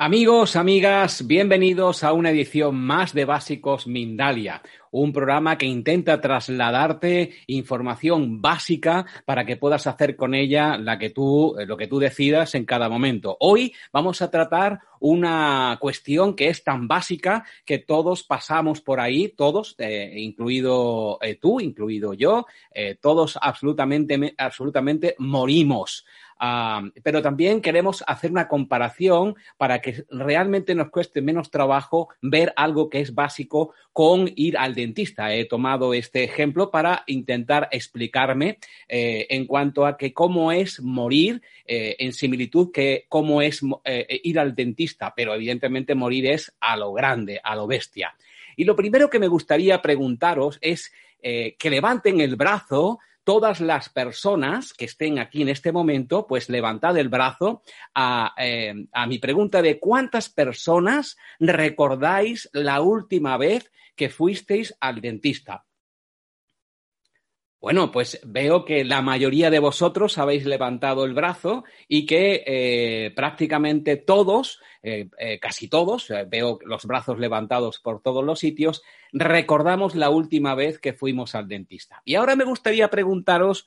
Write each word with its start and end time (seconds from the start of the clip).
Amigos, 0.00 0.54
amigas, 0.54 1.26
bienvenidos 1.26 2.04
a 2.04 2.12
una 2.12 2.30
edición 2.30 2.76
más 2.76 3.12
de 3.14 3.24
Básicos 3.24 3.88
Mindalia, 3.88 4.62
un 4.92 5.12
programa 5.12 5.58
que 5.58 5.66
intenta 5.66 6.20
trasladarte 6.20 7.32
información 7.48 8.40
básica 8.40 9.06
para 9.24 9.44
que 9.44 9.56
puedas 9.56 9.88
hacer 9.88 10.14
con 10.14 10.36
ella 10.36 10.78
la 10.78 11.00
que 11.00 11.10
tú, 11.10 11.58
eh, 11.58 11.66
lo 11.66 11.76
que 11.76 11.88
tú 11.88 11.98
decidas 11.98 12.54
en 12.54 12.64
cada 12.64 12.88
momento. 12.88 13.36
Hoy 13.40 13.74
vamos 13.92 14.22
a 14.22 14.30
tratar 14.30 14.78
una 15.00 15.76
cuestión 15.80 16.36
que 16.36 16.48
es 16.48 16.62
tan 16.62 16.86
básica 16.86 17.44
que 17.64 17.78
todos 17.78 18.22
pasamos 18.22 18.80
por 18.80 19.00
ahí, 19.00 19.30
todos, 19.36 19.74
eh, 19.78 20.12
incluido 20.14 21.18
eh, 21.22 21.34
tú, 21.34 21.58
incluido 21.58 22.14
yo, 22.14 22.46
todos 23.00 23.36
absolutamente, 23.42 24.32
absolutamente 24.38 25.16
morimos. 25.18 26.04
Uh, 26.40 26.90
pero 27.02 27.20
también 27.20 27.60
queremos 27.60 28.04
hacer 28.06 28.30
una 28.30 28.46
comparación 28.46 29.34
para 29.56 29.80
que 29.80 30.04
realmente 30.10 30.74
nos 30.74 30.90
cueste 30.90 31.20
menos 31.20 31.50
trabajo 31.50 32.08
ver 32.22 32.52
algo 32.56 32.88
que 32.88 33.00
es 33.00 33.14
básico 33.14 33.74
con 33.92 34.30
ir 34.36 34.56
al 34.56 34.76
dentista. 34.76 35.34
He 35.34 35.44
tomado 35.46 35.94
este 35.94 36.22
ejemplo 36.22 36.70
para 36.70 37.02
intentar 37.08 37.68
explicarme 37.72 38.58
eh, 38.86 39.26
en 39.30 39.46
cuanto 39.46 39.86
a 39.86 39.96
que 39.96 40.12
cómo 40.12 40.52
es 40.52 40.80
morir 40.80 41.42
eh, 41.64 41.96
en 41.98 42.12
similitud 42.12 42.70
que 42.72 43.06
cómo 43.08 43.42
es 43.42 43.60
eh, 43.84 44.20
ir 44.22 44.38
al 44.38 44.54
dentista, 44.54 45.12
pero 45.16 45.34
evidentemente 45.34 45.96
morir 45.96 46.26
es 46.26 46.54
a 46.60 46.76
lo 46.76 46.92
grande, 46.92 47.40
a 47.42 47.56
lo 47.56 47.66
bestia. 47.66 48.14
Y 48.56 48.64
lo 48.64 48.76
primero 48.76 49.10
que 49.10 49.18
me 49.18 49.26
gustaría 49.28 49.82
preguntaros 49.82 50.58
es 50.60 50.92
que 51.20 51.70
levanten 51.70 52.20
el 52.20 52.36
brazo 52.36 53.00
todas 53.28 53.60
las 53.60 53.90
personas 53.90 54.72
que 54.72 54.86
estén 54.86 55.18
aquí 55.18 55.42
en 55.42 55.50
este 55.50 55.70
momento, 55.70 56.26
pues 56.26 56.48
levantad 56.48 56.96
el 56.96 57.10
brazo 57.10 57.62
a, 57.94 58.32
eh, 58.38 58.86
a, 58.90 59.06
mi 59.06 59.18
pregunta 59.18 59.60
de 59.60 59.78
cuántas 59.78 60.30
personas 60.30 61.18
recordáis 61.38 62.48
la 62.54 62.80
última 62.80 63.36
vez 63.36 63.70
que 63.94 64.08
fuisteis 64.08 64.74
al 64.80 65.02
dentista. 65.02 65.66
Bueno, 67.60 67.90
pues 67.90 68.20
veo 68.24 68.64
que 68.64 68.84
la 68.84 69.02
mayoría 69.02 69.50
de 69.50 69.58
vosotros 69.58 70.16
habéis 70.18 70.46
levantado 70.46 71.04
el 71.04 71.12
brazo 71.12 71.64
y 71.88 72.06
que 72.06 72.44
eh, 72.46 73.10
prácticamente 73.16 73.96
todos, 73.96 74.60
eh, 74.84 75.08
eh, 75.18 75.40
casi 75.40 75.66
todos, 75.68 76.08
veo 76.28 76.60
los 76.64 76.84
brazos 76.86 77.18
levantados 77.18 77.80
por 77.80 78.00
todos 78.00 78.24
los 78.24 78.38
sitios, 78.38 78.82
recordamos 79.12 79.96
la 79.96 80.08
última 80.08 80.54
vez 80.54 80.78
que 80.78 80.92
fuimos 80.92 81.34
al 81.34 81.48
dentista. 81.48 82.00
Y 82.04 82.14
ahora 82.14 82.36
me 82.36 82.44
gustaría 82.44 82.90
preguntaros 82.90 83.66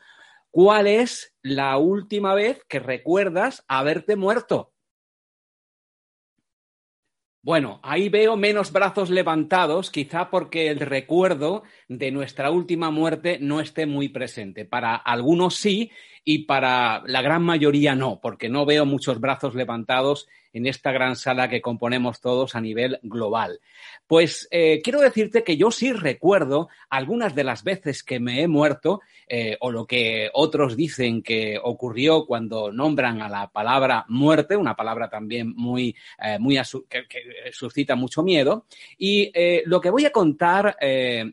cuál 0.51 0.87
es 0.87 1.35
la 1.41 1.77
última 1.77 2.33
vez 2.33 2.63
que 2.69 2.79
recuerdas 2.79 3.65
haberte 3.67 4.15
muerto. 4.15 4.70
Bueno, 7.43 7.79
ahí 7.81 8.07
veo 8.09 8.37
menos 8.37 8.71
brazos 8.71 9.09
levantados, 9.09 9.89
quizá 9.89 10.29
porque 10.29 10.67
el 10.67 10.79
recuerdo 10.79 11.63
de 11.87 12.11
nuestra 12.11 12.51
última 12.51 12.91
muerte 12.91 13.39
no 13.41 13.61
esté 13.61 13.87
muy 13.87 14.09
presente. 14.09 14.63
Para 14.63 14.95
algunos 14.95 15.55
sí 15.55 15.89
y 16.23 16.45
para 16.45 17.01
la 17.07 17.23
gran 17.23 17.41
mayoría 17.41 17.95
no, 17.95 18.19
porque 18.21 18.47
no 18.47 18.63
veo 18.67 18.85
muchos 18.85 19.19
brazos 19.19 19.55
levantados 19.55 20.27
en 20.53 20.65
esta 20.65 20.91
gran 20.91 21.15
sala 21.15 21.49
que 21.49 21.61
componemos 21.61 22.21
todos 22.21 22.55
a 22.55 22.61
nivel 22.61 22.99
global. 23.03 23.59
Pues 24.07 24.47
eh, 24.51 24.81
quiero 24.83 24.99
decirte 24.99 25.43
que 25.43 25.55
yo 25.55 25.71
sí 25.71 25.93
recuerdo 25.93 26.69
algunas 26.89 27.33
de 27.33 27.43
las 27.43 27.63
veces 27.63 28.03
que 28.03 28.19
me 28.19 28.41
he 28.41 28.47
muerto, 28.47 29.01
eh, 29.27 29.57
o 29.61 29.71
lo 29.71 29.85
que 29.85 30.29
otros 30.33 30.75
dicen 30.75 31.23
que 31.23 31.57
ocurrió 31.61 32.25
cuando 32.25 32.71
nombran 32.71 33.21
a 33.21 33.29
la 33.29 33.49
palabra 33.49 34.05
muerte, 34.09 34.57
una 34.57 34.75
palabra 34.75 35.09
también 35.09 35.53
muy, 35.55 35.95
eh, 36.21 36.37
muy 36.39 36.59
que, 36.89 37.07
que, 37.07 37.51
suscita 37.53 37.95
mucho 37.95 38.23
miedo. 38.23 38.65
Y 38.97 39.31
lo 39.65 39.79
que 39.79 39.89
voy 39.89 40.05
a 40.05 40.11
contar, 40.11 40.75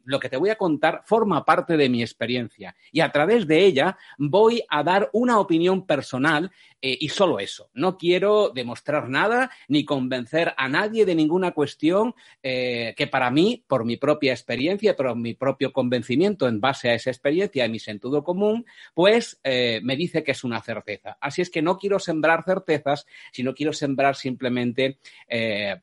lo 0.05 0.21
que 0.21 0.29
te 0.29 0.37
voy 0.37 0.50
a 0.50 0.56
contar 0.56 1.03
forma 1.05 1.45
parte 1.45 1.77
de 1.77 1.89
mi 1.89 2.03
experiencia. 2.03 2.77
Y 2.93 3.00
a 3.00 3.11
través 3.11 3.47
de 3.47 3.65
ella 3.65 3.99
voy 4.17 4.62
a 4.69 4.83
dar 4.83 5.11
una 5.12 5.41
opinión 5.41 5.87
personal 5.87 6.50
eh, 6.81 6.97
y 7.00 7.09
solo 7.09 7.41
eso. 7.41 7.71
No 7.75 7.99
quiero 7.99 8.50
demostrar 8.50 9.09
nada 9.09 9.50
ni 9.66 9.84
convencer 9.84 10.55
a 10.56 10.69
nadie 10.69 11.05
de 11.05 11.16
ninguna 11.16 11.50
cuestión 11.50 12.15
eh, 12.41 12.94
que 12.97 13.09
para 13.09 13.33
mí, 13.33 13.65
por 13.66 13.84
mi 13.84 13.97
propia 13.97 14.33
experiencia, 14.33 14.94
por 14.94 15.17
mi 15.17 15.34
propio 15.34 15.72
convencimiento 15.72 16.47
en 16.47 16.61
base 16.61 16.91
a 16.91 16.94
esa 16.94 17.11
experiencia 17.11 17.67
y 17.67 17.69
mi 17.69 17.81
sentido 17.81 18.22
común, 18.22 18.65
pues 18.94 19.41
eh, 19.43 19.81
me 19.83 19.97
dice 19.97 20.22
que 20.22 20.31
es 20.31 20.44
una 20.44 20.62
certeza. 20.62 21.19
Así 21.21 21.43
es 21.43 21.50
que 21.50 21.62
no 21.62 21.78
quiero 21.78 21.99
sembrar 21.99 22.44
certezas, 22.44 23.06
sino 23.33 23.55
quiero 23.55 23.72
sembrar 23.72 24.15
simplemente, 24.15 24.99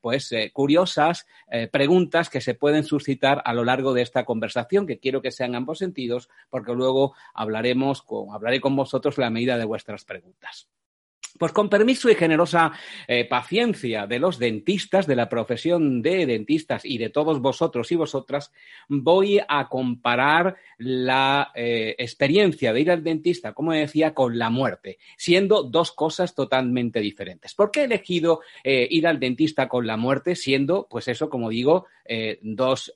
pues, 0.02 0.34
curiosas 0.54 1.26
preguntas 1.72 2.30
que 2.30 2.42
se 2.42 2.54
pueden 2.54 2.84
suscitar 2.84 3.42
a 3.46 3.54
lo 3.54 3.64
largo 3.66 3.94
de 3.94 4.02
esta 4.02 4.24
conversación, 4.24 4.88
que 4.88 5.00
quiero 5.00 5.22
que 5.22 5.32
sean 5.32 5.56
ambos 5.56 5.80
sentidos, 5.80 6.30
porque 6.50 6.74
luego 6.74 7.14
hablaremos 7.34 8.02
con, 8.02 8.34
hablaré 8.34 8.62
con 8.62 8.76
vosotros 8.76 9.18
la 9.18 9.30
medida 9.30 9.58
de 9.58 9.66
vuestras 9.66 10.06
preguntas. 10.06 10.70
Pues 11.38 11.52
con 11.52 11.68
permiso 11.70 12.10
y 12.10 12.16
generosa 12.16 12.72
eh, 13.10 13.26
paciencia 13.26 14.08
de 14.08 14.20
los 14.20 14.40
dentistas, 14.40 15.06
de 15.06 15.18
la 15.18 15.28
profesión 15.28 16.02
de 16.02 16.26
dentistas 16.26 16.86
y 16.86 16.98
de 16.98 17.10
todos 17.10 17.42
vosotros 17.42 17.92
y 17.92 17.96
vosotras, 17.96 18.54
voy 18.88 19.42
a 19.46 19.68
comparar 19.68 20.56
la 20.78 21.52
eh, 21.54 21.94
experiencia 21.98 22.72
de 22.72 22.80
ir 22.80 22.92
al 22.92 23.04
dentista, 23.04 23.52
como 23.52 23.74
decía, 23.74 24.14
con 24.14 24.38
la 24.38 24.50
muerte, 24.50 24.98
siendo 25.18 25.64
dos 25.64 25.92
cosas 25.92 26.36
totalmente 26.36 27.02
diferentes. 27.02 27.54
¿Por 27.54 27.70
qué 27.70 27.82
he 27.82 27.86
elegido 27.86 28.40
eh, 28.64 28.88
ir 28.90 29.06
al 29.06 29.20
dentista 29.20 29.68
con 29.68 29.86
la 29.86 29.98
muerte, 29.98 30.38
siendo, 30.38 30.88
pues 30.90 31.10
eso, 31.10 31.30
como 31.30 31.50
digo, 31.50 31.88
dos 32.42 32.94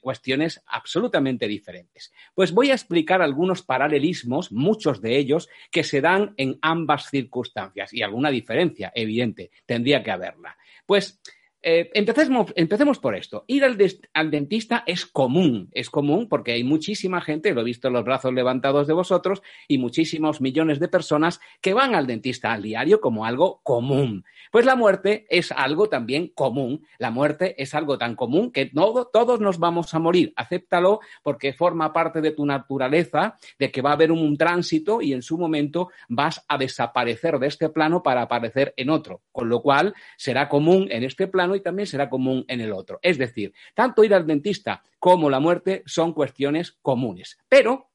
cuestiones 0.00 0.62
absolutamente 0.66 1.48
diferentes? 1.48 2.12
Pues 2.32 2.52
voy 2.52 2.70
a 2.70 2.74
explicar 2.74 3.20
algunos 3.20 3.62
paralelismos, 3.62 4.52
muchos 4.52 5.02
de 5.02 5.18
ellos, 5.18 5.48
que 5.72 5.82
se 5.82 6.00
dan 6.00 6.32
en 6.36 6.58
ambas 6.62 7.10
circunstancias 7.10 7.81
y 7.92 8.02
alguna 8.02 8.30
diferencia 8.30 8.92
evidente 8.94 9.50
tendría 9.66 10.02
que 10.02 10.10
haberla. 10.10 10.56
Pues 10.86 11.20
eh, 11.62 11.90
empecemos, 11.94 12.52
empecemos, 12.56 12.98
por 12.98 13.14
esto. 13.14 13.44
Ir 13.46 13.64
al, 13.64 14.30
dentista 14.30 14.82
es 14.86 15.06
común, 15.06 15.68
es 15.72 15.90
común 15.90 16.28
porque 16.28 16.52
hay 16.52 16.64
muchísima 16.64 17.20
gente, 17.20 17.54
lo 17.54 17.60
he 17.60 17.64
visto 17.64 17.88
en 17.88 17.94
los 17.94 18.04
brazos 18.04 18.32
levantados 18.32 18.86
de 18.86 18.94
vosotros, 18.94 19.42
y 19.68 19.78
muchísimos 19.78 20.40
millones 20.40 20.80
de 20.80 20.88
personas 20.88 21.40
que 21.60 21.74
van 21.74 21.94
al 21.94 22.06
dentista 22.06 22.52
al 22.52 22.62
diario 22.62 23.00
como 23.00 23.26
algo 23.26 23.60
común. 23.62 24.24
Pues 24.50 24.66
la 24.66 24.76
muerte 24.76 25.24
es 25.30 25.52
algo 25.52 25.88
también 25.88 26.28
común. 26.28 26.84
La 26.98 27.10
muerte 27.10 27.54
es 27.62 27.74
algo 27.74 27.96
tan 27.96 28.16
común 28.16 28.50
que 28.50 28.66
todos 28.66 29.40
nos 29.40 29.58
vamos 29.58 29.94
a 29.94 29.98
morir. 29.98 30.32
Acéptalo 30.36 31.00
porque 31.22 31.52
forma 31.52 31.92
parte 31.92 32.20
de 32.20 32.32
tu 32.32 32.44
naturaleza, 32.44 33.38
de 33.58 33.70
que 33.70 33.82
va 33.82 33.90
a 33.90 33.94
haber 33.94 34.12
un 34.12 34.36
tránsito 34.36 35.00
y 35.00 35.12
en 35.12 35.22
su 35.22 35.38
momento 35.38 35.88
vas 36.08 36.44
a 36.48 36.58
desaparecer 36.58 37.38
de 37.38 37.46
este 37.46 37.68
plano 37.70 38.02
para 38.02 38.22
aparecer 38.22 38.74
en 38.76 38.90
otro. 38.90 39.22
Con 39.32 39.48
lo 39.48 39.62
cual 39.62 39.94
será 40.16 40.48
común 40.48 40.88
en 40.90 41.04
este 41.04 41.28
plano 41.28 41.51
y 41.54 41.60
también 41.60 41.86
será 41.86 42.08
común 42.08 42.44
en 42.48 42.60
el 42.60 42.72
otro. 42.72 42.98
Es 43.02 43.18
decir, 43.18 43.52
tanto 43.74 44.04
ir 44.04 44.14
al 44.14 44.26
dentista 44.26 44.82
como 44.98 45.30
la 45.30 45.40
muerte 45.40 45.82
son 45.86 46.12
cuestiones 46.12 46.72
comunes. 46.82 47.38
Pero 47.48 47.92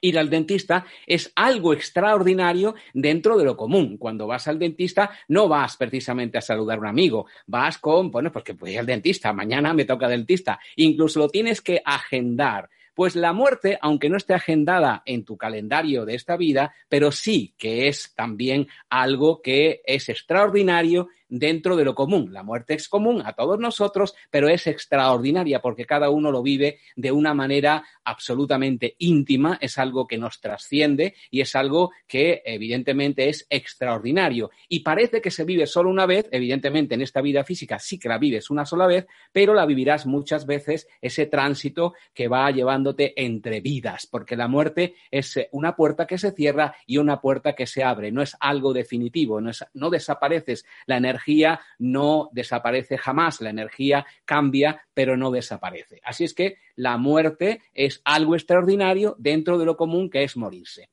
Ir 0.00 0.18
al 0.18 0.28
dentista 0.28 0.86
es 1.06 1.32
algo 1.34 1.72
extraordinario 1.72 2.74
dentro 2.92 3.36
de 3.38 3.44
lo 3.44 3.56
común. 3.56 3.96
Cuando 3.96 4.26
vas 4.26 4.46
al 4.46 4.58
dentista 4.58 5.10
no 5.28 5.48
vas 5.48 5.76
precisamente 5.76 6.36
a 6.38 6.42
saludar 6.42 6.76
a 6.76 6.80
un 6.82 6.86
amigo, 6.86 7.26
vas 7.46 7.78
con, 7.78 8.10
bueno, 8.10 8.30
pues 8.30 8.44
que 8.44 8.52
voy 8.52 8.76
al 8.76 8.86
dentista, 8.86 9.32
mañana 9.32 9.72
me 9.72 9.86
toca 9.86 10.06
dentista. 10.06 10.60
Incluso 10.76 11.18
lo 11.18 11.28
tienes 11.28 11.62
que 11.62 11.80
agendar. 11.84 12.68
Pues 12.94 13.16
la 13.16 13.32
muerte, 13.32 13.78
aunque 13.80 14.08
no 14.08 14.16
esté 14.16 14.32
agendada 14.34 15.02
en 15.04 15.24
tu 15.24 15.36
calendario 15.36 16.04
de 16.06 16.14
esta 16.14 16.36
vida, 16.36 16.74
pero 16.88 17.10
sí 17.10 17.54
que 17.58 17.88
es 17.88 18.14
también 18.14 18.68
algo 18.88 19.42
que 19.42 19.82
es 19.84 20.08
extraordinario 20.08 21.08
dentro 21.28 21.76
de 21.76 21.84
lo 21.84 21.94
común. 21.94 22.32
La 22.32 22.42
muerte 22.42 22.74
es 22.74 22.88
común 22.88 23.22
a 23.24 23.32
todos 23.32 23.58
nosotros, 23.58 24.14
pero 24.30 24.48
es 24.48 24.66
extraordinaria 24.66 25.60
porque 25.60 25.86
cada 25.86 26.10
uno 26.10 26.30
lo 26.30 26.42
vive 26.42 26.78
de 26.94 27.12
una 27.12 27.34
manera 27.34 27.84
absolutamente 28.04 28.94
íntima, 28.98 29.58
es 29.60 29.78
algo 29.78 30.06
que 30.06 30.18
nos 30.18 30.40
trasciende 30.40 31.14
y 31.30 31.40
es 31.40 31.56
algo 31.56 31.90
que 32.06 32.42
evidentemente 32.44 33.28
es 33.28 33.46
extraordinario. 33.50 34.50
Y 34.68 34.80
parece 34.80 35.20
que 35.20 35.30
se 35.30 35.44
vive 35.44 35.66
solo 35.66 35.90
una 35.90 36.06
vez, 36.06 36.28
evidentemente 36.30 36.94
en 36.94 37.02
esta 37.02 37.20
vida 37.20 37.44
física 37.44 37.78
sí 37.78 37.98
que 37.98 38.08
la 38.08 38.18
vives 38.18 38.50
una 38.50 38.64
sola 38.64 38.86
vez, 38.86 39.06
pero 39.32 39.54
la 39.54 39.66
vivirás 39.66 40.06
muchas 40.06 40.46
veces 40.46 40.86
ese 41.00 41.26
tránsito 41.26 41.94
que 42.14 42.28
va 42.28 42.50
llevándote 42.50 43.12
entre 43.16 43.60
vidas, 43.60 44.06
porque 44.06 44.36
la 44.36 44.48
muerte 44.48 44.94
es 45.10 45.38
una 45.50 45.74
puerta 45.74 46.06
que 46.06 46.18
se 46.18 46.32
cierra 46.32 46.76
y 46.86 46.98
una 46.98 47.20
puerta 47.20 47.54
que 47.54 47.66
se 47.66 47.82
abre, 47.82 48.12
no 48.12 48.22
es 48.22 48.36
algo 48.38 48.72
definitivo, 48.72 49.40
no 49.40 49.90
desapareces, 49.90 50.64
la 50.86 50.96
energía 50.96 51.15
energía 51.16 51.60
no 51.78 52.28
desaparece 52.32 52.98
jamás, 52.98 53.40
la 53.40 53.50
energía 53.50 54.06
cambia, 54.24 54.82
pero 54.94 55.16
no 55.16 55.30
desaparece. 55.30 56.00
Así 56.04 56.24
es 56.24 56.34
que 56.34 56.58
la 56.76 56.98
muerte 56.98 57.62
es 57.74 58.02
algo 58.04 58.34
extraordinario 58.34 59.16
dentro 59.18 59.58
de 59.58 59.64
lo 59.64 59.76
común 59.76 60.10
que 60.10 60.22
es 60.22 60.36
morirse. 60.36 60.90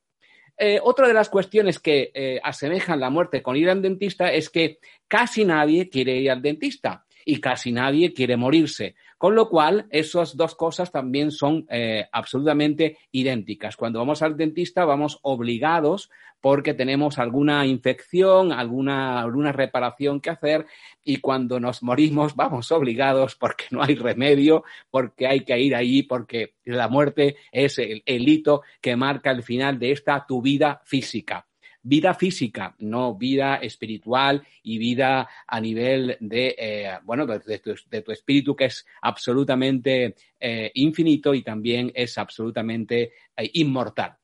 Eh, 0.57 0.79
otra 0.81 1.07
de 1.07 1.13
las 1.13 1.29
cuestiones 1.29 1.79
que 1.79 2.11
eh, 2.13 2.39
asemejan 2.43 2.99
la 2.99 3.09
muerte 3.09 3.41
con 3.41 3.55
ir 3.55 3.69
al 3.69 3.81
dentista 3.81 4.31
es 4.31 4.49
que 4.49 4.79
casi 5.07 5.45
nadie 5.45 5.89
quiere 5.89 6.15
ir 6.17 6.29
al 6.31 6.41
dentista 6.41 7.05
y 7.25 7.39
casi 7.41 7.71
nadie 7.71 8.13
quiere 8.13 8.37
morirse. 8.37 8.95
Con 9.23 9.35
lo 9.35 9.47
cual, 9.47 9.87
esas 9.89 10.35
dos 10.35 10.53
cosas 10.53 10.91
también 10.91 11.31
son 11.31 11.65
eh, 11.69 12.09
absolutamente 12.11 12.97
idénticas. 13.13 13.77
Cuando 13.77 13.99
vamos 13.99 14.21
al 14.21 14.35
dentista, 14.35 14.83
vamos 14.83 15.19
obligados 15.21 16.11
porque 16.41 16.73
tenemos 16.73 17.17
alguna 17.19 17.65
infección, 17.65 18.51
alguna, 18.51 19.21
alguna 19.21 19.53
reparación 19.53 20.19
que 20.19 20.29
hacer 20.29 20.65
y 21.05 21.21
cuando 21.21 21.61
nos 21.61 21.83
morimos 21.83 22.35
vamos 22.35 22.69
obligados 22.73 23.37
porque 23.37 23.63
no 23.71 23.81
hay 23.81 23.95
remedio, 23.95 24.65
porque 24.91 25.25
hay 25.25 25.45
que 25.45 25.57
ir 25.57 25.73
ahí, 25.73 26.03
porque 26.03 26.55
la 26.65 26.89
muerte 26.89 27.37
es 27.53 27.79
el, 27.79 28.03
el 28.05 28.27
hito 28.27 28.63
que 28.81 28.97
marca 28.97 29.31
el 29.31 29.41
final 29.41 29.79
de 29.79 29.93
esta 29.93 30.25
tu 30.27 30.41
vida 30.41 30.81
física 30.83 31.47
vida 31.83 32.13
física, 32.13 32.75
no 32.79 33.15
vida 33.15 33.57
espiritual 33.57 34.41
y 34.63 34.77
vida 34.77 35.29
a 35.45 35.59
nivel 35.59 36.17
de, 36.19 36.55
eh, 36.57 36.91
bueno, 37.03 37.27
de 37.27 37.59
tu, 37.59 38.11
espíritu 38.11 38.55
que 38.55 38.65
es 38.65 38.85
absolutamente 39.01 40.15
eh, 40.39 40.71
infinito 40.75 41.33
y 41.33 41.43
también 41.43 41.91
es 41.93 42.17
absolutamente 42.17 43.11
eh, 43.35 43.49
inmortal. 43.53 44.17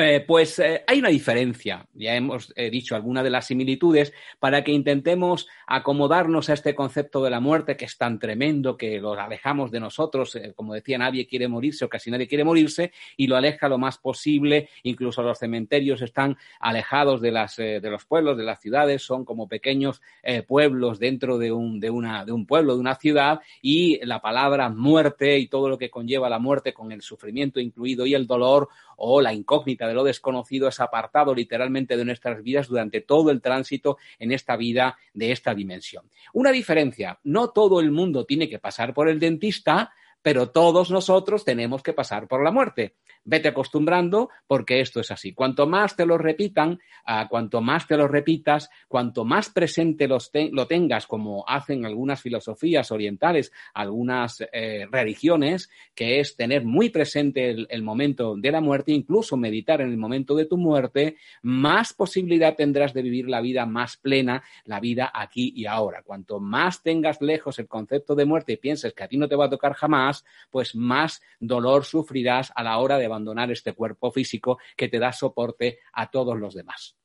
Eh, 0.00 0.20
pues 0.24 0.60
eh, 0.60 0.84
hay 0.86 1.00
una 1.00 1.08
diferencia, 1.08 1.84
ya 1.92 2.14
hemos 2.14 2.52
eh, 2.54 2.70
dicho 2.70 2.94
algunas 2.94 3.24
de 3.24 3.30
las 3.30 3.48
similitudes, 3.48 4.12
para 4.38 4.62
que 4.62 4.70
intentemos 4.70 5.48
acomodarnos 5.66 6.48
a 6.48 6.52
este 6.52 6.76
concepto 6.76 7.20
de 7.24 7.30
la 7.30 7.40
muerte 7.40 7.76
que 7.76 7.86
es 7.86 7.98
tan 7.98 8.20
tremendo, 8.20 8.76
que 8.76 9.00
lo 9.00 9.14
alejamos 9.14 9.72
de 9.72 9.80
nosotros, 9.80 10.38
como 10.54 10.74
decía, 10.74 10.98
nadie 10.98 11.26
quiere 11.26 11.48
morirse 11.48 11.84
o 11.84 11.88
casi 11.88 12.12
nadie 12.12 12.28
quiere 12.28 12.44
morirse, 12.44 12.92
y 13.16 13.26
lo 13.26 13.36
aleja 13.36 13.68
lo 13.68 13.76
más 13.76 13.98
posible, 13.98 14.68
incluso 14.84 15.20
los 15.24 15.36
cementerios 15.36 16.00
están 16.00 16.36
alejados 16.60 17.20
de, 17.20 17.32
las, 17.32 17.56
de 17.56 17.80
los 17.82 18.04
pueblos, 18.04 18.38
de 18.38 18.44
las 18.44 18.60
ciudades, 18.60 19.02
son 19.02 19.24
como 19.24 19.48
pequeños 19.48 20.00
pueblos 20.46 21.00
dentro 21.00 21.38
de 21.38 21.50
un, 21.50 21.80
de, 21.80 21.90
una, 21.90 22.24
de 22.24 22.30
un 22.30 22.46
pueblo, 22.46 22.74
de 22.74 22.80
una 22.80 22.94
ciudad, 22.94 23.40
y 23.60 23.98
la 24.06 24.20
palabra 24.20 24.68
muerte 24.68 25.38
y 25.38 25.48
todo 25.48 25.68
lo 25.68 25.76
que 25.76 25.90
conlleva 25.90 26.30
la 26.30 26.38
muerte 26.38 26.72
con 26.72 26.92
el 26.92 27.02
sufrimiento 27.02 27.58
incluido 27.58 28.06
y 28.06 28.14
el 28.14 28.28
dolor 28.28 28.68
o 28.98 29.20
la 29.20 29.32
incógnita 29.32 29.86
de 29.86 29.94
lo 29.94 30.04
desconocido 30.04 30.68
es 30.68 30.80
apartado 30.80 31.34
literalmente 31.34 31.96
de 31.96 32.04
nuestras 32.04 32.42
vidas 32.42 32.68
durante 32.68 33.00
todo 33.00 33.30
el 33.30 33.40
tránsito 33.40 33.96
en 34.18 34.32
esta 34.32 34.56
vida 34.56 34.98
de 35.14 35.32
esta 35.32 35.54
dimensión. 35.54 36.10
Una 36.32 36.50
diferencia, 36.50 37.18
no 37.24 37.50
todo 37.50 37.80
el 37.80 37.90
mundo 37.90 38.26
tiene 38.26 38.48
que 38.48 38.58
pasar 38.58 38.92
por 38.92 39.08
el 39.08 39.20
dentista, 39.20 39.92
pero 40.20 40.50
todos 40.50 40.90
nosotros 40.90 41.44
tenemos 41.44 41.82
que 41.82 41.92
pasar 41.92 42.26
por 42.26 42.42
la 42.42 42.50
muerte 42.50 42.96
vete 43.28 43.48
acostumbrando 43.48 44.30
porque 44.46 44.80
esto 44.80 45.00
es 45.00 45.10
así. 45.10 45.34
Cuanto 45.34 45.66
más 45.66 45.96
te 45.96 46.06
lo 46.06 46.16
repitan, 46.16 46.80
uh, 47.06 47.28
cuanto 47.28 47.60
más 47.60 47.86
te 47.86 47.96
lo 47.96 48.08
repitas, 48.08 48.70
cuanto 48.88 49.24
más 49.24 49.50
presente 49.50 50.08
los 50.08 50.30
lo 50.52 50.66
tengas, 50.66 51.06
como 51.06 51.44
hacen 51.46 51.84
algunas 51.84 52.22
filosofías 52.22 52.90
orientales, 52.90 53.52
algunas 53.74 54.42
eh, 54.52 54.86
religiones, 54.90 55.70
que 55.94 56.20
es 56.20 56.36
tener 56.36 56.64
muy 56.64 56.88
presente 56.88 57.50
el, 57.50 57.66
el 57.70 57.82
momento 57.82 58.34
de 58.36 58.50
la 58.50 58.60
muerte, 58.60 58.92
incluso 58.92 59.36
meditar 59.36 59.80
en 59.82 59.90
el 59.90 59.98
momento 59.98 60.34
de 60.34 60.46
tu 60.46 60.56
muerte, 60.56 61.16
más 61.42 61.92
posibilidad 61.92 62.56
tendrás 62.56 62.94
de 62.94 63.02
vivir 63.02 63.28
la 63.28 63.42
vida 63.42 63.66
más 63.66 63.98
plena, 63.98 64.42
la 64.64 64.80
vida 64.80 65.10
aquí 65.14 65.52
y 65.54 65.66
ahora. 65.66 66.02
Cuanto 66.02 66.40
más 66.40 66.82
tengas 66.82 67.20
lejos 67.20 67.58
el 67.58 67.68
concepto 67.68 68.14
de 68.14 68.24
muerte 68.24 68.52
y 68.52 68.56
pienses 68.56 68.94
que 68.94 69.04
a 69.04 69.08
ti 69.08 69.18
no 69.18 69.28
te 69.28 69.36
va 69.36 69.46
a 69.46 69.50
tocar 69.50 69.74
jamás, 69.74 70.24
pues 70.50 70.74
más 70.74 71.22
dolor 71.40 71.84
sufrirás 71.84 72.52
a 72.54 72.62
la 72.62 72.78
hora 72.78 72.96
de 72.96 73.08
abandonar 73.18 73.50
este 73.50 73.72
cuerpo 73.72 74.10
físico 74.12 74.58
que 74.76 74.88
te 74.88 74.98
da 74.98 75.12
soporte 75.12 75.80
a 75.92 76.10
todos 76.10 76.38
los 76.38 76.54
demás. 76.54 76.97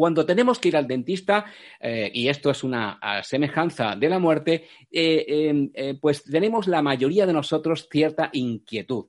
Cuando 0.00 0.24
tenemos 0.24 0.58
que 0.58 0.68
ir 0.68 0.78
al 0.78 0.86
dentista, 0.86 1.44
eh, 1.78 2.10
y 2.14 2.28
esto 2.28 2.50
es 2.50 2.64
una 2.64 2.98
semejanza 3.22 3.94
de 3.96 4.08
la 4.08 4.18
muerte, 4.18 4.64
eh, 4.90 5.26
em, 5.28 5.70
eh, 5.74 5.98
pues 6.00 6.24
tenemos 6.24 6.66
la 6.68 6.80
mayoría 6.80 7.26
de 7.26 7.34
nosotros 7.34 7.86
cierta 7.92 8.30
inquietud. 8.32 9.08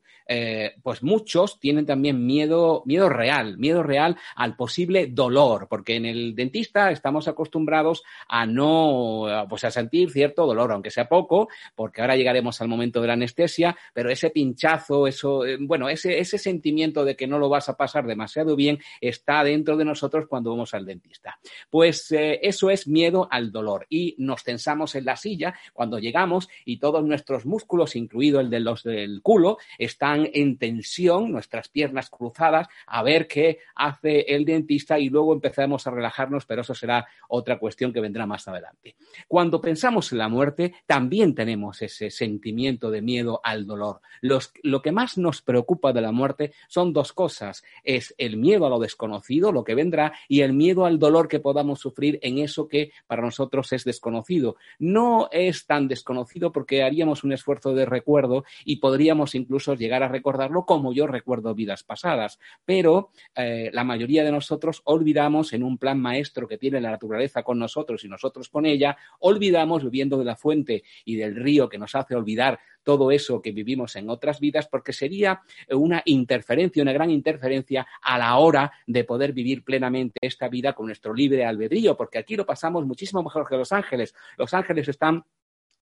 Pues 0.81 1.03
muchos 1.03 1.59
tienen 1.59 1.85
también 1.85 2.25
miedo, 2.25 2.83
miedo 2.85 3.09
real, 3.09 3.57
miedo 3.57 3.83
real 3.83 4.15
al 4.37 4.55
posible 4.55 5.07
dolor, 5.07 5.67
porque 5.69 5.97
en 5.97 6.05
el 6.05 6.35
dentista 6.35 6.89
estamos 6.89 7.27
acostumbrados 7.27 8.01
a 8.29 8.45
no, 8.45 9.25
pues 9.49 9.65
a 9.65 9.71
sentir 9.71 10.09
cierto 10.09 10.45
dolor, 10.45 10.71
aunque 10.71 10.89
sea 10.89 11.09
poco, 11.09 11.49
porque 11.75 11.99
ahora 11.99 12.15
llegaremos 12.15 12.61
al 12.61 12.69
momento 12.69 13.01
de 13.01 13.07
la 13.07 13.13
anestesia, 13.13 13.75
pero 13.93 14.09
ese 14.09 14.29
pinchazo, 14.29 15.05
eso, 15.05 15.43
bueno, 15.59 15.89
ese, 15.89 16.19
ese 16.19 16.37
sentimiento 16.37 17.03
de 17.03 17.17
que 17.17 17.27
no 17.27 17.37
lo 17.37 17.49
vas 17.49 17.67
a 17.67 17.75
pasar 17.75 18.07
demasiado 18.07 18.55
bien 18.55 18.79
está 19.01 19.43
dentro 19.43 19.75
de 19.75 19.83
nosotros 19.83 20.27
cuando 20.29 20.51
vamos 20.51 20.73
al 20.73 20.80
dentista. 20.85 21.39
Pues 21.69 22.11
eh, 22.11 22.39
eso 22.43 22.69
es 22.69 22.87
miedo 22.87 23.27
al 23.31 23.51
dolor 23.51 23.85
y 23.89 24.15
nos 24.17 24.43
tensamos 24.43 24.95
en 24.95 25.05
la 25.05 25.15
silla 25.15 25.53
cuando 25.73 25.99
llegamos 25.99 26.49
y 26.65 26.77
todos 26.77 27.03
nuestros 27.03 27.45
músculos, 27.45 27.95
incluido 27.95 28.39
el 28.39 28.49
de 28.49 28.59
los 28.59 28.83
del 28.83 29.21
culo, 29.21 29.57
están 29.77 30.29
en 30.33 30.57
tensión, 30.57 31.31
nuestras 31.31 31.69
piernas 31.69 32.09
cruzadas, 32.09 32.67
a 32.87 33.03
ver 33.03 33.27
qué 33.27 33.59
hace 33.75 34.21
el 34.21 34.45
dentista 34.45 34.99
y 34.99 35.09
luego 35.09 35.33
empezamos 35.33 35.85
a 35.87 35.91
relajarnos, 35.91 36.45
pero 36.45 36.61
eso 36.61 36.73
será 36.73 37.07
otra 37.29 37.57
cuestión 37.59 37.93
que 37.93 38.01
vendrá 38.01 38.25
más 38.25 38.47
adelante. 38.47 38.95
Cuando 39.27 39.61
pensamos 39.61 40.11
en 40.11 40.17
la 40.17 40.29
muerte, 40.29 40.73
también 40.85 41.35
tenemos 41.35 41.81
ese 41.81 42.09
sentimiento 42.09 42.91
de 42.91 43.01
miedo 43.01 43.41
al 43.43 43.65
dolor. 43.65 44.01
Lo 44.21 44.81
que 44.81 44.91
más 44.91 45.17
nos 45.17 45.41
preocupa 45.41 45.93
de 45.93 46.01
la 46.01 46.11
muerte 46.11 46.53
son 46.67 46.93
dos 46.93 47.13
cosas. 47.13 47.63
Es 47.83 48.13
el 48.17 48.37
miedo 48.37 48.65
a 48.65 48.69
lo 48.69 48.79
desconocido, 48.79 49.51
lo 49.51 49.63
que 49.63 49.75
vendrá, 49.75 50.13
y 50.27 50.41
el 50.41 50.53
miedo 50.53 50.70
miedo 50.71 50.85
al 50.85 50.99
dolor 50.99 51.27
que 51.27 51.41
podamos 51.41 51.81
sufrir 51.81 52.17
en 52.21 52.37
eso 52.37 52.69
que 52.69 52.91
para 53.07 53.21
nosotros 53.21 53.73
es 53.73 53.83
desconocido. 53.83 54.55
No 54.79 55.27
es 55.31 55.65
tan 55.65 55.89
desconocido 55.89 56.53
porque 56.53 56.81
haríamos 56.81 57.25
un 57.25 57.33
esfuerzo 57.33 57.73
de 57.73 57.85
recuerdo 57.85 58.45
y 58.63 58.77
podríamos 58.77 59.35
incluso 59.35 59.75
llegar 59.75 60.01
a 60.01 60.07
recordarlo 60.07 60.65
como 60.65 60.93
yo 60.93 61.07
recuerdo 61.07 61.53
vidas 61.53 61.83
pasadas, 61.83 62.39
pero 62.63 63.09
eh, 63.35 63.69
la 63.73 63.83
mayoría 63.83 64.23
de 64.23 64.31
nosotros 64.31 64.81
olvidamos 64.85 65.51
en 65.51 65.63
un 65.63 65.77
plan 65.77 65.99
maestro 65.99 66.47
que 66.47 66.57
tiene 66.57 66.79
la 66.79 66.91
naturaleza 66.91 67.43
con 67.43 67.59
nosotros 67.59 68.05
y 68.05 68.07
nosotros 68.07 68.47
con 68.47 68.65
ella, 68.65 68.95
olvidamos 69.19 69.83
viviendo 69.83 70.17
de 70.17 70.25
la 70.25 70.37
fuente 70.37 70.83
y 71.03 71.17
del 71.17 71.35
río 71.35 71.67
que 71.67 71.77
nos 71.77 71.95
hace 71.95 72.15
olvidar 72.15 72.59
todo 72.83 73.11
eso 73.11 73.41
que 73.41 73.51
vivimos 73.51 73.95
en 73.95 74.09
otras 74.09 74.39
vidas, 74.39 74.67
porque 74.67 74.93
sería 74.93 75.41
una 75.69 76.01
interferencia, 76.05 76.81
una 76.81 76.93
gran 76.93 77.09
interferencia 77.09 77.87
a 78.01 78.17
la 78.17 78.37
hora 78.37 78.71
de 78.87 79.03
poder 79.03 79.33
vivir 79.33 79.63
plenamente 79.63 80.19
esta 80.21 80.47
vida 80.49 80.73
con 80.73 80.87
nuestro 80.87 81.13
libre 81.13 81.45
albedrío, 81.45 81.95
porque 81.95 82.17
aquí 82.17 82.35
lo 82.35 82.45
pasamos 82.45 82.85
muchísimo 82.85 83.23
mejor 83.23 83.47
que 83.47 83.57
los 83.57 83.71
ángeles. 83.71 84.13
Los 84.37 84.53
ángeles 84.53 84.87
están 84.87 85.23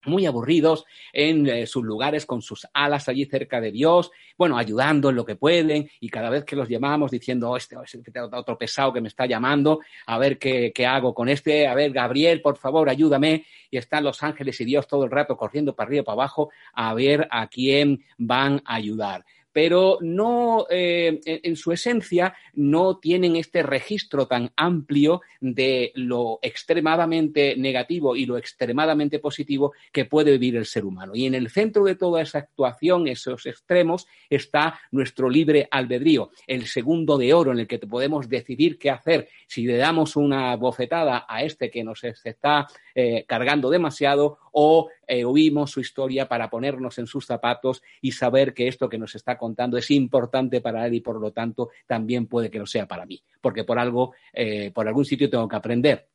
muy 0.04 0.26
aburridos 0.26 0.84
en 1.12 1.46
eh, 1.46 1.66
sus 1.66 1.84
lugares 1.84 2.26
con 2.26 2.42
sus 2.42 2.66
alas 2.72 3.08
allí 3.08 3.24
cerca 3.26 3.60
de 3.60 3.70
Dios, 3.70 4.10
bueno, 4.36 4.56
ayudando 4.56 5.10
en 5.10 5.16
lo 5.16 5.24
que 5.24 5.36
pueden 5.36 5.90
y 6.00 6.08
cada 6.08 6.30
vez 6.30 6.44
que 6.44 6.56
los 6.56 6.68
llamamos 6.68 7.10
diciendo, 7.10 7.50
oh, 7.50 7.56
este, 7.56 7.76
este 7.84 8.20
otro 8.20 8.56
pesado 8.56 8.92
que 8.92 9.00
me 9.00 9.08
está 9.08 9.26
llamando, 9.26 9.80
a 10.06 10.18
ver 10.18 10.38
qué, 10.38 10.72
qué, 10.74 10.86
hago 10.86 11.14
con 11.14 11.28
este, 11.28 11.66
a 11.66 11.74
ver, 11.74 11.92
Gabriel, 11.92 12.40
por 12.40 12.56
favor, 12.56 12.88
ayúdame. 12.88 13.44
Y 13.70 13.76
están 13.76 14.02
los 14.02 14.22
ángeles 14.22 14.60
y 14.60 14.64
Dios 14.64 14.88
todo 14.88 15.04
el 15.04 15.10
rato 15.10 15.36
corriendo 15.36 15.76
para 15.76 15.86
arriba 15.86 16.00
y 16.00 16.04
para 16.04 16.14
abajo 16.14 16.50
a 16.72 16.92
ver 16.94 17.28
a 17.30 17.46
quién 17.46 18.04
van 18.18 18.62
a 18.64 18.74
ayudar 18.74 19.24
pero 19.52 19.98
no, 20.00 20.66
eh, 20.70 21.20
en 21.24 21.56
su 21.56 21.72
esencia, 21.72 22.34
no 22.54 22.98
tienen 22.98 23.36
este 23.36 23.62
registro 23.62 24.26
tan 24.26 24.52
amplio 24.56 25.20
de 25.40 25.92
lo 25.94 26.38
extremadamente 26.42 27.56
negativo 27.56 28.16
y 28.16 28.26
lo 28.26 28.36
extremadamente 28.36 29.18
positivo 29.18 29.72
que 29.92 30.04
puede 30.04 30.32
vivir 30.32 30.56
el 30.56 30.66
ser 30.66 30.84
humano. 30.84 31.12
Y 31.14 31.26
en 31.26 31.34
el 31.34 31.50
centro 31.50 31.84
de 31.84 31.96
toda 31.96 32.22
esa 32.22 32.38
actuación, 32.38 33.08
esos 33.08 33.46
extremos, 33.46 34.06
está 34.28 34.80
nuestro 34.90 35.28
libre 35.28 35.68
albedrío, 35.70 36.30
el 36.46 36.66
segundo 36.66 37.18
de 37.18 37.34
oro 37.34 37.52
en 37.52 37.60
el 37.60 37.66
que 37.66 37.78
podemos 37.78 38.28
decidir 38.28 38.78
qué 38.78 38.90
hacer. 38.90 39.28
Si 39.46 39.66
le 39.66 39.76
damos 39.76 40.16
una 40.16 40.54
bofetada 40.56 41.26
a 41.28 41.42
este 41.42 41.70
que 41.70 41.84
nos 41.84 42.04
está 42.04 42.66
eh, 42.94 43.24
cargando 43.26 43.70
demasiado 43.70 44.38
o 44.52 44.90
eh, 45.06 45.24
oímos 45.24 45.70
su 45.70 45.80
historia 45.80 46.28
para 46.28 46.50
ponernos 46.50 46.98
en 46.98 47.06
sus 47.06 47.26
zapatos 47.26 47.82
y 48.00 48.12
saber 48.12 48.54
que 48.54 48.68
esto 48.68 48.88
que 48.88 48.98
nos 48.98 49.14
está 49.14 49.36
contando 49.36 49.76
es 49.76 49.90
importante 49.90 50.60
para 50.60 50.86
él 50.86 50.94
y 50.94 51.00
por 51.00 51.20
lo 51.20 51.32
tanto 51.32 51.70
también 51.86 52.26
puede 52.26 52.50
que 52.50 52.58
lo 52.58 52.66
sea 52.66 52.86
para 52.86 53.06
mí, 53.06 53.22
porque 53.40 53.64
por 53.64 53.78
algo, 53.78 54.14
eh, 54.32 54.70
por 54.72 54.86
algún 54.86 55.04
sitio 55.04 55.30
tengo 55.30 55.48
que 55.48 55.56
aprender. 55.56 56.08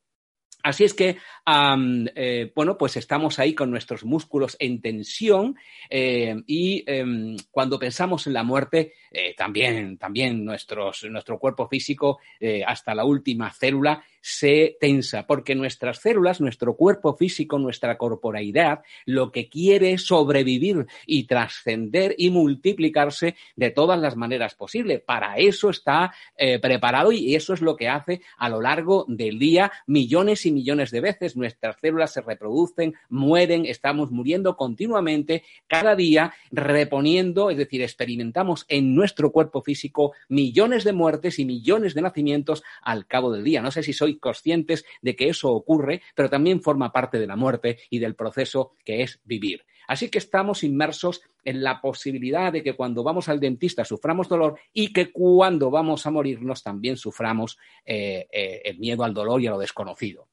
Así 0.62 0.82
es 0.82 0.94
que, 0.94 1.16
eh, 1.46 2.52
bueno, 2.52 2.76
pues 2.76 2.96
estamos 2.96 3.38
ahí 3.38 3.54
con 3.54 3.70
nuestros 3.70 4.04
músculos 4.04 4.56
en 4.58 4.80
tensión 4.80 5.56
y 5.88 6.82
em, 6.88 7.36
cuando 7.52 7.78
pensamos 7.78 8.26
en 8.26 8.32
la 8.32 8.42
muerte, 8.42 8.94
también, 9.36 9.96
también 9.96 10.44
nuestro 10.44 11.38
cuerpo 11.38 11.68
físico, 11.68 12.18
hasta 12.66 12.96
la 12.96 13.04
última 13.04 13.52
célula, 13.52 14.02
se 14.28 14.76
tensa, 14.80 15.24
porque 15.24 15.54
nuestras 15.54 15.98
células, 16.00 16.40
nuestro 16.40 16.74
cuerpo 16.74 17.14
físico, 17.16 17.60
nuestra 17.60 17.96
corporalidad, 17.96 18.82
lo 19.04 19.30
que 19.30 19.48
quiere 19.48 19.92
es 19.92 20.02
sobrevivir 20.04 20.88
y 21.06 21.28
trascender 21.28 22.12
y 22.18 22.30
multiplicarse 22.30 23.36
de 23.54 23.70
todas 23.70 24.00
las 24.00 24.16
maneras 24.16 24.56
posibles. 24.56 25.00
Para 25.00 25.36
eso 25.36 25.70
está 25.70 26.12
eh, 26.36 26.58
preparado 26.58 27.12
y 27.12 27.36
eso 27.36 27.54
es 27.54 27.60
lo 27.60 27.76
que 27.76 27.88
hace 27.88 28.20
a 28.36 28.48
lo 28.48 28.60
largo 28.60 29.04
del 29.06 29.38
día 29.38 29.70
millones 29.86 30.44
y 30.44 30.50
millones 30.50 30.90
de 30.90 31.02
veces. 31.02 31.36
Nuestras 31.36 31.76
células 31.80 32.12
se 32.12 32.20
reproducen, 32.20 32.96
mueren, 33.08 33.64
estamos 33.64 34.10
muriendo 34.10 34.56
continuamente, 34.56 35.44
cada 35.68 35.94
día 35.94 36.34
reponiendo, 36.50 37.50
es 37.50 37.58
decir, 37.58 37.80
experimentamos 37.80 38.64
en 38.66 38.92
nuestro 38.92 39.30
cuerpo 39.30 39.62
físico 39.62 40.14
millones 40.28 40.82
de 40.82 40.92
muertes 40.92 41.38
y 41.38 41.44
millones 41.44 41.94
de 41.94 42.02
nacimientos 42.02 42.64
al 42.82 43.06
cabo 43.06 43.30
del 43.30 43.44
día. 43.44 43.62
No 43.62 43.70
sé 43.70 43.84
si 43.84 43.92
soy 43.92 44.15
conscientes 44.18 44.84
de 45.02 45.16
que 45.16 45.28
eso 45.28 45.52
ocurre, 45.52 46.02
pero 46.14 46.30
también 46.30 46.62
forma 46.62 46.92
parte 46.92 47.18
de 47.18 47.26
la 47.26 47.36
muerte 47.36 47.78
y 47.90 47.98
del 47.98 48.14
proceso 48.14 48.72
que 48.84 49.02
es 49.02 49.20
vivir. 49.24 49.64
Así 49.86 50.08
que 50.08 50.18
estamos 50.18 50.64
inmersos 50.64 51.22
en 51.44 51.62
la 51.62 51.80
posibilidad 51.80 52.52
de 52.52 52.62
que 52.62 52.74
cuando 52.74 53.04
vamos 53.04 53.28
al 53.28 53.40
dentista 53.40 53.84
suframos 53.84 54.28
dolor 54.28 54.58
y 54.72 54.92
que 54.92 55.12
cuando 55.12 55.70
vamos 55.70 56.06
a 56.06 56.10
morirnos 56.10 56.62
también 56.62 56.96
suframos 56.96 57.56
eh, 57.84 58.26
eh, 58.32 58.62
el 58.64 58.78
miedo 58.78 59.04
al 59.04 59.14
dolor 59.14 59.40
y 59.40 59.46
a 59.46 59.50
lo 59.50 59.58
desconocido. 59.58 60.28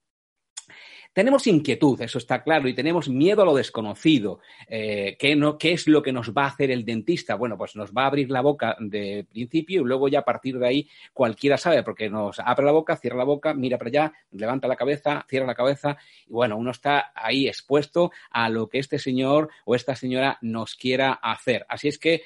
Tenemos 1.11 1.47
inquietud, 1.47 2.01
eso 2.01 2.17
está 2.17 2.43
claro, 2.43 2.67
y 2.67 2.73
tenemos 2.73 3.09
miedo 3.09 3.41
a 3.41 3.45
lo 3.45 3.55
desconocido. 3.55 4.39
Eh, 4.67 5.17
¿qué, 5.19 5.73
es 5.73 5.87
lo 5.87 6.01
que 6.01 6.11
nos 6.11 6.31
va 6.31 6.45
a 6.45 6.47
hacer 6.47 6.71
el 6.71 6.85
dentista? 6.85 7.35
Bueno, 7.35 7.57
pues 7.57 7.75
nos 7.75 7.91
va 7.91 8.03
a 8.03 8.07
abrir 8.07 8.29
la 8.29 8.41
boca 8.41 8.75
de 8.79 9.25
principio 9.29 9.81
y 9.81 9.85
luego 9.85 10.07
ya 10.07 10.19
a 10.19 10.25
partir 10.25 10.57
de 10.57 10.67
ahí 10.67 10.89
cualquiera 11.13 11.57
sabe, 11.57 11.83
porque 11.83 12.09
nos 12.09 12.39
abre 12.39 12.65
la 12.65 12.71
boca, 12.71 12.95
cierra 12.95 13.17
la 13.17 13.23
boca, 13.23 13.53
mira 13.53 13.77
para 13.77 13.89
allá, 13.89 14.13
levanta 14.31 14.67
la 14.67 14.75
cabeza, 14.75 15.25
cierra 15.29 15.47
la 15.47 15.55
cabeza, 15.55 15.97
y 16.27 16.31
bueno, 16.31 16.57
uno 16.57 16.71
está 16.71 17.11
ahí 17.15 17.47
expuesto 17.47 18.11
a 18.31 18.49
lo 18.49 18.69
que 18.69 18.79
este 18.79 18.99
señor 18.99 19.49
o 19.65 19.75
esta 19.75 19.95
señora 19.95 20.37
nos 20.41 20.75
quiera 20.75 21.13
hacer. 21.13 21.65
Así 21.69 21.87
es 21.87 21.97
que, 21.97 22.23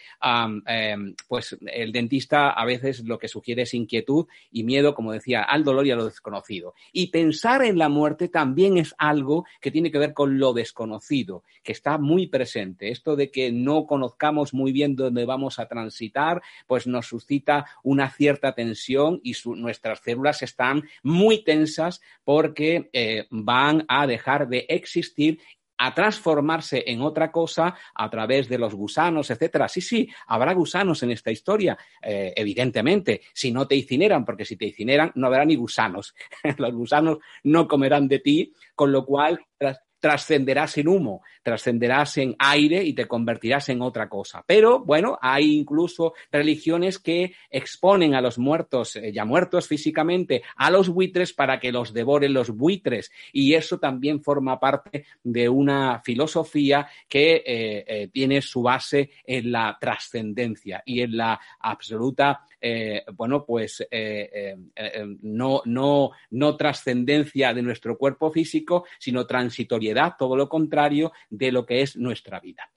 em, 0.66 1.16
pues 1.28 1.58
el 1.66 1.92
dentista 1.92 2.50
a 2.50 2.66
veces 2.66 3.04
lo 3.06 3.18
que 3.18 3.28
sugiere 3.28 3.64
es 3.64 3.74
inquietud 3.74 4.28
y 4.52 4.64
miedo, 4.64 4.94
como 4.94 5.12
decía, 5.12 5.44
al 5.44 5.64
dolor 5.64 5.86
y 5.88 5.92
a 5.92 5.96
lo 5.96 6.06
desconocido. 6.06 6.74
Y 6.92 7.08
pensar 7.08 7.64
en 7.64 7.78
la 7.78 7.90
muerte 7.90 8.28
también 8.28 8.67
es 8.76 8.94
algo 8.98 9.46
que 9.62 9.72
tiene 9.72 9.92
que 9.92 10.00
ver 10.00 10.14
con 10.14 10.40
lo 10.40 10.52
desconocido, 10.52 11.44
que 11.64 11.72
está 11.72 11.98
muy 11.98 12.28
presente. 12.28 12.92
Esto 12.92 13.16
de 13.16 13.32
que 13.32 13.54
no 13.54 13.86
conozcamos 13.86 14.54
muy 14.54 14.74
bien 14.74 14.98
dónde 14.98 15.24
vamos 15.24 15.60
a 15.60 15.68
transitar, 15.70 16.42
pues 16.66 16.88
nos 16.88 17.06
suscita 17.06 17.66
una 17.84 18.10
cierta 18.10 18.54
tensión 18.54 19.22
y 19.24 19.34
nuestras 19.56 20.00
células 20.00 20.42
están 20.42 20.84
muy 21.04 21.44
tensas 21.44 22.02
porque 22.26 22.90
eh, 22.92 23.28
van 23.30 23.86
a 23.88 24.08
dejar 24.08 24.50
de 24.50 24.66
existir 24.68 25.40
a 25.78 25.94
transformarse 25.94 26.84
en 26.88 27.02
otra 27.02 27.32
cosa 27.32 27.76
a 27.94 28.10
través 28.10 28.50
de 28.50 28.58
los 28.58 28.74
gusanos, 28.74 29.30
etcétera. 29.30 29.68
Sí, 29.68 29.82
sí, 29.82 30.10
habrá 30.28 30.54
gusanos 30.54 31.04
en 31.04 31.12
esta 31.12 31.32
historia, 31.32 31.78
eh, 32.02 32.34
evidentemente, 32.36 33.22
si 33.34 33.52
no 33.52 33.68
te 33.68 33.76
incineran, 33.76 34.26
porque 34.26 34.46
si 34.46 34.56
te 34.56 34.66
incineran 34.66 35.12
no 35.16 35.28
habrá 35.28 35.46
ni 35.46 35.56
gusanos. 35.56 36.16
los 36.58 36.74
gusanos 36.74 37.20
no 37.44 37.68
comerán 37.68 38.08
de 38.08 38.20
ti, 38.20 38.54
con 38.76 38.92
lo 38.92 39.06
cual 39.06 39.40
trascenderás 40.00 40.78
en 40.78 40.88
humo, 40.88 41.22
trascenderás 41.44 42.18
en 42.18 42.36
aire 42.40 42.84
y 42.84 42.94
te 42.94 43.08
convertirás 43.08 43.70
en 43.70 43.82
otra 43.82 44.10
cosa. 44.10 44.44
Pero 44.46 44.80
bueno, 44.80 45.18
hay 45.22 45.56
incluso 45.56 46.14
religiones 46.32 47.00
que 47.00 47.34
exponen 47.50 48.16
a 48.16 48.22
los 48.22 48.38
muertos, 48.38 48.96
eh, 48.96 49.12
ya 49.12 49.26
muertos 49.26 49.68
físicamente, 49.68 50.44
a 50.56 50.70
los 50.70 50.90
buitres 50.90 51.34
para 51.34 51.60
que 51.60 51.72
los 51.72 51.94
devoren 51.94 52.34
los 52.34 52.50
buitres. 52.50 53.12
Y 53.32 53.54
eso 53.54 53.80
también 53.80 54.22
forma 54.22 54.60
parte 54.60 55.06
de 55.24 55.50
una 55.50 56.02
filosofía 56.04 56.88
que 57.08 57.36
eh, 57.36 57.86
eh, 57.88 58.10
tiene 58.12 58.42
su 58.42 58.62
base 58.62 59.12
en 59.26 59.52
la 59.52 59.78
trascendencia 59.80 60.84
y 60.86 61.02
en 61.02 61.18
la 61.18 61.40
absoluta 61.60 62.42
bueno, 63.14 63.46
pues 63.46 63.88
no, 65.22 65.62
no, 65.64 66.12
no 66.32 66.58
trascendencia 66.58 67.54
de 67.54 67.62
nuestro 67.62 67.98
cuerpo 67.98 68.32
físico, 68.32 68.86
sino 68.98 69.28
todo 70.18 70.36
lo 70.36 70.50
contrario 70.50 71.12
de 71.30 71.52
lo 71.52 71.66
que 71.66 71.82
es 71.82 71.98
nuestra 71.98 72.40
vida. 72.40 72.72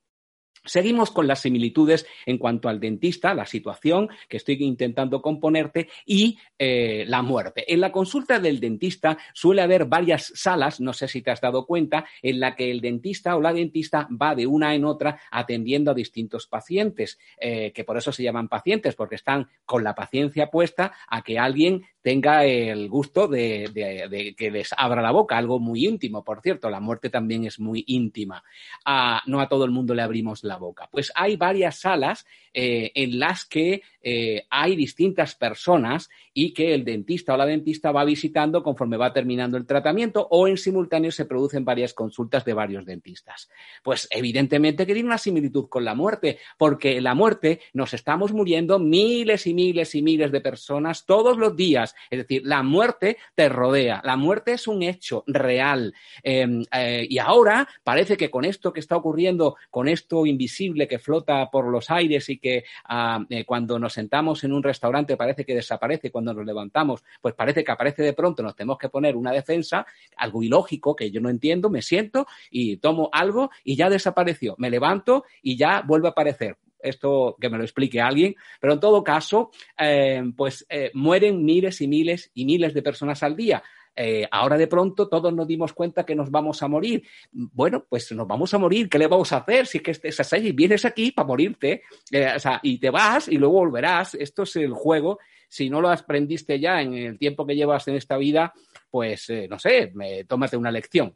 Seguimos 0.65 1.11
con 1.11 1.27
las 1.27 1.41
similitudes 1.41 2.07
en 2.27 2.37
cuanto 2.39 2.69
al 2.69 2.81
dentista, 2.81 3.35
la 3.35 3.47
situación 3.47 4.09
que 4.29 4.37
estoy 4.37 4.57
intentando 4.61 5.23
componerte 5.23 5.89
y 6.05 6.39
eh, 6.59 7.05
la 7.07 7.23
muerte. 7.23 7.73
En 7.73 7.81
la 7.81 7.91
consulta 7.91 8.39
del 8.39 8.61
dentista 8.61 9.17
suele 9.33 9.63
haber 9.63 9.87
varias 9.87 10.33
salas, 10.35 10.81
no 10.81 10.93
sé 10.93 11.09
si 11.09 11.23
te 11.23 11.31
has 11.31 11.41
dado 11.41 11.65
cuenta, 11.65 12.05
en 12.23 12.41
la 12.41 12.57
que 12.57 12.71
el 12.71 12.81
dentista 12.81 13.37
o 13.37 13.41
la 13.41 13.53
dentista 13.53 14.07
va 14.11 14.35
de 14.35 14.47
una 14.47 14.75
en 14.75 14.85
otra 14.85 15.21
atendiendo 15.31 15.93
a 15.93 15.95
distintos 15.95 16.47
pacientes, 16.47 17.19
eh, 17.41 17.73
que 17.73 17.85
por 17.85 17.97
eso 17.97 18.13
se 18.13 18.23
llaman 18.23 18.49
pacientes, 18.49 18.95
porque 18.95 19.15
están 19.15 19.49
con 19.65 19.83
la 19.83 19.95
paciencia 19.95 20.51
puesta 20.51 20.93
a 21.09 21.23
que 21.23 21.39
alguien 21.39 21.85
tenga 22.03 22.45
el 22.45 22.89
gusto 22.89 23.29
de, 23.29 24.35
que 24.37 24.51
les 24.51 24.71
abra 24.77 25.03
la 25.03 25.11
boca, 25.11 25.37
algo 25.37 25.59
muy 25.59 25.87
íntimo, 25.87 26.25
por 26.25 26.41
cierto, 26.41 26.71
la 26.71 26.81
muerte 26.81 27.11
también 27.11 27.45
es 27.45 27.59
muy 27.61 27.85
íntima. 27.87 28.43
Ah, 28.85 29.23
no 29.27 29.41
a 29.41 29.49
todo 29.49 29.65
el 29.65 29.71
mundo 29.71 29.95
le 29.95 30.03
abrimos 30.03 30.45
la 30.45 30.50
la 30.51 30.59
boca. 30.59 30.89
Pues 30.91 31.11
hay 31.15 31.37
varias 31.37 31.81
salas 31.81 32.27
eh, 32.53 32.91
en 32.95 33.19
las 33.19 33.45
que 33.45 33.83
eh, 34.03 34.45
hay 34.51 34.75
distintas 34.75 35.35
personas 35.37 36.11
y 36.35 36.53
que 36.53 36.75
el 36.75 36.85
dentista 36.85 37.35
o 37.35 37.37
la 37.37 37.47
dentista 37.47 37.93
va 37.93 38.05
visitando 38.05 38.63
conforme 38.63 38.97
va 38.97 39.13
terminando 39.13 39.57
el 39.57 39.67
tratamiento 39.67 40.27
o 40.31 40.49
en 40.49 40.57
simultáneo 40.57 41.13
se 41.13 41.27
producen 41.27 41.65
varias 41.65 41.95
consultas 41.95 42.45
de 42.45 42.55
varios 42.55 42.85
dentistas. 42.85 43.51
Pues 43.83 44.09
evidentemente 44.11 44.87
que 44.87 44.95
tiene 44.95 45.09
una 45.09 45.19
similitud 45.19 45.69
con 45.69 45.85
la 45.85 45.95
muerte, 45.95 46.39
porque 46.59 47.01
la 47.01 47.15
muerte 47.15 47.61
nos 47.73 47.95
estamos 47.95 48.33
muriendo 48.33 48.79
miles 48.79 49.47
y 49.47 49.55
miles 49.55 49.95
y 49.95 50.03
miles 50.03 50.33
de 50.33 50.41
personas 50.41 51.07
todos 51.07 51.37
los 51.37 51.55
días. 51.57 51.95
Es 52.11 52.21
decir, 52.21 52.43
la 52.45 52.63
muerte 52.63 53.19
te 53.35 53.49
rodea, 53.49 54.01
la 54.05 54.17
muerte 54.17 54.53
es 54.53 54.67
un 54.67 54.83
hecho 54.83 55.25
real. 55.27 55.95
Em, 56.23 56.65
eh, 56.73 57.07
y 57.09 57.19
ahora 57.19 57.69
parece 57.85 58.17
que 58.17 58.31
con 58.31 58.45
esto 58.45 58.73
que 58.73 58.81
está 58.81 58.97
ocurriendo, 58.97 59.57
con 59.71 59.89
esto 59.89 60.27
invisible 60.41 60.89
que 60.89 60.99
flota 60.99 61.51
por 61.51 61.67
los 61.67 61.91
aires 61.91 62.31
y 62.31 62.39
que 62.39 62.65
ah, 62.89 63.23
eh, 63.29 63.45
cuando 63.45 63.79
nos 63.79 63.93
sentamos 63.93 64.43
en 64.43 64.53
un 64.53 64.63
restaurante 64.63 65.17
parece 65.17 65.45
que 65.45 65.55
desaparece, 65.55 66.11
cuando 66.11 66.33
nos 66.33 66.47
levantamos, 66.47 67.05
pues 67.21 67.35
parece 67.35 67.63
que 67.63 67.73
aparece 67.73 68.03
de 68.03 68.15
pronto, 68.15 68.43
nos 68.43 68.57
tenemos 68.57 68.79
que 68.79 68.89
poner 68.89 69.17
una 69.17 69.33
defensa, 69.33 69.87
algo 70.17 70.43
ilógico 70.43 70.97
que 70.97 71.11
yo 71.11 71.21
no 71.21 71.29
entiendo, 71.29 71.69
me 71.69 71.83
siento 71.83 72.27
y 72.51 72.79
tomo 72.79 73.11
algo 73.13 73.51
y 73.65 73.77
ya 73.77 73.91
desapareció. 73.91 74.55
Me 74.57 74.71
levanto 74.71 75.25
y 75.43 75.57
ya 75.57 75.83
vuelve 75.87 76.09
a 76.09 76.13
aparecer 76.13 76.57
esto 76.83 77.37
que 77.39 77.51
me 77.51 77.59
lo 77.59 77.65
explique 77.65 78.01
alguien, 78.01 78.35
pero 78.59 78.73
en 78.73 78.81
todo 78.81 79.05
caso, 79.05 79.51
eh, 79.79 80.23
pues 80.35 80.65
eh, 80.71 80.91
mueren 80.95 81.45
miles 81.45 81.83
y 81.83 81.89
miles 81.89 82.31
y 82.33 82.47
miles 82.47 82.73
de 82.73 82.83
personas 82.83 83.23
al 83.23 83.37
día. 83.37 83.63
Eh, 83.95 84.27
ahora 84.31 84.57
de 84.57 84.67
pronto 84.67 85.09
todos 85.09 85.33
nos 85.33 85.47
dimos 85.47 85.73
cuenta 85.73 86.05
que 86.05 86.15
nos 86.15 86.31
vamos 86.31 86.63
a 86.63 86.69
morir. 86.69 87.03
Bueno, 87.33 87.85
pues 87.89 88.11
nos 88.13 88.27
vamos 88.27 88.53
a 88.55 88.59
morir, 88.59 88.89
¿qué 88.89 88.99
le 88.99 89.07
vamos 89.07 89.33
a 89.33 89.39
hacer? 89.39 89.67
Si 89.67 89.79
es 89.85 89.99
que 89.99 90.09
es 90.09 90.21
así, 90.21 90.53
vienes 90.53 90.85
aquí 90.85 91.13
para 91.13 91.29
morirte, 91.29 91.83
o 92.13 92.39
sea, 92.39 92.61
y 92.63 92.79
te 92.79 92.91
vas 92.91 93.29
y 93.29 93.37
luego 93.37 93.55
volverás. 93.55 94.15
Esto 94.15 94.45
es 94.45 94.57
el 94.57 94.73
juego. 94.73 95.19
Si 95.49 95.69
no 95.69 95.81
lo 95.81 95.91
aprendiste 95.91 96.61
ya 96.61 96.81
en 96.81 96.95
el 96.95 97.19
tiempo 97.19 97.47
que 97.47 97.57
llevas 97.57 97.89
en 97.89 97.97
esta 97.97 98.17
vida, 98.17 98.53
pues 98.91 99.31
no 99.49 99.59
sé, 99.59 99.93
tómate 100.27 100.57
una 100.57 100.71
lección. 100.71 101.15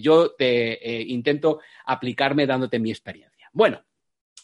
yo 0.00 0.32
te 0.32 1.02
intento 1.02 1.60
aplicarme 1.86 2.46
dándote 2.46 2.78
mi 2.78 2.90
experiencia. 2.90 3.48
Bueno, 3.52 3.82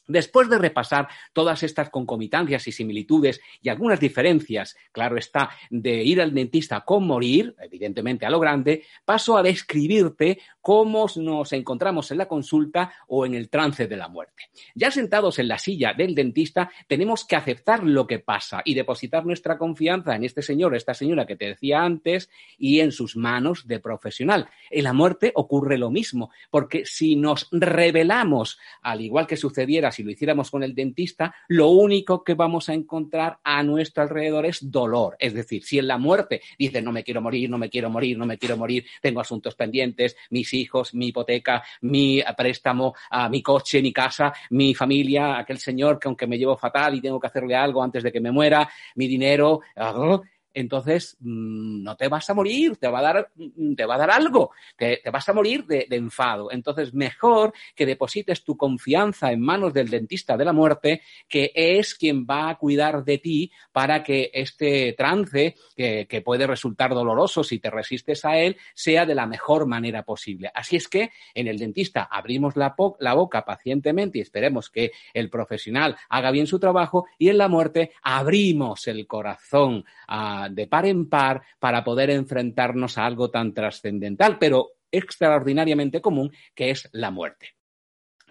Después 0.08 0.48
de 0.48 0.58
repasar 0.58 1.06
todas 1.34 1.62
estas 1.62 1.90
concomitancias 1.90 2.66
y 2.66 2.72
similitudes 2.72 3.40
y 3.60 3.68
algunas 3.68 4.00
diferencias, 4.00 4.74
claro 4.90 5.18
está, 5.18 5.50
de 5.68 6.02
ir 6.02 6.20
al 6.22 6.34
dentista 6.34 6.80
con 6.80 7.06
morir, 7.06 7.54
evidentemente 7.60 8.24
a 8.24 8.30
lo 8.30 8.40
grande, 8.40 8.84
paso 9.04 9.36
a 9.36 9.42
describirte 9.42 10.40
cómo 10.68 11.06
nos 11.16 11.54
encontramos 11.54 12.10
en 12.10 12.18
la 12.18 12.28
consulta 12.28 12.92
o 13.06 13.24
en 13.24 13.32
el 13.32 13.48
trance 13.48 13.86
de 13.86 13.96
la 13.96 14.08
muerte. 14.08 14.50
Ya 14.74 14.90
sentados 14.90 15.38
en 15.38 15.48
la 15.48 15.56
silla 15.56 15.94
del 15.96 16.14
dentista, 16.14 16.70
tenemos 16.86 17.24
que 17.24 17.36
aceptar 17.36 17.84
lo 17.84 18.06
que 18.06 18.18
pasa 18.18 18.60
y 18.66 18.74
depositar 18.74 19.24
nuestra 19.24 19.56
confianza 19.56 20.14
en 20.14 20.24
este 20.24 20.42
señor 20.42 20.76
esta 20.76 20.92
señora 20.92 21.24
que 21.24 21.36
te 21.36 21.46
decía 21.46 21.82
antes 21.82 22.28
y 22.58 22.80
en 22.80 22.92
sus 22.92 23.16
manos 23.16 23.66
de 23.66 23.80
profesional. 23.80 24.50
En 24.68 24.84
la 24.84 24.92
muerte 24.92 25.32
ocurre 25.36 25.78
lo 25.78 25.90
mismo, 25.90 26.32
porque 26.50 26.84
si 26.84 27.16
nos 27.16 27.48
revelamos, 27.50 28.58
al 28.82 29.00
igual 29.00 29.26
que 29.26 29.38
sucediera 29.38 29.90
si 29.90 30.02
lo 30.02 30.10
hiciéramos 30.10 30.50
con 30.50 30.62
el 30.62 30.74
dentista, 30.74 31.34
lo 31.48 31.68
único 31.68 32.22
que 32.22 32.34
vamos 32.34 32.68
a 32.68 32.74
encontrar 32.74 33.38
a 33.42 33.62
nuestro 33.62 34.02
alrededor 34.02 34.44
es 34.44 34.70
dolor. 34.70 35.16
Es 35.18 35.32
decir, 35.32 35.64
si 35.64 35.78
en 35.78 35.88
la 35.88 35.96
muerte 35.96 36.42
dice 36.58 36.82
no 36.82 36.92
me 36.92 37.04
quiero 37.04 37.22
morir, 37.22 37.48
no 37.48 37.56
me 37.56 37.70
quiero 37.70 37.88
morir, 37.88 38.18
no 38.18 38.26
me 38.26 38.36
quiero 38.36 38.58
morir, 38.58 38.84
tengo 39.00 39.22
asuntos 39.22 39.54
pendientes, 39.54 40.14
mis 40.28 40.57
hijos, 40.60 40.94
mi 40.94 41.08
hipoteca, 41.08 41.62
mi 41.82 42.22
préstamo, 42.36 42.94
ah, 43.10 43.28
mi 43.28 43.42
coche, 43.42 43.80
mi 43.82 43.92
casa, 43.92 44.32
mi 44.50 44.74
familia, 44.74 45.38
aquel 45.38 45.58
señor 45.58 45.98
que 45.98 46.08
aunque 46.08 46.26
me 46.26 46.38
llevo 46.38 46.56
fatal 46.56 46.94
y 46.94 47.00
tengo 47.00 47.18
que 47.18 47.26
hacerle 47.26 47.54
algo 47.54 47.82
antes 47.82 48.02
de 48.02 48.12
que 48.12 48.20
me 48.20 48.30
muera, 48.30 48.68
mi 48.96 49.06
dinero, 49.06 49.60
ah, 49.76 50.20
entonces 50.60 51.16
mm, 51.20 51.82
no 51.82 51.96
te 51.96 52.08
vas 52.08 52.28
a 52.28 52.34
morir, 52.34 52.76
te 52.76 52.88
va 52.88 52.98
a 52.98 53.02
dar, 53.02 53.30
mm, 53.36 53.74
te 53.74 53.84
va 53.84 53.94
a 53.94 53.98
dar 53.98 54.10
algo, 54.10 54.50
te, 54.76 55.00
vas 55.10 55.28
a 55.28 55.32
morir 55.32 55.64
de, 55.66 55.86
enfado. 55.90 56.50
Entonces, 56.50 56.92
mejor 56.94 57.52
que 57.74 57.86
deposites 57.86 58.42
tu 58.44 58.56
confianza 58.56 59.30
en 59.30 59.40
manos 59.40 59.72
del 59.72 59.88
dentista 59.88 60.36
de 60.36 60.44
la 60.44 60.52
muerte, 60.52 61.02
que 61.28 61.52
es 61.54 61.94
quien 61.94 62.26
va 62.26 62.50
a 62.50 62.56
cuidar 62.56 63.04
de 63.04 63.18
ti 63.18 63.52
para 63.72 64.02
que 64.02 64.30
este 64.34 64.94
trance, 64.94 65.54
que, 65.76 66.22
puede 66.24 66.48
resultar 66.48 66.90
doloroso 66.90 67.44
si 67.44 67.60
te 67.60 67.70
resistes 67.70 68.24
a 68.24 68.38
él, 68.38 68.56
sea 68.74 69.06
de 69.06 69.14
la 69.14 69.26
mejor 69.26 69.66
manera 69.66 70.02
posible. 70.02 70.50
Así 70.52 70.74
es 70.74 70.88
que 70.88 71.10
en 71.32 71.46
el 71.46 71.58
dentista 71.58 72.08
abrimos 72.10 72.56
la, 72.56 72.74
la 72.98 73.14
boca 73.14 73.44
pacientemente 73.44 74.18
y 74.18 74.22
esperemos 74.22 74.68
que 74.68 74.90
el 75.14 75.30
profesional 75.30 75.96
haga 76.08 76.32
bien 76.32 76.48
su 76.48 76.58
trabajo 76.58 77.06
y 77.18 77.28
en 77.28 77.38
la 77.38 77.46
muerte 77.46 77.92
abrimos 78.02 78.88
el 78.88 79.06
corazón 79.06 79.84
a 80.08 80.47
de 80.50 80.66
par 80.66 80.86
en 80.86 81.08
par 81.08 81.42
para 81.58 81.84
poder 81.84 82.10
enfrentarnos 82.10 82.98
a 82.98 83.06
algo 83.06 83.30
tan 83.30 83.54
trascendental, 83.54 84.38
pero 84.38 84.72
extraordinariamente 84.90 86.00
común, 86.00 86.32
que 86.54 86.70
es 86.70 86.88
la 86.92 87.10
muerte 87.10 87.58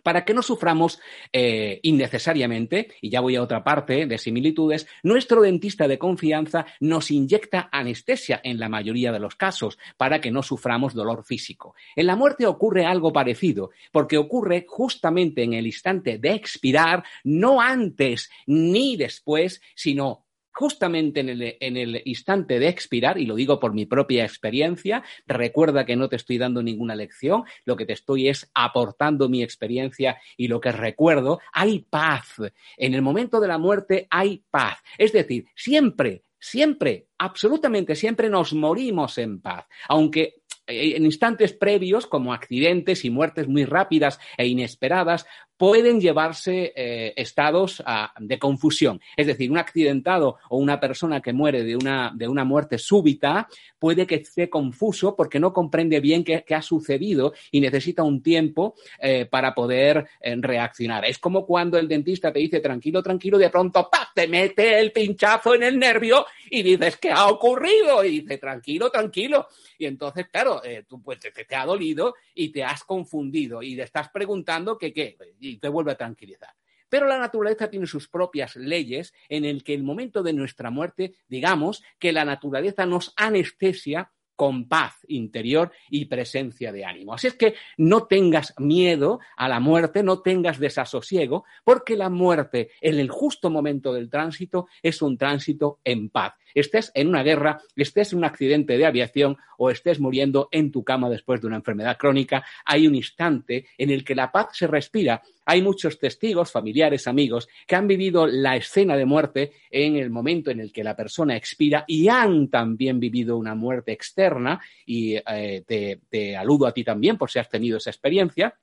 para 0.08 0.24
que 0.24 0.34
no 0.34 0.42
suframos 0.42 1.02
eh, 1.34 1.82
innecesariamente, 1.84 2.92
y 3.02 3.10
ya 3.10 3.20
voy 3.20 3.36
a 3.36 3.42
otra 3.42 3.62
parte 3.62 4.06
de 4.06 4.18
similitudes, 4.18 4.88
nuestro 5.04 5.42
dentista 5.42 5.86
de 5.86 6.00
confianza 6.00 6.66
nos 6.80 7.12
inyecta 7.12 7.68
anestesia 7.74 8.40
en 8.42 8.58
la 8.58 8.70
mayoría 8.70 9.12
de 9.12 9.20
los 9.20 9.36
casos 9.36 9.78
para 9.98 10.22
que 10.22 10.32
no 10.32 10.44
suframos 10.44 10.94
dolor 10.94 11.26
físico. 11.26 11.76
En 11.94 12.08
la 12.08 12.16
muerte 12.16 12.46
ocurre 12.46 12.86
algo 12.86 13.12
parecido, 13.12 13.72
porque 13.92 14.18
ocurre 14.18 14.64
justamente 14.66 15.44
en 15.44 15.56
el 15.56 15.66
instante 15.66 16.20
de 16.20 16.32
expirar, 16.32 17.04
no 17.26 17.60
antes 17.60 18.30
ni 18.46 18.96
después, 18.96 19.62
sino 19.76 20.27
justamente 20.58 21.20
en 21.20 21.78
el, 21.78 22.02
instante 22.06 22.58
de 22.58 22.68
expirar, 22.68 23.20
y 23.20 23.28
lo 23.28 23.36
digo 23.36 23.60
por 23.60 23.74
mi 23.74 23.86
propia 23.86 24.26
experiencia, 24.26 25.04
recuerda 25.28 25.86
que 25.86 25.96
no 25.96 26.10
te 26.10 26.16
estoy 26.16 26.40
dando 26.40 26.64
ninguna 26.64 26.96
lección, 26.96 27.44
lo 27.64 27.76
que 27.76 27.86
te 27.86 27.94
estoy 27.94 28.28
es 28.28 28.50
aportando 28.56 29.30
mi 29.30 29.44
experiencia 29.44 30.18
y 30.36 30.48
lo 30.48 30.60
que 30.60 30.72
recuerdo, 30.72 31.40
hay 31.54 31.86
paz. 31.88 32.42
En 32.76 32.96
el 32.96 33.04
momento 33.04 33.40
de 33.40 33.48
la 33.48 33.60
muerte 33.60 34.08
hay 34.10 34.44
paz. 34.50 34.80
Es 34.98 35.14
decir, 35.14 35.46
siempre, 35.56 36.24
siempre, 36.40 37.06
absolutamente 37.20 37.96
siempre 37.96 38.28
nos 38.28 38.54
morimos 38.54 39.20
en 39.20 39.40
paz, 39.40 39.68
aunque 39.88 40.42
en 40.68 41.06
instantes 41.06 41.54
previos, 41.54 42.06
como 42.08 42.34
accidentes 42.34 43.06
y 43.06 43.10
muertes 43.10 43.48
muy 43.48 43.66
rápidas 43.66 44.20
e 44.38 44.48
inesperadas, 44.48 45.26
pueden 45.58 46.00
llevarse 46.00 46.72
eh, 46.76 47.14
estados 47.16 47.82
ah, 47.86 48.14
de 48.20 48.40
confusión. 48.40 49.02
Es 49.18 49.28
decir, 49.28 49.52
un 49.52 49.58
accidentado 49.58 50.38
o 50.50 50.58
una 50.58 50.80
persona 50.80 51.22
que 51.22 51.34
muere 51.34 51.64
de 51.64 51.76
una, 51.76 52.12
de 52.16 52.28
una 52.28 52.46
muerte 52.46 52.78
súbita 52.78 53.48
puede 53.80 54.06
que 54.06 54.16
esté 54.16 54.50
confuso 54.50 55.16
porque 55.16 55.40
no 55.40 55.54
comprende 55.54 56.00
bien 56.00 56.24
qué, 56.24 56.44
ha 56.54 56.62
sucedido 56.62 57.34
y 57.52 57.60
necesita 57.60 58.04
un 58.04 58.22
tiempo 58.22 58.76
eh, 59.00 59.26
para 59.26 59.54
poder 59.54 60.08
eh, 60.22 60.36
reaccionar. 60.40 61.06
Es 61.06 61.20
como 61.20 61.46
cuando 61.46 61.78
el 61.78 61.88
dentista 61.88 62.32
te 62.32 62.40
dice 62.40 62.60
tranquilo, 62.60 63.04
tranquilo, 63.04 63.38
de 63.38 63.50
pronto 63.50 63.90
te 64.14 64.28
mete 64.28 64.80
el 64.80 64.92
pinchazo 64.92 65.56
en 65.56 65.64
el 65.64 65.78
nervio 65.78 66.26
y 66.50 66.64
dices, 66.64 66.98
¿qué 66.98 67.12
ha 67.12 67.28
ocurrido? 67.28 68.04
Y 68.04 68.22
dice, 68.22 68.38
tranquilo, 68.38 68.90
tranquilo. 68.90 69.48
Y 69.78 69.86
entonces, 69.86 70.28
claro, 70.32 70.57
tú 70.88 71.02
pues 71.02 71.20
te, 71.20 71.32
te, 71.32 71.56
ha 71.56 71.66
dolido 71.66 72.16
y 72.34 72.50
te 72.50 72.64
has 72.64 72.84
confundido 72.84 73.62
y 73.62 73.76
te 73.76 73.84
estás 73.84 74.10
preguntando 74.10 74.78
que 74.78 74.94
qué 74.94 75.18
y 75.40 75.58
te 75.58 75.70
vuelve 75.70 75.92
a 75.92 75.98
tranquilizar. 75.98 76.54
Pero 76.90 77.08
la 77.08 77.20
naturaleza 77.20 77.70
tiene 77.70 77.86
sus 77.86 78.08
propias 78.08 78.56
leyes 78.56 79.14
en 79.30 79.46
el 79.46 79.64
que 79.64 79.74
el 79.74 79.84
momento 79.84 80.24
de 80.24 80.34
nuestra 80.34 80.70
muerte, 80.70 81.14
digamos 81.28 81.84
que 82.00 82.14
la 82.14 82.26
naturaleza 82.26 82.86
nos 82.86 83.14
anestesia 83.18 84.12
con 84.38 84.70
paz 84.70 84.94
interior 85.10 85.72
y 85.90 86.06
presencia 86.06 86.72
de 86.72 86.86
ánimo. 86.86 87.14
Así 87.14 87.28
es 87.28 87.34
que 87.34 87.56
no 87.76 88.06
tengas 88.06 88.54
miedo 88.60 89.20
a 89.36 89.50
la 89.50 89.60
muerte, 89.60 90.04
no 90.04 90.22
tengas 90.22 90.60
desasosiego, 90.60 91.44
porque 91.66 91.98
la 91.98 92.10
muerte 92.10 92.70
en 92.80 93.00
el 93.00 93.10
justo 93.10 93.50
momento 93.50 93.92
del 93.92 94.10
tránsito 94.10 94.68
es 94.82 95.02
un 95.02 95.18
tránsito 95.18 95.80
en 95.84 96.10
paz. 96.10 96.36
Estés 96.54 96.92
en 96.94 97.10
una 97.10 97.24
guerra, 97.24 97.60
estés 97.76 98.14
en 98.14 98.20
un 98.20 98.26
accidente 98.26 98.78
de 98.78 98.86
aviación 98.86 99.38
o 99.58 99.70
estés 99.70 100.00
muriendo 100.00 100.50
en 100.52 100.72
tu 100.72 100.84
cama 100.84 101.10
después 101.10 101.42
de 101.42 101.48
una 101.48 101.58
enfermedad 101.58 101.98
crónica, 101.98 102.46
hay 102.64 102.88
un 102.88 102.96
instante 102.96 103.66
en 103.78 103.90
el 103.90 104.04
que 104.06 104.16
la 104.16 104.32
paz 104.32 104.50
se 104.54 104.68
respira 104.68 105.22
hay 105.50 105.62
muchos 105.62 105.98
testigos, 105.98 106.52
familiares, 106.52 107.08
amigos, 107.08 107.48
que 107.66 107.78
han 107.78 107.88
vivido 107.88 108.28
la 108.28 108.58
escena 108.58 108.98
de 108.98 109.06
muerte 109.06 109.54
en 109.72 109.96
el 109.96 110.10
momento 110.10 110.52
en 110.52 110.60
el 110.60 110.74
que 110.74 110.84
la 110.84 110.94
persona 110.94 111.38
expira 111.38 111.86
y 111.88 112.10
han 112.10 112.50
también 112.50 113.00
vivido 113.00 113.38
una 113.38 113.56
muerte 113.56 113.94
externa, 113.94 114.60
y 114.86 115.16
eh, 115.16 115.64
te, 115.66 116.02
te 116.10 116.36
aludo 116.36 116.68
a 116.68 116.74
ti 116.74 116.84
también 116.84 117.18
por 117.18 117.32
si 117.32 117.40
has 117.40 117.50
tenido 117.50 117.78
esa 117.78 117.90
experiencia 117.90 118.54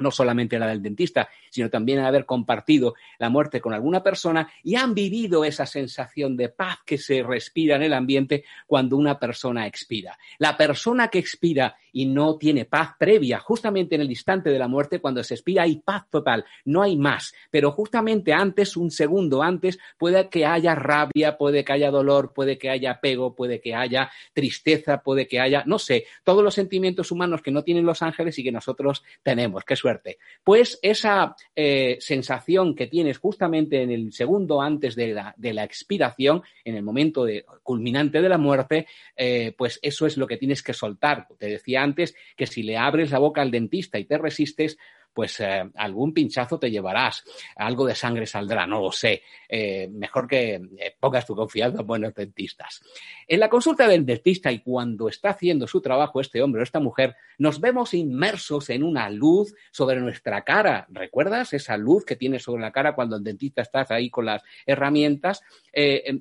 no 0.00 0.10
solamente 0.10 0.58
la 0.58 0.66
del 0.66 0.82
dentista, 0.82 1.28
sino 1.50 1.68
también 1.68 2.00
haber 2.00 2.24
compartido 2.24 2.94
la 3.18 3.28
muerte 3.28 3.60
con 3.60 3.72
alguna 3.72 4.02
persona 4.02 4.50
y 4.62 4.76
han 4.76 4.94
vivido 4.94 5.44
esa 5.44 5.66
sensación 5.66 6.36
de 6.36 6.48
paz 6.48 6.78
que 6.84 6.98
se 6.98 7.22
respira 7.22 7.76
en 7.76 7.82
el 7.82 7.92
ambiente 7.92 8.44
cuando 8.66 8.96
una 8.96 9.18
persona 9.18 9.66
expira. 9.66 10.18
La 10.38 10.56
persona 10.56 11.08
que 11.08 11.18
expira 11.18 11.76
y 11.92 12.06
no 12.06 12.36
tiene 12.36 12.64
paz 12.64 12.90
previa. 12.98 13.38
Justamente 13.38 13.94
en 13.94 14.02
el 14.02 14.10
instante 14.10 14.50
de 14.50 14.58
la 14.58 14.68
muerte, 14.68 15.00
cuando 15.00 15.22
se 15.22 15.34
expira, 15.34 15.64
hay 15.64 15.76
paz 15.76 16.04
total, 16.10 16.44
no 16.64 16.82
hay 16.82 16.96
más. 16.96 17.32
Pero 17.50 17.72
justamente 17.72 18.32
antes, 18.32 18.76
un 18.76 18.90
segundo 18.90 19.42
antes, 19.42 19.78
puede 19.98 20.28
que 20.28 20.46
haya 20.46 20.74
rabia, 20.74 21.36
puede 21.38 21.64
que 21.64 21.72
haya 21.72 21.90
dolor, 21.90 22.32
puede 22.32 22.58
que 22.58 22.70
haya 22.70 22.92
apego, 22.92 23.34
puede 23.34 23.60
que 23.60 23.74
haya 23.74 24.10
tristeza, 24.32 25.02
puede 25.02 25.26
que 25.26 25.40
haya, 25.40 25.62
no 25.66 25.78
sé, 25.78 26.06
todos 26.24 26.42
los 26.42 26.54
sentimientos 26.54 27.10
humanos 27.10 27.42
que 27.42 27.50
no 27.50 27.62
tienen 27.62 27.86
los 27.86 28.02
ángeles 28.02 28.38
y 28.38 28.44
que 28.44 28.52
nosotros 28.52 29.02
tenemos. 29.22 29.64
Qué 29.64 29.76
suerte. 29.76 30.18
Pues 30.44 30.78
esa 30.82 31.34
eh, 31.54 31.96
sensación 32.00 32.74
que 32.74 32.86
tienes 32.86 33.18
justamente 33.18 33.82
en 33.82 33.90
el 33.90 34.12
segundo 34.12 34.60
antes 34.60 34.94
de 34.96 35.14
la, 35.14 35.64
expiración, 35.64 36.42
en 36.64 36.76
el 36.76 36.82
momento 36.82 37.26
culminante 37.62 38.22
de 38.22 38.28
la 38.28 38.38
muerte, 38.38 38.86
eh, 39.16 39.54
pues 39.56 39.78
eso 39.82 40.06
es 40.06 40.16
lo 40.16 40.26
que 40.26 40.36
tienes 40.36 40.62
que 40.62 40.72
soltar. 40.72 41.26
Te 41.38 41.46
decía 41.46 41.79
antes 41.82 42.14
que 42.36 42.46
si 42.46 42.62
le 42.62 42.76
abres 42.76 43.10
la 43.10 43.18
boca 43.18 43.42
al 43.42 43.50
dentista 43.50 43.98
y 43.98 44.04
te 44.04 44.18
resistes, 44.18 44.78
pues 45.12 45.40
eh, 45.40 45.70
algún 45.76 46.12
pinchazo 46.14 46.58
te 46.58 46.70
llevarás, 46.70 47.24
algo 47.56 47.86
de 47.86 47.94
sangre 47.94 48.26
saldrá, 48.26 48.66
no 48.66 48.80
lo 48.80 48.92
sé. 48.92 49.22
Eh, 49.48 49.88
mejor 49.88 50.28
que 50.28 50.54
eh, 50.54 50.96
pongas 50.98 51.26
tu 51.26 51.34
confianza 51.34 51.80
en 51.80 51.86
buenos 51.86 52.14
dentistas. 52.14 52.80
En 53.26 53.40
la 53.40 53.48
consulta 53.48 53.88
del 53.88 54.06
dentista 54.06 54.52
y 54.52 54.60
cuando 54.60 55.08
está 55.08 55.30
haciendo 55.30 55.66
su 55.66 55.80
trabajo 55.80 56.20
este 56.20 56.42
hombre 56.42 56.60
o 56.60 56.64
esta 56.64 56.80
mujer, 56.80 57.16
nos 57.38 57.60
vemos 57.60 57.94
inmersos 57.94 58.70
en 58.70 58.82
una 58.82 59.10
luz 59.10 59.54
sobre 59.70 60.00
nuestra 60.00 60.42
cara. 60.42 60.86
¿Recuerdas 60.90 61.52
esa 61.52 61.76
luz 61.76 62.04
que 62.04 62.16
tienes 62.16 62.42
sobre 62.42 62.62
la 62.62 62.72
cara 62.72 62.94
cuando 62.94 63.16
el 63.16 63.24
dentista 63.24 63.62
está 63.62 63.86
ahí 63.90 64.10
con 64.10 64.26
las 64.26 64.42
herramientas? 64.66 65.42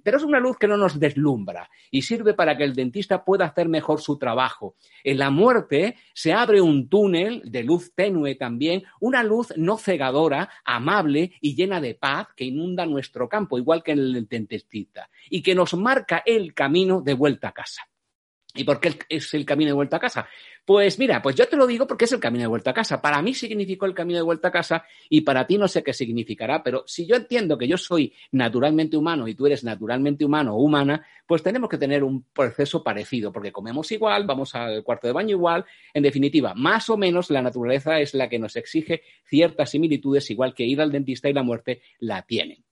pero 0.04 0.18
es 0.18 0.24
una 0.24 0.40
luz 0.40 0.58
que 0.58 0.68
no 0.68 0.78
nos 0.78 1.00
deslumbra 1.00 1.70
y 1.90 2.04
sirve 2.04 2.36
para 2.36 2.56
que 2.56 2.64
el 2.64 2.76
dentista 2.76 3.26
pueda 3.26 3.46
hacer 3.46 3.68
mejor 3.68 4.00
su 4.00 4.18
trabajo. 4.18 4.76
En 5.04 5.18
la 5.18 5.32
muerte 5.32 5.96
se 6.14 6.34
abre 6.34 6.62
un 6.62 6.88
túnel 6.88 7.42
de 7.46 7.64
luz 7.64 7.94
tenue 7.96 8.36
también 8.36 8.79
una 9.00 9.24
luz 9.24 9.54
no 9.58 9.78
cegadora, 9.78 10.50
amable 10.64 11.34
y 11.42 11.56
llena 11.56 11.82
de 11.82 11.96
paz 11.96 12.28
que 12.36 12.46
inunda 12.46 12.86
nuestro 12.86 13.28
campo, 13.28 13.58
igual 13.58 13.84
que 13.84 13.92
en 13.92 14.00
el 14.00 14.28
dentista, 14.28 15.10
y 15.30 15.42
que 15.42 15.56
nos 15.56 15.74
marca 15.74 16.24
el 16.26 16.54
camino 16.54 17.02
de 17.02 17.14
vuelta 17.14 17.50
a 17.50 17.54
casa. 17.54 17.89
¿Y 18.60 18.66
por 18.66 18.82
qué 18.82 18.94
es 19.08 19.34
el 19.34 19.46
camino 19.46 19.70
de 19.70 19.74
vuelta 19.74 19.96
a 19.96 20.00
casa? 20.02 20.28
Pues 20.66 21.00
mira, 21.00 21.22
pues 21.22 21.34
yo 21.34 21.48
te 21.48 21.56
lo 21.56 21.66
digo 21.66 21.88
porque 21.88 22.04
es 22.04 22.12
el 22.12 22.20
camino 22.20 22.42
de 22.42 22.48
vuelta 22.48 22.72
a 22.72 22.74
casa. 22.74 23.02
Para 23.02 23.22
mí 23.22 23.34
significó 23.34 23.86
el 23.86 23.94
camino 23.94 24.20
de 24.20 24.24
vuelta 24.24 24.50
a 24.50 24.52
casa 24.52 24.84
y 25.10 25.22
para 25.22 25.48
ti 25.48 25.58
no 25.58 25.70
sé 25.70 25.82
qué 25.82 25.94
significará, 25.94 26.62
pero 26.62 26.84
si 26.86 27.08
yo 27.08 27.16
entiendo 27.16 27.58
que 27.58 27.70
yo 27.70 27.78
soy 27.78 28.14
naturalmente 28.34 28.98
humano 28.98 29.30
y 29.30 29.34
tú 29.34 29.46
eres 29.46 29.64
naturalmente 29.64 30.26
humano 30.26 30.56
o 30.56 30.62
humana, 30.62 31.06
pues 31.26 31.42
tenemos 31.42 31.70
que 31.70 31.78
tener 31.78 32.04
un 32.04 32.24
proceso 32.34 32.84
parecido, 32.84 33.32
porque 33.32 33.54
comemos 33.54 33.90
igual, 33.94 34.26
vamos 34.28 34.54
al 34.54 34.84
cuarto 34.84 35.08
de 35.08 35.14
baño 35.14 35.38
igual. 35.38 35.64
En 35.94 36.04
definitiva, 36.04 36.54
más 36.54 36.90
o 36.90 36.98
menos 36.98 37.30
la 37.30 37.42
naturaleza 37.42 38.02
es 38.02 38.14
la 38.14 38.28
que 38.28 38.40
nos 38.40 38.58
exige 38.58 39.04
ciertas 39.24 39.70
similitudes, 39.70 40.30
igual 40.32 40.54
que 40.54 40.66
ir 40.66 40.82
al 40.82 40.92
dentista 40.92 41.30
y 41.30 41.34
la 41.34 41.44
muerte 41.44 41.82
la 42.00 42.24
tienen. 42.24 42.66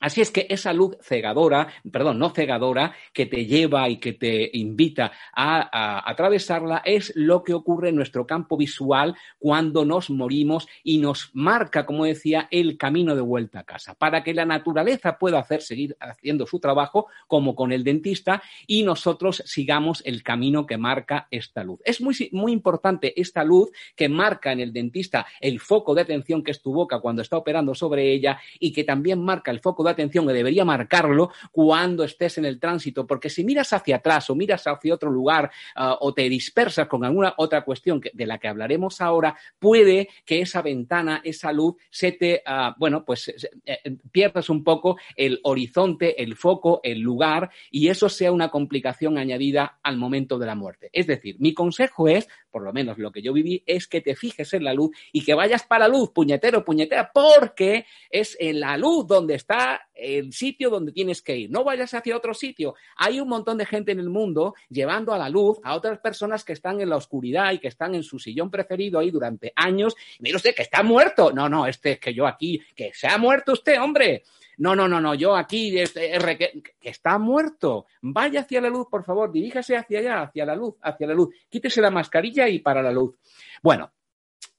Así 0.00 0.22
es 0.22 0.30
que 0.30 0.46
esa 0.48 0.72
luz 0.72 0.96
cegadora, 1.02 1.68
perdón, 1.92 2.18
no 2.18 2.30
cegadora, 2.30 2.94
que 3.12 3.26
te 3.26 3.44
lleva 3.44 3.86
y 3.90 3.98
que 3.98 4.14
te 4.14 4.50
invita 4.54 5.12
a, 5.34 6.08
atravesarla, 6.10 6.80
es 6.86 7.12
lo 7.14 7.44
que 7.44 7.52
ocurre 7.52 7.90
en 7.90 7.96
nuestro 7.96 8.26
campo 8.26 8.56
visual 8.56 9.14
cuando 9.38 9.84
nos 9.84 10.08
morimos 10.08 10.66
y 10.82 10.98
nos 10.98 11.30
marca, 11.34 11.84
como 11.84 12.06
decía, 12.06 12.48
el 12.50 12.78
camino 12.78 13.14
de 13.14 13.20
vuelta 13.20 13.60
a 13.60 13.64
casa, 13.64 13.94
para 13.94 14.24
que 14.24 14.32
la 14.32 14.46
naturaleza 14.46 15.18
pueda 15.18 15.44
seguir 15.60 15.94
haciendo 16.00 16.46
su 16.46 16.60
trabajo, 16.60 17.08
como 17.26 17.54
con 17.54 17.70
el 17.70 17.84
dentista, 17.84 18.42
y 18.66 18.84
nosotros 18.84 19.42
sigamos 19.44 20.02
el 20.06 20.22
camino 20.22 20.64
que 20.66 20.78
marca 20.78 21.28
esta 21.30 21.62
luz. 21.62 21.80
Es 21.84 22.00
muy, 22.00 22.14
muy 22.32 22.52
importante 22.52 23.20
esta 23.20 23.44
luz 23.44 23.70
que 23.94 24.08
marca 24.08 24.50
en 24.52 24.60
el 24.60 24.72
dentista 24.72 25.26
el 25.40 25.60
foco 25.60 25.94
de 25.94 26.02
atención 26.02 26.42
que 26.42 26.52
es 26.52 26.62
tu 26.62 26.72
boca 26.72 27.00
cuando 27.00 27.20
está 27.20 27.36
operando 27.36 27.74
sobre 27.74 28.10
ella 28.10 28.40
y 28.58 28.72
que 28.72 28.84
también 28.84 29.22
marca 29.22 29.50
el 29.50 29.60
foco 29.60 29.79
de 29.84 29.90
atención 29.90 30.26
que 30.26 30.32
debería 30.32 30.64
marcarlo 30.64 31.30
cuando 31.52 32.04
estés 32.04 32.38
en 32.38 32.44
el 32.44 32.58
tránsito, 32.58 33.06
porque 33.06 33.30
si 33.30 33.44
miras 33.44 33.72
hacia 33.72 33.96
atrás 33.96 34.30
o 34.30 34.34
miras 34.34 34.66
hacia 34.66 34.94
otro 34.94 35.10
lugar 35.10 35.50
ah, 35.74 35.96
o 36.00 36.14
te 36.14 36.28
dispersas 36.28 36.88
con 36.88 37.04
alguna 37.04 37.34
otra 37.36 37.62
cuestión 37.62 38.00
de 38.12 38.26
la 38.26 38.38
que 38.38 38.48
hablaremos 38.48 39.00
ahora, 39.00 39.36
puede 39.58 40.08
que 40.24 40.40
esa 40.40 40.62
ventana, 40.62 41.20
esa 41.24 41.52
luz, 41.52 41.76
se 41.90 42.12
te, 42.12 42.42
uh, 42.46 42.72
bueno, 42.78 43.04
pues 43.04 43.28
eh, 43.28 43.36
eh, 43.66 43.96
pierdas 44.10 44.50
un 44.50 44.64
poco 44.64 44.96
el 45.16 45.40
horizonte, 45.44 46.22
el 46.22 46.36
foco, 46.36 46.80
el 46.82 47.00
lugar, 47.00 47.50
y 47.70 47.88
eso 47.88 48.08
sea 48.08 48.32
una 48.32 48.48
complicación 48.48 49.18
añadida 49.18 49.78
al 49.82 49.96
momento 49.96 50.38
de 50.38 50.46
la 50.46 50.54
muerte. 50.54 50.90
Es 50.92 51.06
decir, 51.06 51.36
mi 51.38 51.54
consejo 51.54 52.08
es, 52.08 52.28
por 52.50 52.62
lo 52.62 52.72
menos 52.72 52.98
lo 52.98 53.12
que 53.12 53.22
yo 53.22 53.32
viví, 53.32 53.62
es 53.66 53.86
que 53.86 54.00
te 54.00 54.16
fijes 54.16 54.52
en 54.54 54.64
la 54.64 54.74
luz 54.74 54.90
y 55.12 55.24
que 55.24 55.34
vayas 55.34 55.64
para 55.64 55.88
la 55.88 55.94
luz, 55.96 56.10
puñetero, 56.10 56.64
puñetera, 56.64 57.10
porque 57.12 57.86
es 58.10 58.36
en 58.40 58.60
la 58.60 58.76
luz 58.76 59.06
donde 59.06 59.34
está 59.34 59.69
el 59.94 60.32
sitio 60.32 60.70
donde 60.70 60.92
tienes 60.92 61.22
que 61.22 61.36
ir. 61.36 61.50
No 61.50 61.64
vayas 61.64 61.92
hacia 61.94 62.16
otro 62.16 62.34
sitio. 62.34 62.74
Hay 62.96 63.20
un 63.20 63.28
montón 63.28 63.58
de 63.58 63.66
gente 63.66 63.92
en 63.92 64.00
el 64.00 64.08
mundo 64.08 64.54
llevando 64.68 65.12
a 65.12 65.18
la 65.18 65.28
luz 65.28 65.58
a 65.62 65.74
otras 65.74 65.98
personas 65.98 66.44
que 66.44 66.52
están 66.52 66.80
en 66.80 66.88
la 66.88 66.96
oscuridad 66.96 67.52
y 67.52 67.58
que 67.58 67.68
están 67.68 67.94
en 67.94 68.02
su 68.02 68.18
sillón 68.18 68.50
preferido 68.50 68.98
ahí 68.98 69.10
durante 69.10 69.52
años. 69.56 69.94
Mire 70.20 70.36
usted 70.36 70.54
que 70.54 70.62
está 70.62 70.82
muerto. 70.82 71.32
No, 71.32 71.48
no, 71.48 71.66
este 71.66 71.92
es 71.92 72.00
que 72.00 72.14
yo 72.14 72.26
aquí, 72.26 72.60
que 72.74 72.92
se 72.94 73.06
ha 73.06 73.18
muerto 73.18 73.52
usted, 73.52 73.80
hombre. 73.80 74.22
No, 74.58 74.76
no, 74.76 74.86
no, 74.86 75.00
no, 75.00 75.14
yo 75.14 75.34
aquí, 75.36 75.78
este, 75.78 76.12
que 76.78 76.88
está 76.88 77.18
muerto. 77.18 77.86
Vaya 78.02 78.40
hacia 78.40 78.60
la 78.60 78.68
luz, 78.68 78.88
por 78.90 79.04
favor, 79.04 79.32
diríjase 79.32 79.74
hacia 79.74 80.00
allá, 80.00 80.22
hacia 80.22 80.44
la 80.44 80.54
luz, 80.54 80.74
hacia 80.82 81.06
la 81.06 81.14
luz. 81.14 81.34
Quítese 81.48 81.80
la 81.80 81.90
mascarilla 81.90 82.46
y 82.46 82.58
para 82.58 82.82
la 82.82 82.92
luz. 82.92 83.16
Bueno, 83.62 83.90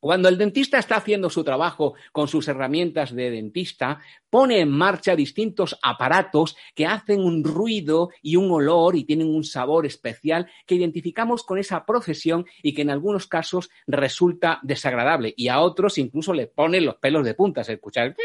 cuando 0.02 0.28
el 0.28 0.38
dentista 0.38 0.80
está 0.80 0.98
haciendo 0.98 1.30
su 1.30 1.44
trabajo 1.44 1.94
con 2.12 2.28
sus 2.28 2.48
herramientas 2.48 3.16
de 3.16 3.30
dentista, 3.30 4.02
pone 4.30 4.60
en 4.60 4.70
marcha 4.70 5.16
distintos 5.16 5.78
aparatos 5.82 6.58
que 6.76 6.88
hacen 6.88 7.22
un 7.22 7.44
ruido 7.44 8.10
y 8.22 8.36
un 8.36 8.52
olor 8.52 8.96
y 8.96 9.04
tienen 9.04 9.34
un 9.34 9.44
sabor 9.44 9.86
especial 9.86 10.50
que 10.66 10.76
identificamos 10.76 11.44
con 11.44 11.60
esa 11.60 11.86
profesión 11.86 12.46
y 12.64 12.74
que 12.74 12.82
en 12.82 12.90
algunos 12.90 13.28
casos 13.28 13.70
resulta 13.86 14.60
desagradable. 14.64 15.34
Y 15.38 15.50
a 15.50 15.62
otros 15.62 16.00
incluso 16.00 16.34
le 16.34 16.48
pone 16.48 16.82
los 16.82 16.96
pelos 16.96 17.24
de 17.24 17.36
punta 17.36 17.62
escuchar 17.62 18.16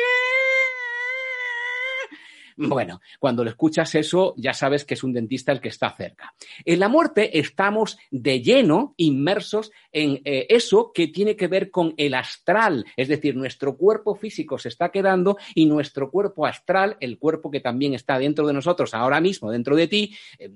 bueno, 2.68 3.00
cuando 3.18 3.44
lo 3.44 3.50
escuchas 3.50 3.94
eso, 3.94 4.34
ya 4.36 4.54
sabes 4.54 4.84
que 4.84 4.94
es 4.94 5.04
un 5.04 5.12
dentista 5.12 5.52
el 5.52 5.60
que 5.60 5.68
está 5.68 5.90
cerca. 5.90 6.34
En 6.64 6.80
la 6.80 6.88
muerte 6.88 7.38
estamos 7.38 7.98
de 8.10 8.40
lleno 8.40 8.94
inmersos 8.96 9.70
en 9.92 10.20
eh, 10.24 10.46
eso 10.48 10.92
que 10.92 11.08
tiene 11.08 11.36
que 11.36 11.48
ver 11.48 11.70
con 11.70 11.94
el 11.96 12.14
astral, 12.14 12.84
es 12.96 13.08
decir, 13.08 13.36
nuestro 13.36 13.76
cuerpo 13.76 14.14
físico 14.14 14.58
se 14.58 14.68
está 14.68 14.90
quedando 14.90 15.36
y 15.54 15.66
nuestro 15.66 16.10
cuerpo 16.10 16.46
astral, 16.46 16.96
el 17.00 17.18
cuerpo 17.18 17.50
que 17.50 17.60
también 17.60 17.94
está 17.94 18.18
dentro 18.18 18.46
de 18.46 18.52
nosotros 18.52 18.94
ahora 18.94 19.20
mismo, 19.20 19.50
dentro 19.50 19.76
de 19.76 19.88
ti, 19.88 20.16
eh, 20.38 20.50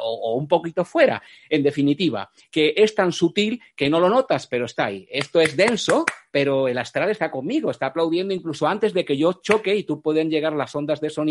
o, 0.00 0.36
un 0.36 0.48
poquito 0.48 0.84
fuera, 0.84 1.22
en 1.48 1.62
definitiva, 1.62 2.30
que 2.50 2.74
es 2.76 2.94
tan 2.94 3.12
sutil 3.12 3.60
que 3.76 3.88
no 3.88 4.00
lo 4.00 4.08
notas, 4.08 4.46
pero 4.46 4.64
está 4.64 4.86
ahí. 4.86 5.06
Esto 5.10 5.40
es 5.40 5.56
denso, 5.56 6.04
pero 6.30 6.68
el 6.68 6.78
astral 6.78 7.10
está 7.10 7.30
conmigo, 7.30 7.70
está 7.70 7.86
aplaudiendo 7.86 8.34
incluso 8.34 8.66
antes 8.66 8.92
de 8.92 9.04
que 9.04 9.16
yo 9.16 9.34
choque 9.34 9.74
y 9.74 9.84
tú 9.84 10.00
pueden 10.02 10.30
llegar 10.30 10.52
las 10.52 10.74
ondas 10.74 11.00
de 11.00 11.10
sonido 11.10 11.27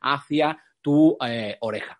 hacia 0.00 0.58
tu 0.80 1.16
eh, 1.20 1.56
oreja 1.60 1.99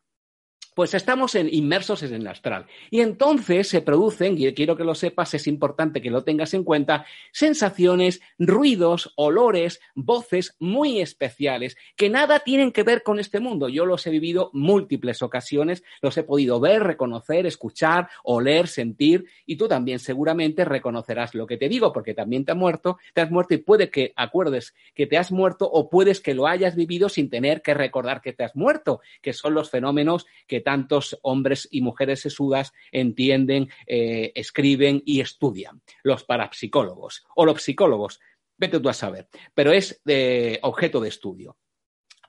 pues 0.81 0.95
estamos 0.95 1.35
inmersos 1.35 2.03
en 2.05 2.14
el 2.14 2.27
astral. 2.27 2.64
Y 2.88 3.01
entonces 3.01 3.69
se 3.69 3.83
producen, 3.83 4.38
y 4.38 4.51
quiero 4.55 4.79
que 4.79 4.83
lo 4.83 4.95
sepas, 4.95 5.35
es 5.35 5.47
importante 5.47 6.01
que 6.01 6.11
lo 6.11 6.25
tengas 6.25 6.55
en 6.55 6.64
cuenta, 6.64 7.05
sensaciones, 7.33 8.23
ruidos, 8.38 9.12
olores, 9.16 9.83
voces 9.95 10.57
muy 10.59 11.03
especiales 11.03 11.77
que 11.97 12.09
nada 12.09 12.38
tienen 12.38 12.73
que 12.73 12.83
ver 12.83 13.03
con 13.03 13.21
este 13.21 13.40
mundo. 13.40 13.69
Yo 13.69 13.85
los 13.85 14.07
he 14.07 14.11
vivido 14.11 14.49
múltiples 14.55 15.21
ocasiones, 15.21 15.83
los 16.01 16.16
he 16.16 16.23
podido 16.23 16.61
ver, 16.61 16.83
reconocer, 16.83 17.45
escuchar, 17.45 18.09
oler, 18.25 18.66
sentir, 18.66 19.27
y 19.45 19.57
tú 19.57 19.69
también 19.69 19.99
seguramente 19.99 20.64
reconocerás 20.64 21.35
lo 21.35 21.47
que 21.47 21.59
te 21.59 21.69
digo, 21.69 21.93
porque 21.93 22.14
también 22.14 22.47
te 22.47 22.53
has 22.53 22.59
muerto, 22.59 22.97
te 23.12 23.21
has 23.21 23.31
muerto 23.31 23.53
y 23.53 23.59
puede 23.59 23.90
que 23.90 24.14
acuerdes 24.16 24.75
que 24.95 25.07
te 25.07 25.19
has 25.19 25.31
muerto 25.31 25.71
o 25.71 25.90
puedes 25.90 26.23
que 26.23 26.33
lo 26.33 26.47
hayas 26.47 26.75
vivido 26.75 27.11
sin 27.11 27.29
tener 27.29 27.61
que 27.61 27.75
recordar 27.75 28.23
que 28.23 28.33
te 28.33 28.45
has 28.45 28.57
muerto, 28.57 29.03
que 29.21 29.35
son 29.35 29.53
los 29.53 29.69
fenómenos 29.69 30.27
que 30.47 30.62
tantos 30.70 31.18
hombres 31.22 31.66
y 31.72 31.80
mujeres 31.80 32.20
sesudas 32.20 32.72
entienden, 32.92 33.70
eh, 33.88 34.30
escriben 34.37 35.02
y 35.04 35.20
estudian, 35.20 35.83
los 36.04 36.22
parapsicólogos 36.22 37.24
o 37.35 37.44
los 37.44 37.61
psicólogos, 37.61 38.20
vete 38.56 38.78
tú 38.78 38.88
a 38.88 38.92
saber, 38.92 39.26
pero 39.52 39.72
es 39.72 40.00
de 40.04 40.61
objeto 40.62 41.00
de 41.00 41.09
estudio. 41.09 41.56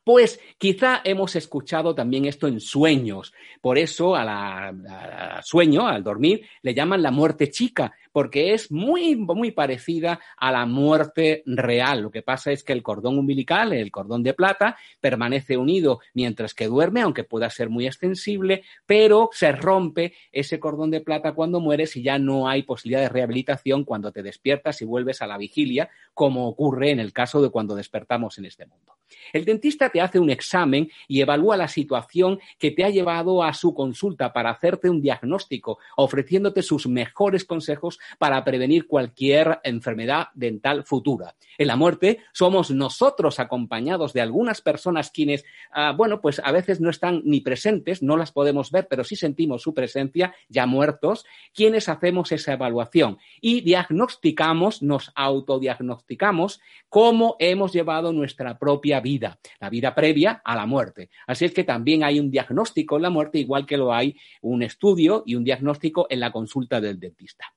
Pues 0.03 0.39
quizá 0.57 1.01
hemos 1.03 1.35
escuchado 1.35 1.93
también 1.93 2.25
esto 2.25 2.47
en 2.47 2.59
sueños. 2.59 3.31
Por 3.61 3.77
eso 3.77 4.15
a 4.15 4.25
la, 4.25 5.41
sueño, 5.43 5.85
al 5.85 6.03
dormir, 6.03 6.41
le 6.63 6.73
llaman 6.73 7.03
la 7.03 7.11
muerte 7.11 7.51
chica, 7.51 7.93
porque 8.11 8.53
es 8.53 8.71
muy, 8.71 9.15
muy 9.15 9.51
parecida 9.51 10.19
a 10.37 10.51
la 10.51 10.65
muerte 10.65 11.43
real. 11.45 12.01
Lo 12.01 12.11
que 12.11 12.21
pasa 12.21 12.51
es 12.51 12.63
que 12.63 12.73
el 12.73 12.83
cordón 12.83 13.17
umbilical, 13.17 13.73
el 13.73 13.91
cordón 13.91 14.23
de 14.23 14.33
plata, 14.33 14.77
permanece 14.99 15.57
unido 15.57 15.99
mientras 16.13 16.53
que 16.53 16.67
duerme, 16.67 17.01
aunque 17.01 17.23
pueda 17.23 17.49
ser 17.49 17.69
muy 17.69 17.87
extensible, 17.87 18.63
pero 18.85 19.29
se 19.31 19.51
rompe 19.51 20.13
ese 20.31 20.59
cordón 20.59 20.91
de 20.91 21.01
plata 21.01 21.33
cuando 21.33 21.59
mueres 21.59 21.95
y 21.95 22.03
ya 22.03 22.19
no 22.19 22.47
hay 22.47 22.63
posibilidad 22.63 23.01
de 23.01 23.09
rehabilitación 23.09 23.83
cuando 23.83 24.11
te 24.11 24.23
despiertas 24.23 24.81
y 24.81 24.85
vuelves 24.85 25.21
a 25.21 25.27
la 25.27 25.37
vigilia, 25.37 25.89
como 26.13 26.47
ocurre 26.47 26.91
en 26.91 26.99
el 26.99 27.13
caso 27.13 27.41
de 27.41 27.49
cuando 27.49 27.75
despertamos 27.75 28.37
en 28.37 28.45
este 28.45 28.65
mundo. 28.65 28.97
El 29.33 29.45
dentista 29.45 29.89
te 29.89 30.01
hace 30.01 30.19
un 30.19 30.29
examen 30.29 30.89
y 31.07 31.21
evalúa 31.21 31.57
la 31.57 31.67
situación 31.67 32.39
que 32.57 32.71
te 32.71 32.83
ha 32.83 32.89
llevado 32.89 33.43
a 33.43 33.53
su 33.53 33.73
consulta 33.73 34.33
para 34.33 34.51
hacerte 34.51 34.89
un 34.89 35.01
diagnóstico, 35.01 35.79
ofreciéndote 35.97 36.61
sus 36.61 36.87
mejores 36.87 37.45
consejos 37.45 37.99
para 38.17 38.43
prevenir 38.43 38.87
cualquier 38.87 39.59
enfermedad 39.63 40.27
dental 40.33 40.83
futura. 40.83 41.35
En 41.57 41.67
la 41.67 41.75
muerte 41.75 42.19
somos 42.33 42.71
nosotros 42.71 43.39
acompañados 43.39 44.13
de 44.13 44.21
algunas 44.21 44.61
personas 44.61 45.11
quienes, 45.11 45.45
ah, 45.71 45.93
bueno, 45.95 46.21
pues 46.21 46.41
a 46.43 46.51
veces 46.51 46.79
no 46.79 46.89
están 46.89 47.21
ni 47.25 47.41
presentes, 47.41 48.01
no 48.01 48.17
las 48.17 48.31
podemos 48.31 48.71
ver, 48.71 48.87
pero 48.89 49.03
sí 49.03 49.15
sentimos 49.15 49.61
su 49.61 49.73
presencia, 49.73 50.33
ya 50.49 50.65
muertos, 50.65 51.25
quienes 51.53 51.89
hacemos 51.89 52.31
esa 52.31 52.53
evaluación 52.53 53.17
y 53.41 53.61
diagnosticamos, 53.61 54.81
nos 54.81 55.11
autodiagnosticamos 55.15 56.61
cómo 56.89 57.35
hemos 57.39 57.73
llevado 57.73 58.13
nuestra 58.13 58.57
propia 58.57 58.99
vida, 58.99 59.39
la 59.59 59.69
vida 59.69 59.93
previa 59.93 60.41
a 60.43 60.55
la 60.55 60.65
muerte. 60.65 61.09
Así 61.27 61.45
es 61.45 61.53
que 61.53 61.63
también 61.63 62.03
hay 62.03 62.19
un 62.19 62.31
diagnóstico 62.31 62.95
en 62.95 63.03
la 63.03 63.09
muerte, 63.09 63.39
igual 63.39 63.65
que 63.65 63.77
lo 63.77 63.93
hay 63.93 64.15
un 64.41 64.63
estudio 64.63 65.23
y 65.25 65.35
un 65.35 65.43
diagnóstico 65.43 66.07
en 66.09 66.19
la 66.19 66.31
consulta 66.31 66.81
del 66.81 66.99
dentista. 66.99 67.53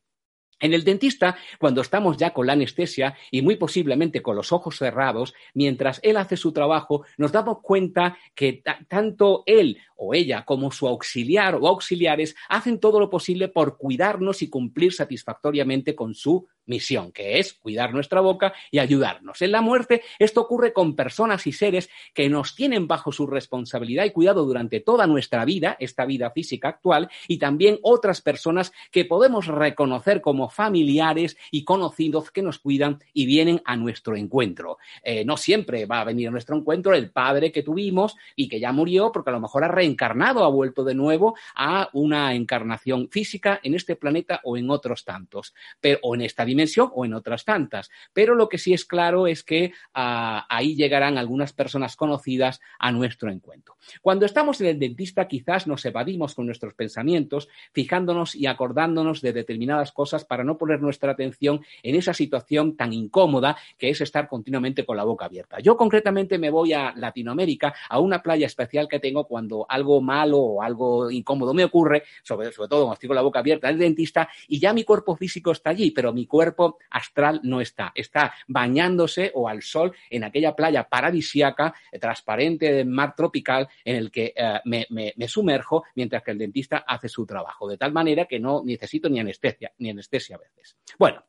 En 0.60 0.72
el 0.72 0.84
dentista, 0.84 1.36
cuando 1.58 1.80
estamos 1.80 2.16
ya 2.16 2.32
con 2.32 2.46
la 2.46 2.52
anestesia 2.54 3.16
y 3.30 3.42
muy 3.42 3.56
posiblemente 3.56 4.22
con 4.22 4.36
los 4.36 4.52
ojos 4.52 4.78
cerrados, 4.78 5.34
mientras 5.52 6.00
él 6.02 6.16
hace 6.16 6.36
su 6.36 6.52
trabajo, 6.52 7.04
nos 7.18 7.32
damos 7.32 7.58
cuenta 7.62 8.16
que 8.34 8.62
tanto 8.88 9.42
él 9.46 9.78
o 9.96 10.14
ella 10.14 10.44
como 10.44 10.70
su 10.70 10.86
auxiliar 10.88 11.54
o 11.54 11.66
auxiliares 11.68 12.34
hacen 12.48 12.80
todo 12.80 13.00
lo 13.00 13.10
posible 13.10 13.48
por 13.48 13.78
cuidarnos 13.78 14.42
y 14.42 14.50
cumplir 14.50 14.92
satisfactoriamente 14.92 15.94
con 15.94 16.14
su 16.14 16.46
misión, 16.66 17.12
que 17.12 17.38
es 17.38 17.54
cuidar 17.54 17.92
nuestra 17.92 18.20
boca 18.20 18.54
y 18.70 18.78
ayudarnos. 18.78 19.42
En 19.42 19.52
la 19.52 19.60
muerte 19.60 20.02
esto 20.18 20.40
ocurre 20.40 20.72
con 20.72 20.96
personas 20.96 21.46
y 21.46 21.52
seres 21.52 21.90
que 22.12 22.28
nos 22.28 22.54
tienen 22.54 22.86
bajo 22.86 23.12
su 23.12 23.26
responsabilidad 23.26 24.04
y 24.04 24.10
cuidado 24.10 24.44
durante 24.44 24.80
toda 24.80 25.06
nuestra 25.06 25.44
vida, 25.44 25.76
esta 25.78 26.04
vida 26.04 26.30
física 26.30 26.68
actual, 26.68 27.10
y 27.28 27.38
también 27.38 27.78
otras 27.82 28.20
personas 28.20 28.72
que 28.90 29.04
podemos 29.04 29.46
reconocer 29.46 30.20
como 30.20 30.48
familiares 30.48 31.36
y 31.50 31.64
conocidos 31.64 32.30
que 32.30 32.42
nos 32.42 32.58
cuidan 32.58 32.98
y 33.12 33.26
vienen 33.26 33.60
a 33.64 33.76
nuestro 33.76 34.16
encuentro. 34.16 34.78
Eh, 35.02 35.24
no 35.24 35.36
siempre 35.36 35.86
va 35.86 36.00
a 36.00 36.04
venir 36.04 36.28
a 36.28 36.30
nuestro 36.30 36.56
encuentro 36.56 36.94
el 36.94 37.10
padre 37.10 37.52
que 37.52 37.62
tuvimos 37.62 38.16
y 38.36 38.48
que 38.48 38.60
ya 38.60 38.72
murió 38.72 39.12
porque 39.12 39.30
a 39.30 39.32
lo 39.32 39.40
mejor 39.40 39.64
ha 39.64 39.68
reencarnado, 39.68 40.44
ha 40.44 40.48
vuelto 40.48 40.84
de 40.84 40.94
nuevo 40.94 41.36
a 41.54 41.88
una 41.92 42.34
encarnación 42.34 43.08
física 43.10 43.60
en 43.62 43.74
este 43.74 43.96
planeta 43.96 44.40
o 44.44 44.56
en 44.56 44.70
otros 44.70 45.04
tantos, 45.04 45.54
pero, 45.80 45.98
o 46.02 46.14
en 46.14 46.22
esta 46.22 46.44
dimensión 46.54 46.90
o 46.94 47.04
en 47.04 47.14
otras 47.14 47.44
tantas. 47.44 47.90
Pero 48.12 48.34
lo 48.34 48.48
que 48.48 48.58
sí 48.58 48.72
es 48.72 48.84
claro 48.84 49.26
es 49.26 49.42
que 49.42 49.72
ah, 49.92 50.46
ahí 50.48 50.74
llegarán 50.76 51.18
algunas 51.18 51.52
personas 51.52 51.96
conocidas 51.96 52.60
a 52.78 52.92
nuestro 52.92 53.30
encuentro. 53.30 53.76
Cuando 54.00 54.24
estamos 54.24 54.60
en 54.60 54.68
el 54.68 54.78
dentista 54.78 55.28
quizás 55.28 55.66
nos 55.66 55.84
evadimos 55.84 56.34
con 56.34 56.46
nuestros 56.46 56.74
pensamientos, 56.74 57.48
fijándonos 57.72 58.34
y 58.34 58.46
acordándonos 58.46 59.20
de 59.20 59.32
determinadas 59.32 59.92
cosas 59.92 60.24
para 60.24 60.44
no 60.44 60.56
poner 60.56 60.80
nuestra 60.80 61.12
atención 61.12 61.60
en 61.82 61.96
esa 61.96 62.14
situación 62.14 62.76
tan 62.76 62.92
incómoda 62.92 63.56
que 63.76 63.90
es 63.90 64.00
estar 64.00 64.28
continuamente 64.28 64.86
con 64.86 64.96
la 64.96 65.04
boca 65.04 65.26
abierta. 65.26 65.58
Yo 65.60 65.76
concretamente 65.76 66.38
me 66.38 66.50
voy 66.50 66.72
a 66.72 66.92
Latinoamérica, 66.96 67.74
a 67.88 67.98
una 67.98 68.22
playa 68.22 68.46
especial 68.46 68.88
que 68.88 69.00
tengo 69.00 69.24
cuando 69.26 69.66
algo 69.68 70.00
malo 70.00 70.38
o 70.38 70.62
algo 70.62 71.10
incómodo 71.10 71.52
me 71.52 71.64
ocurre, 71.64 72.04
sobre, 72.22 72.52
sobre 72.52 72.68
todo 72.68 72.82
cuando 72.82 72.94
estoy 72.94 73.08
con 73.08 73.16
la 73.16 73.22
boca 73.22 73.40
abierta 73.40 73.68
el 73.68 73.78
dentista, 73.78 74.28
y 74.48 74.58
ya 74.58 74.72
mi 74.72 74.84
cuerpo 74.84 75.16
físico 75.16 75.52
está 75.52 75.70
allí, 75.70 75.90
pero 75.90 76.12
mi 76.12 76.26
cuerpo 76.26 76.43
astral 76.90 77.40
no 77.42 77.60
está. 77.60 77.92
Está 77.94 78.34
bañándose 78.48 79.30
o 79.34 79.48
al 79.48 79.62
sol 79.62 79.94
en 80.10 80.24
aquella 80.24 80.54
playa 80.54 80.88
paradisiaca, 80.88 81.74
eh, 81.90 81.98
transparente 81.98 82.72
de 82.72 82.84
mar 82.84 83.14
tropical, 83.16 83.68
en 83.84 83.96
el 83.96 84.10
que 84.10 84.32
eh, 84.36 84.60
me, 84.64 84.86
me 84.90 85.28
sumerjo 85.28 85.84
mientras 85.94 86.22
que 86.22 86.32
el 86.32 86.38
dentista 86.38 86.84
hace 86.86 87.08
su 87.08 87.24
trabajo. 87.24 87.68
De 87.68 87.78
tal 87.78 87.92
manera 87.92 88.26
que 88.26 88.40
no 88.40 88.62
necesito 88.64 89.08
ni 89.08 89.20
anestesia, 89.20 89.72
ni 89.78 89.90
anestesia 89.90 90.36
a 90.36 90.40
veces. 90.40 90.76
Bueno, 90.98 91.24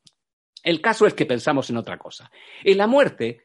el 0.63 0.81
caso 0.81 1.05
es 1.05 1.13
que 1.13 1.25
pensamos 1.25 1.69
en 1.69 1.77
otra 1.77 1.97
cosa. 1.97 2.31
En 2.63 2.77
la 2.77 2.87
muerte 2.87 3.43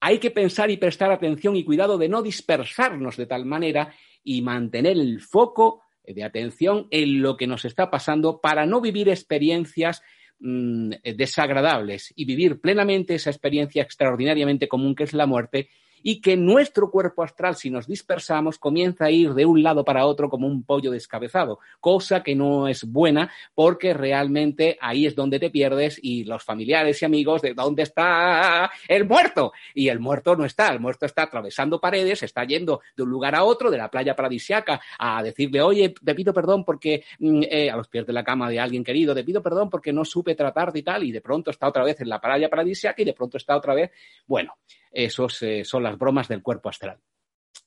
hay 0.00 0.18
que 0.18 0.30
pensar 0.30 0.70
y 0.70 0.78
prestar 0.78 1.12
atención 1.12 1.54
y 1.54 1.64
cuidado 1.64 1.98
de 1.98 2.08
no 2.08 2.22
dispersarnos 2.22 3.16
de 3.16 3.26
tal 3.26 3.44
manera 3.44 3.94
y 4.24 4.42
mantener 4.42 4.98
el 4.98 5.20
foco 5.20 5.82
de 6.04 6.24
atención 6.24 6.88
en 6.90 7.22
lo 7.22 7.36
que 7.36 7.46
nos 7.46 7.64
está 7.64 7.90
pasando 7.90 8.40
para 8.40 8.66
no 8.66 8.80
vivir 8.80 9.08
experiencias 9.08 10.02
desagradables 10.42 12.12
y 12.16 12.24
vivir 12.24 12.60
plenamente 12.60 13.14
esa 13.14 13.30
experiencia 13.30 13.82
extraordinariamente 13.82 14.68
común 14.68 14.94
que 14.94 15.04
es 15.04 15.12
la 15.12 15.26
muerte 15.26 15.68
y 16.02 16.20
que 16.20 16.36
nuestro 16.36 16.90
cuerpo 16.90 17.22
astral, 17.22 17.56
si 17.56 17.70
nos 17.70 17.86
dispersamos, 17.86 18.58
comienza 18.58 19.06
a 19.06 19.10
ir 19.10 19.34
de 19.34 19.46
un 19.46 19.62
lado 19.62 19.84
para 19.84 20.06
otro 20.06 20.28
como 20.28 20.46
un 20.46 20.64
pollo 20.64 20.90
descabezado, 20.90 21.58
cosa 21.80 22.22
que 22.22 22.34
no 22.34 22.68
es 22.68 22.84
buena 22.84 23.30
porque 23.54 23.94
realmente 23.94 24.78
ahí 24.80 25.06
es 25.06 25.14
donde 25.14 25.38
te 25.38 25.50
pierdes 25.50 25.98
y 26.02 26.24
los 26.24 26.42
familiares 26.42 27.00
y 27.02 27.04
amigos 27.04 27.42
de 27.42 27.54
dónde 27.54 27.82
está 27.82 28.70
el 28.88 29.06
muerto. 29.06 29.52
Y 29.74 29.88
el 29.88 30.00
muerto 30.00 30.36
no 30.36 30.44
está, 30.44 30.68
el 30.68 30.80
muerto 30.80 31.06
está 31.06 31.22
atravesando 31.22 31.80
paredes, 31.80 32.22
está 32.22 32.44
yendo 32.44 32.80
de 32.96 33.02
un 33.02 33.10
lugar 33.10 33.34
a 33.34 33.44
otro, 33.44 33.70
de 33.70 33.78
la 33.78 33.90
playa 33.90 34.16
paradisiaca, 34.16 34.80
a 34.98 35.22
decirle, 35.22 35.60
oye, 35.62 35.94
te 36.04 36.14
pido 36.14 36.32
perdón 36.32 36.64
porque 36.64 37.04
mm, 37.18 37.42
eh, 37.50 37.70
a 37.70 37.76
los 37.76 37.88
pies 37.88 38.06
de 38.06 38.12
la 38.12 38.24
cama 38.24 38.48
de 38.48 38.60
alguien 38.60 38.84
querido, 38.84 39.14
te 39.14 39.24
pido 39.24 39.42
perdón 39.42 39.70
porque 39.70 39.92
no 39.92 40.04
supe 40.04 40.34
tratarte 40.34 40.78
y 40.78 40.82
tal, 40.82 41.04
y 41.04 41.12
de 41.12 41.20
pronto 41.20 41.50
está 41.50 41.68
otra 41.68 41.84
vez 41.84 42.00
en 42.00 42.08
la 42.08 42.20
playa 42.20 42.48
paradisiaca 42.48 43.02
y 43.02 43.04
de 43.04 43.12
pronto 43.12 43.36
está 43.36 43.56
otra 43.56 43.74
vez, 43.74 43.90
bueno, 44.26 44.54
esos 44.92 45.42
eh, 45.42 45.64
son 45.64 45.82
las 45.82 45.98
bromas 45.98 46.28
del 46.28 46.42
cuerpo 46.42 46.68
astral. 46.68 46.98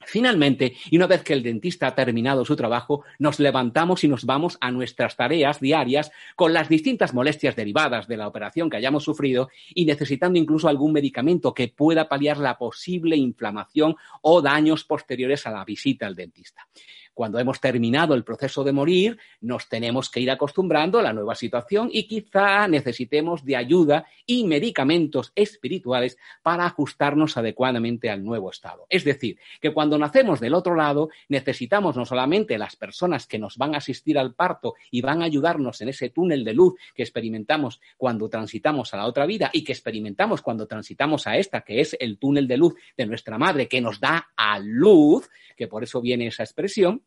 Finalmente, 0.06 0.76
y 0.90 0.98
una 0.98 1.08
vez 1.08 1.24
que 1.24 1.34
el 1.34 1.42
dentista 1.42 1.88
ha 1.88 1.96
terminado 1.96 2.46
su 2.46 2.56
trabajo, 2.56 3.04
nos 3.18 3.40
levantamos 3.40 4.04
y 4.04 4.08
nos 4.08 4.26
vamos 4.26 4.58
a 4.62 4.72
nuestras 4.72 5.16
tareas 5.16 5.60
diarias 5.60 6.12
con 6.36 6.54
las 6.54 6.70
distintas 6.70 7.14
molestias 7.14 7.56
derivadas 7.56 8.08
de 8.08 8.18
la 8.18 8.28
operación 8.28 8.70
que 8.70 8.78
hayamos 8.78 9.04
sufrido 9.04 9.50
y 9.74 9.86
necesitando 9.86 10.38
incluso 10.38 10.68
algún 10.68 10.94
medicamento 10.94 11.54
que 11.54 11.70
pueda 11.70 12.08
paliar 12.08 12.38
la 12.38 12.58
posible 12.58 13.16
inflamación 13.16 13.96
o 14.22 14.42
daños 14.42 14.84
posteriores 14.84 15.48
a 15.48 15.52
la 15.52 15.66
visita 15.66 16.06
al 16.06 16.16
dentista 16.16 16.68
cuando 17.15 17.39
hemos 17.39 17.60
terminado 17.60 18.13
el 18.13 18.23
proceso 18.23 18.63
de 18.63 18.73
morir, 18.73 19.17
nos 19.41 19.67
tenemos 19.69 20.10
que 20.10 20.19
ir 20.19 20.30
acostumbrando 20.30 20.99
a 20.99 21.01
la 21.01 21.13
nueva 21.13 21.34
situación 21.34 21.89
y 21.91 22.08
quizá 22.08 22.67
necesitemos 22.67 23.43
de 23.43 23.56
ayuda 23.56 24.06
y 24.25 24.43
medicamentos 24.43 25.32
espirituales 25.34 26.17
para 26.43 26.65
ajustarnos 26.65 27.38
adecuadamente 27.38 28.10
al 28.10 28.23
nuevo 28.23 28.51
estado. 28.51 28.86
Es 28.89 29.06
decir, 29.06 29.39
que 29.62 29.73
cuando 29.73 29.97
nacemos 29.97 30.39
del 30.39 30.54
otro 30.54 30.75
lado, 30.75 31.10
necesitamos 31.30 31.95
no 31.95 32.06
solamente 32.06 32.58
las 32.58 32.75
personas 32.75 33.25
que 33.25 33.39
nos 33.39 33.58
van 33.58 33.75
a 33.75 33.78
asistir 33.78 34.19
al 34.19 34.36
parto 34.36 34.75
y 34.91 35.01
van 35.01 35.21
a 35.21 35.25
ayudarnos 35.25 35.80
en 35.82 35.89
ese 35.89 36.10
túnel 36.10 36.43
de 36.43 36.54
luz 36.54 36.75
que 36.93 37.04
experimentamos 37.04 37.80
cuando 37.97 38.28
transitamos 38.28 38.93
a 38.93 38.97
la 38.97 39.06
otra 39.06 39.25
vida 39.25 39.49
y 39.54 39.63
que 39.63 39.71
experimentamos 39.71 40.41
cuando 40.41 40.67
transitamos 40.67 41.28
a 41.28 41.38
esta, 41.38 41.62
que 41.62 41.80
es 41.80 41.95
el 41.97 42.17
túnel 42.17 42.47
de 42.47 42.58
luz 42.58 42.75
de 42.97 43.06
nuestra 43.06 43.38
madre 43.38 43.69
que 43.69 43.80
nos 43.80 44.01
da 44.01 44.28
a 44.36 44.60
luz, 44.60 45.30
que 45.56 45.69
por 45.69 45.84
eso 45.84 46.01
viene 46.01 46.28
esa 46.28 46.43
expresión, 46.43 47.05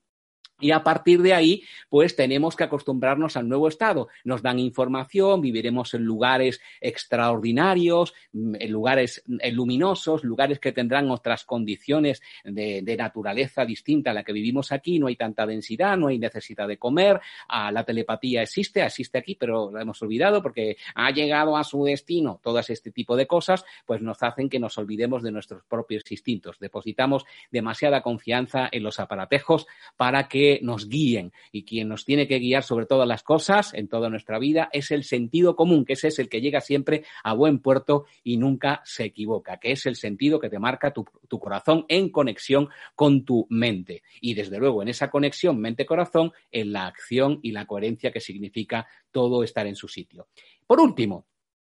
y 0.61 0.73
a 0.73 0.83
partir 0.83 1.23
de 1.23 1.35
ahí, 1.35 1.63
pues 1.89 2.17
tenemos 2.17 2.57
que 2.57 2.65
acostumbrarnos 2.65 3.37
al 3.37 3.49
nuevo 3.49 3.69
estado. 3.69 4.09
Nos 4.25 4.43
dan 4.43 4.59
información, 4.59 5.41
viviremos 5.41 5.95
en 5.95 6.05
lugares 6.05 6.61
extraordinarios, 6.81 8.13
mm, 8.33 8.57
en 8.59 8.73
lugares 8.73 9.23
eh, 9.41 9.53
luminosos, 9.53 10.25
lugares 10.25 10.59
que 10.59 10.73
tendrán 10.73 11.11
otras 11.11 11.45
condiciones 11.45 12.23
de, 12.45 12.97
naturaleza 12.99 13.65
distinta 13.65 14.11
a 14.11 14.15
la 14.15 14.25
que 14.25 14.33
vivimos 14.33 14.73
aquí. 14.73 14.99
No 14.99 15.07
hay 15.07 15.15
tanta 15.15 15.47
densidad, 15.47 15.97
no 15.97 16.09
hay 16.09 16.19
necesidad 16.19 16.67
de 16.67 16.79
comer. 16.79 17.21
Ah, 17.49 17.71
la 17.71 17.85
telepatía 17.85 18.43
existe, 18.43 18.83
existe 18.83 19.19
aquí, 19.19 19.37
pero 19.37 19.71
la 19.71 19.83
hemos 19.83 20.03
olvidado 20.03 20.43
porque 20.43 20.77
ha 20.97 21.13
llegado 21.13 21.57
a 21.57 21.63
su 21.63 21.85
destino. 21.85 22.41
Todas 22.43 22.71
este 22.71 22.91
tipo 22.91 23.15
de 23.15 23.29
cosas, 23.29 23.65
pues 23.87 24.03
nos 24.03 24.21
hacen 24.25 24.49
que 24.49 24.59
nos 24.59 24.77
olvidemos 24.79 25.23
de 25.23 25.31
nuestros 25.31 25.63
propios 25.69 26.11
instintos. 26.11 26.59
Depositamos 26.59 27.25
demasiada 27.53 28.03
confianza 28.03 28.69
en 28.73 28.83
los 28.83 28.99
aparatejos 28.99 29.67
para 29.97 30.27
que 30.27 30.48
nos 30.63 30.89
guíen. 30.89 31.33
Y 31.53 31.65
quien 31.65 31.89
nos 31.89 32.05
tiene 32.05 32.27
que 32.27 32.39
guiar 32.39 32.63
sobre 32.63 32.87
todas 32.87 33.07
las 33.07 33.23
cosas 33.23 33.75
en 33.75 33.89
toda 33.89 34.09
nuestra 34.09 34.39
vida 34.39 34.69
es 34.73 34.91
el 34.91 35.05
sentido 35.05 35.57
común, 35.57 35.85
que 35.85 35.95
ese 35.95 36.09
es 36.09 36.19
el 36.19 36.29
que 36.29 36.41
llega 36.41 36.61
siempre 36.61 37.05
a 37.23 37.35
buen 37.35 37.59
puerto 37.59 38.07
y 38.25 38.37
nunca 38.37 38.81
se 38.85 39.05
equivoca, 39.05 39.59
que 39.59 39.73
es 39.73 39.87
el 39.87 39.97
sentido 39.97 40.41
que 40.41 40.51
te 40.51 40.59
marca 40.59 40.93
tu, 40.93 41.05
tu 41.29 41.39
corazón 41.39 41.85
en 41.89 42.11
conexión 42.11 42.69
con 42.95 43.25
tu 43.25 43.47
mente. 43.51 44.03
Y 44.21 44.35
desde 44.35 44.59
luego 44.59 44.83
en 44.83 44.89
esa 44.89 45.11
conexión 45.11 45.61
mente-corazón, 45.61 46.33
en 46.51 46.73
la 46.73 46.87
acción 46.87 47.41
y 47.43 47.53
la 47.53 47.67
coherencia 47.67 48.11
que 48.11 48.21
significa 48.21 48.87
todo 49.11 49.43
estar 49.43 49.67
en 49.67 49.77
su 49.77 49.89
sitio. 49.89 50.29
Por 50.67 50.81
último, 50.81 51.27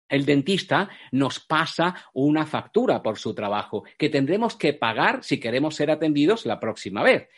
el 0.10 0.26
dentista 0.26 0.90
nos 1.12 1.40
pasa 1.40 1.96
una 2.14 2.46
factura 2.46 3.02
por 3.02 3.20
su 3.20 3.34
trabajo 3.36 3.84
que 3.98 4.10
tendremos 4.10 4.56
que 4.56 4.74
pagar 4.74 5.24
si 5.24 5.40
queremos 5.40 5.76
ser 5.76 5.92
atendidos 5.92 6.46
la 6.48 6.60
próxima 6.60 7.04
vez. 7.04 7.30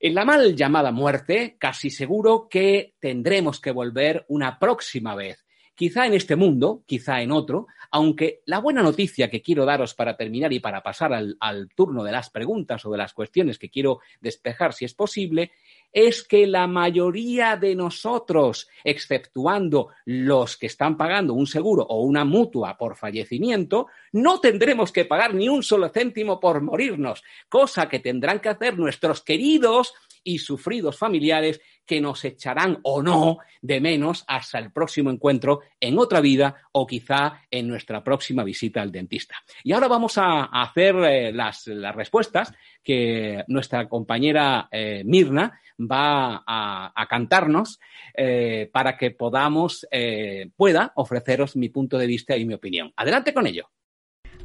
En 0.00 0.14
la 0.14 0.24
mal 0.24 0.54
llamada 0.54 0.92
muerte, 0.92 1.56
casi 1.58 1.90
seguro 1.90 2.48
que 2.48 2.94
tendremos 3.00 3.60
que 3.60 3.72
volver 3.72 4.24
una 4.28 4.60
próxima 4.60 5.16
vez. 5.16 5.44
Quizá 5.74 6.06
en 6.06 6.14
este 6.14 6.36
mundo, 6.36 6.84
quizá 6.86 7.20
en 7.20 7.32
otro, 7.32 7.66
aunque 7.90 8.42
la 8.46 8.60
buena 8.60 8.80
noticia 8.80 9.28
que 9.28 9.42
quiero 9.42 9.64
daros 9.64 9.94
para 9.94 10.16
terminar 10.16 10.52
y 10.52 10.60
para 10.60 10.84
pasar 10.84 11.12
al, 11.12 11.36
al, 11.40 11.68
turno 11.74 12.04
de 12.04 12.12
las 12.12 12.30
preguntas 12.30 12.84
o 12.84 12.92
de 12.92 12.98
las 12.98 13.12
cuestiones 13.12 13.58
que 13.58 13.70
quiero 13.70 13.98
despejar 14.20 14.72
si 14.72 14.84
es 14.84 14.94
posible, 14.94 15.50
es 15.92 16.22
que 16.22 16.46
la 16.46 16.66
mayoría 16.66 17.56
de 17.56 17.74
nosotros, 17.74 18.68
exceptuando 18.84 19.88
los 20.04 20.56
que 20.56 20.66
están 20.66 20.96
pagando 20.96 21.34
un 21.34 21.46
seguro 21.46 21.84
o 21.88 22.02
una 22.02 22.24
mutua 22.24 22.76
por 22.76 22.96
fallecimiento, 22.96 23.86
no 24.12 24.40
tendremos 24.40 24.92
que 24.92 25.04
pagar 25.04 25.34
ni 25.34 25.48
un 25.48 25.62
solo 25.62 25.88
céntimo 25.88 26.40
por 26.40 26.60
morirnos, 26.60 27.22
cosa 27.48 27.88
que 27.88 28.00
tendrán 28.00 28.40
que 28.40 28.50
hacer 28.50 28.78
nuestros 28.78 29.22
queridos 29.22 29.94
y 30.22 30.38
sufridos 30.38 30.98
familiares 30.98 31.60
que 31.88 32.00
nos 32.02 32.22
echarán 32.26 32.78
o 32.82 33.02
no 33.02 33.38
de 33.62 33.80
menos 33.80 34.22
hasta 34.28 34.58
el 34.58 34.70
próximo 34.70 35.10
encuentro 35.10 35.60
en 35.80 35.98
otra 35.98 36.20
vida 36.20 36.54
o 36.72 36.86
quizá 36.86 37.40
en 37.50 37.66
nuestra 37.66 38.04
próxima 38.04 38.44
visita 38.44 38.82
al 38.82 38.92
dentista. 38.92 39.36
Y 39.64 39.72
ahora 39.72 39.88
vamos 39.88 40.18
a, 40.18 40.44
hacer 40.44 40.94
eh, 40.96 41.32
las, 41.32 41.66
las, 41.66 41.96
respuestas 41.96 42.52
que 42.84 43.42
nuestra 43.48 43.88
compañera 43.88 44.68
eh, 44.70 45.02
Mirna 45.04 45.58
va 45.80 46.44
a, 46.46 47.06
cantarnos 47.08 47.80
eh, 48.12 48.68
para 48.70 48.98
que 48.98 49.12
podamos, 49.12 49.86
pueda 50.56 50.92
ofreceros 50.96 51.56
mi 51.56 51.70
punto 51.70 51.96
de 51.96 52.06
vista 52.06 52.36
y 52.36 52.44
mi 52.44 52.52
opinión. 52.52 52.92
Adelante 52.96 53.32
con 53.32 53.46
ello. 53.46 53.70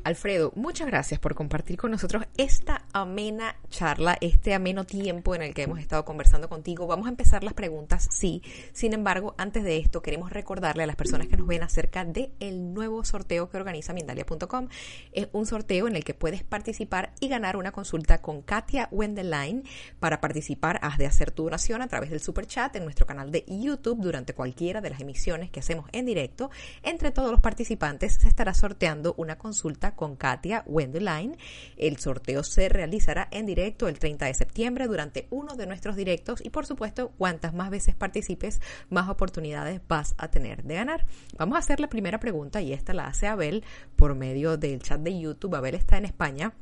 Alfredo, 0.04 0.52
muchas 0.56 0.88
gracias 0.88 1.18
por 1.22 1.34
compartir 1.34 1.78
con 1.78 1.92
nosotros 1.92 2.26
esta 2.36 2.84
amena 2.92 3.56
charla, 3.70 4.18
este 4.20 4.54
ameno 4.54 4.84
tiempo 4.84 5.34
en 5.34 5.42
el 5.42 5.54
que 5.54 5.64
hemos 5.64 5.80
estado 5.80 6.04
conversando 6.04 6.50
contigo. 6.50 6.88
Vamos 6.88 7.06
a 7.08 7.10
empezar 7.10 7.42
las 7.42 7.54
preguntas, 7.54 8.10
sí. 8.12 8.42
Sin 8.74 8.92
embargo, 8.92 9.34
antes 9.38 9.64
de 9.64 9.78
esto, 9.78 10.02
queremos 10.02 10.34
recordarle 10.34 10.84
a 10.84 10.88
las 10.88 10.98
personas 10.98 11.28
que 11.28 11.38
nos 11.38 11.48
ven 11.48 11.64
acerca 11.64 12.04
del 12.04 12.34
el 12.42 12.74
nuevo 12.74 13.06
sorteo 13.06 13.50
que 13.50 13.56
organiza 13.56 13.94
Mindalia.com. 13.94 14.68
Es 15.14 15.30
un 15.32 15.46
sorteo 15.46 15.88
en 15.88 15.96
el 15.96 16.04
que 16.04 16.14
puedes 16.14 16.44
participar 16.44 17.14
y 17.22 17.30
ganar 17.30 17.56
una 17.56 17.72
consulta 17.72 18.22
con 18.22 18.42
Katia 18.42 18.90
Wendeline. 18.92 19.64
Para 20.02 20.20
participar, 20.20 20.80
has 20.82 20.98
de 20.98 21.06
hacer 21.06 21.32
tu 21.32 21.46
donación 21.46 21.82
a 21.82 21.88
través 21.88 22.10
del 22.10 22.20
super 22.20 22.46
chat 22.46 22.76
en 22.76 22.84
nuestro 22.84 23.06
canal 23.06 23.32
de 23.32 23.46
YouTube 23.48 24.02
durante 24.02 24.34
cualquiera 24.34 24.82
de 24.82 24.90
las 24.90 25.00
emisiones 25.00 25.50
que 25.50 25.62
hacemos 25.62 25.90
en 25.94 26.06
directo. 26.06 26.52
Entre 26.82 27.12
todos 27.12 27.32
los 27.32 27.40
participantes 27.40 28.16
se 28.16 28.28
estará 28.28 28.54
sorteando 28.54 29.14
una 29.18 29.38
consulta 29.38 29.93
con 29.96 30.16
Katia 30.16 30.64
Wendeline. 30.66 31.38
El 31.78 31.98
sorteo 31.98 32.44
se 32.44 32.70
realizará 32.70 33.28
en 33.32 33.46
directo 33.46 33.88
el 33.88 34.00
30 34.00 34.26
de 34.26 34.34
septiembre 34.34 34.88
durante 34.88 35.28
uno 35.30 35.56
de 35.56 35.68
nuestros 35.68 35.96
directos 35.96 36.44
y 36.44 36.50
por 36.50 36.66
supuesto, 36.66 37.12
cuantas 37.18 37.54
más 37.54 37.70
veces 37.70 37.96
participes, 37.96 38.62
más 38.90 39.10
oportunidades 39.10 39.82
vas 39.88 40.16
a 40.18 40.30
tener 40.30 40.64
de 40.64 40.76
ganar. 40.76 41.06
Vamos 41.38 41.56
a 41.56 41.60
hacer 41.60 41.80
la 41.80 41.90
primera 41.90 42.20
pregunta 42.20 42.62
y 42.62 42.74
esta 42.74 42.94
la 42.94 43.08
hace 43.08 43.28
Abel 43.28 43.64
por 43.96 44.16
medio 44.16 44.58
del 44.58 44.82
chat 44.82 45.02
de 45.02 45.20
YouTube. 45.20 45.56
Abel 45.56 45.76
está 45.76 45.98
en 45.98 46.06
España 46.06 46.54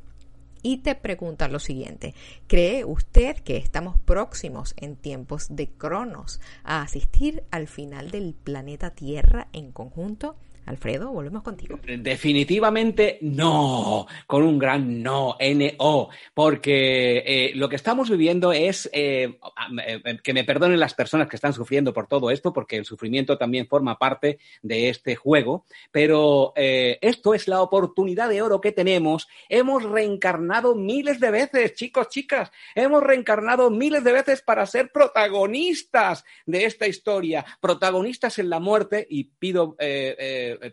y 0.63 0.77
te 0.77 0.95
pregunta 0.95 1.47
lo 1.47 1.59
siguiente. 1.59 2.13
¿Cree 2.47 2.85
usted 2.85 3.37
que 3.37 3.57
estamos 3.57 3.99
próximos 3.99 4.73
en 4.77 4.95
tiempos 4.95 5.47
de 5.49 5.69
Cronos 5.69 6.39
a 6.63 6.81
asistir 6.81 7.43
al 7.51 7.67
final 7.67 8.11
del 8.11 8.33
planeta 8.33 8.91
Tierra 8.91 9.47
en 9.53 9.71
conjunto? 9.71 10.37
Alfredo, 10.65 11.11
volvemos 11.11 11.43
contigo. 11.43 11.79
Definitivamente 11.85 13.17
no, 13.21 14.07
con 14.27 14.43
un 14.43 14.59
gran 14.59 15.01
no, 15.01 15.35
N-O, 15.39 16.09
porque 16.33 17.17
eh, 17.25 17.51
lo 17.55 17.67
que 17.67 17.75
estamos 17.75 18.09
viviendo 18.09 18.53
es, 18.53 18.89
eh, 18.93 19.37
eh, 19.85 20.17
que 20.23 20.33
me 20.33 20.43
perdonen 20.43 20.79
las 20.79 20.93
personas 20.93 21.27
que 21.27 21.35
están 21.35 21.53
sufriendo 21.53 21.93
por 21.93 22.07
todo 22.07 22.29
esto, 22.29 22.53
porque 22.53 22.77
el 22.77 22.85
sufrimiento 22.85 23.37
también 23.37 23.67
forma 23.67 23.97
parte 23.97 24.39
de 24.61 24.89
este 24.89 25.15
juego, 25.15 25.65
pero 25.91 26.53
esto 26.55 27.33
es 27.33 27.47
la 27.47 27.61
oportunidad 27.61 28.29
de 28.29 28.41
oro 28.41 28.61
que 28.61 28.71
tenemos. 28.71 29.27
Hemos 29.49 29.83
reencarnado 29.83 30.75
miles 30.75 31.19
de 31.19 31.31
veces, 31.31 31.73
chicos, 31.73 32.07
chicas, 32.09 32.51
hemos 32.75 33.03
reencarnado 33.03 33.69
miles 33.69 34.03
de 34.03 34.11
veces 34.11 34.41
para 34.41 34.65
ser 34.65 34.91
protagonistas 34.91 36.23
de 36.45 36.65
esta 36.65 36.87
historia, 36.87 37.45
protagonistas 37.59 38.39
en 38.39 38.49
la 38.49 38.59
muerte, 38.59 39.07
y 39.09 39.25
pido 39.25 39.75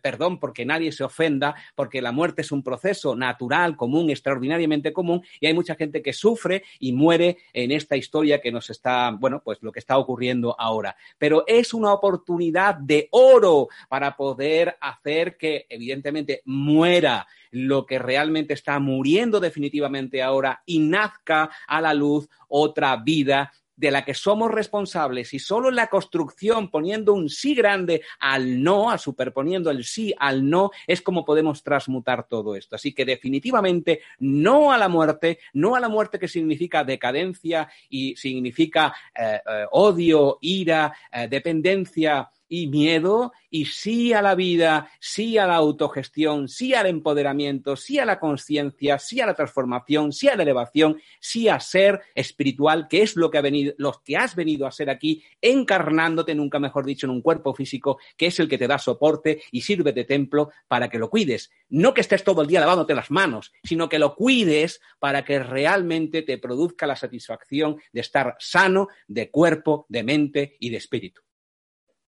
perdón 0.02 0.38
porque 0.38 0.64
nadie 0.64 0.92
se 0.92 1.04
ofenda, 1.04 1.54
porque 1.74 2.02
la 2.02 2.12
muerte 2.12 2.42
es 2.42 2.52
un 2.52 2.62
proceso 2.62 3.14
natural, 3.14 3.76
común, 3.76 4.10
extraordinariamente 4.10 4.92
común, 4.92 5.22
y 5.40 5.46
hay 5.46 5.54
mucha 5.54 5.74
gente 5.74 6.02
que 6.02 6.12
sufre 6.12 6.64
y 6.78 6.92
muere 6.92 7.38
en 7.52 7.72
esta 7.72 7.96
historia 7.96 8.40
que 8.40 8.52
nos 8.52 8.70
está, 8.70 9.10
bueno, 9.10 9.42
pues 9.44 9.58
lo 9.62 9.72
que 9.72 9.80
está 9.80 9.98
ocurriendo 9.98 10.54
ahora. 10.58 10.96
Pero 11.18 11.44
es 11.46 11.74
una 11.74 11.92
oportunidad 11.92 12.74
de 12.76 13.08
oro 13.12 13.68
para 13.88 14.16
poder 14.16 14.76
hacer 14.80 15.36
que, 15.36 15.66
evidentemente, 15.68 16.42
muera 16.44 17.26
lo 17.50 17.86
que 17.86 17.98
realmente 17.98 18.54
está 18.54 18.78
muriendo 18.78 19.40
definitivamente 19.40 20.22
ahora 20.22 20.62
y 20.66 20.80
nazca 20.80 21.50
a 21.66 21.80
la 21.80 21.94
luz 21.94 22.28
otra 22.48 22.96
vida 22.96 23.52
de 23.78 23.92
la 23.92 24.04
que 24.04 24.12
somos 24.12 24.50
responsables 24.50 25.32
y 25.34 25.38
solo 25.38 25.70
la 25.70 25.86
construcción, 25.86 26.68
poniendo 26.68 27.14
un 27.14 27.28
sí 27.28 27.54
grande 27.54 28.02
al 28.18 28.60
no, 28.60 28.90
a 28.90 28.98
superponiendo 28.98 29.70
el 29.70 29.84
sí 29.84 30.12
al 30.18 30.50
no, 30.50 30.72
es 30.86 31.00
como 31.00 31.24
podemos 31.24 31.62
transmutar 31.62 32.26
todo 32.26 32.56
esto. 32.56 32.74
Así 32.74 32.92
que 32.92 33.04
definitivamente 33.04 34.00
no 34.18 34.72
a 34.72 34.78
la 34.78 34.88
muerte, 34.88 35.38
no 35.52 35.76
a 35.76 35.80
la 35.80 35.88
muerte 35.88 36.18
que 36.18 36.26
significa 36.26 36.82
decadencia 36.82 37.70
y 37.88 38.16
significa 38.16 38.92
eh, 39.14 39.40
eh, 39.48 39.66
odio, 39.70 40.38
ira, 40.40 40.92
eh, 41.12 41.28
dependencia 41.28 42.28
y 42.48 42.66
miedo, 42.68 43.32
y 43.50 43.66
sí 43.66 44.12
a 44.12 44.22
la 44.22 44.34
vida, 44.34 44.90
sí 45.00 45.38
a 45.38 45.46
la 45.46 45.56
autogestión, 45.56 46.48
sí 46.48 46.74
al 46.74 46.86
empoderamiento, 46.86 47.76
sí 47.76 47.98
a 47.98 48.04
la 48.04 48.18
conciencia, 48.18 48.98
sí 48.98 49.20
a 49.20 49.26
la 49.26 49.34
transformación, 49.34 50.12
sí 50.12 50.28
a 50.28 50.36
la 50.36 50.42
elevación, 50.42 51.00
sí 51.20 51.48
a 51.48 51.60
ser 51.60 52.00
espiritual, 52.14 52.88
que 52.88 53.02
es 53.02 53.16
lo 53.16 53.30
que, 53.30 53.38
ha 53.38 53.42
venido, 53.42 53.74
lo 53.78 54.02
que 54.04 54.16
has 54.16 54.34
venido 54.34 54.66
a 54.66 54.72
ser 54.72 54.90
aquí, 54.90 55.22
encarnándote, 55.40 56.34
nunca 56.34 56.58
mejor 56.58 56.84
dicho, 56.84 57.06
en 57.06 57.10
un 57.10 57.22
cuerpo 57.22 57.54
físico, 57.54 57.98
que 58.16 58.26
es 58.26 58.38
el 58.40 58.48
que 58.48 58.58
te 58.58 58.66
da 58.66 58.78
soporte 58.78 59.42
y 59.50 59.62
sirve 59.62 59.92
de 59.92 60.04
templo 60.04 60.50
para 60.66 60.88
que 60.88 60.98
lo 60.98 61.10
cuides. 61.10 61.50
No 61.68 61.94
que 61.94 62.00
estés 62.00 62.24
todo 62.24 62.42
el 62.42 62.48
día 62.48 62.60
lavándote 62.60 62.94
las 62.94 63.10
manos, 63.10 63.52
sino 63.62 63.88
que 63.88 63.98
lo 63.98 64.14
cuides 64.14 64.80
para 64.98 65.24
que 65.24 65.38
realmente 65.38 66.22
te 66.22 66.38
produzca 66.38 66.86
la 66.86 66.96
satisfacción 66.96 67.80
de 67.92 68.00
estar 68.00 68.36
sano 68.38 68.88
de 69.06 69.30
cuerpo, 69.30 69.86
de 69.88 70.02
mente 70.02 70.56
y 70.60 70.70
de 70.70 70.76
espíritu. 70.76 71.27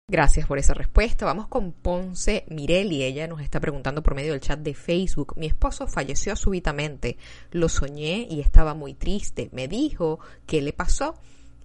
Gracias 0.09 0.47
por 0.47 0.59
esa 0.59 0.75
respuesta. 0.75 1.25
Vamos 1.25 1.49
con 1.49 1.73
Ponce 1.73 2.45
Mirelli. 2.49 3.03
Ella 3.03 3.29
nos 3.29 3.41
está 3.41 3.61
preguntando 3.61 4.03
por 4.03 4.15
medio 4.15 4.33
del 4.33 4.41
chat 4.41 4.59
de 4.59 4.75
Facebook. 4.75 5.35
Mi 5.37 5.47
esposo 5.47 5.87
falleció 5.87 6.37
súbitamente. 6.37 7.17
Lo 7.51 7.69
soñé 7.69 8.27
y 8.29 8.41
estaba 8.41 8.75
muy 8.75 8.95
triste. 8.95 9.49
Me 9.53 9.69
dijo 9.69 10.19
qué 10.47 10.61
le 10.61 10.73
pasó. 10.73 11.15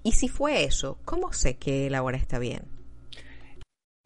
Y 0.04 0.14
si 0.14 0.30
fue 0.30 0.64
eso, 0.64 0.98
¿cómo 1.04 1.34
sé 1.34 1.58
que 1.58 1.88
él 1.88 1.96
ahora 1.96 2.18
está 2.18 2.40
bien? 2.40 2.77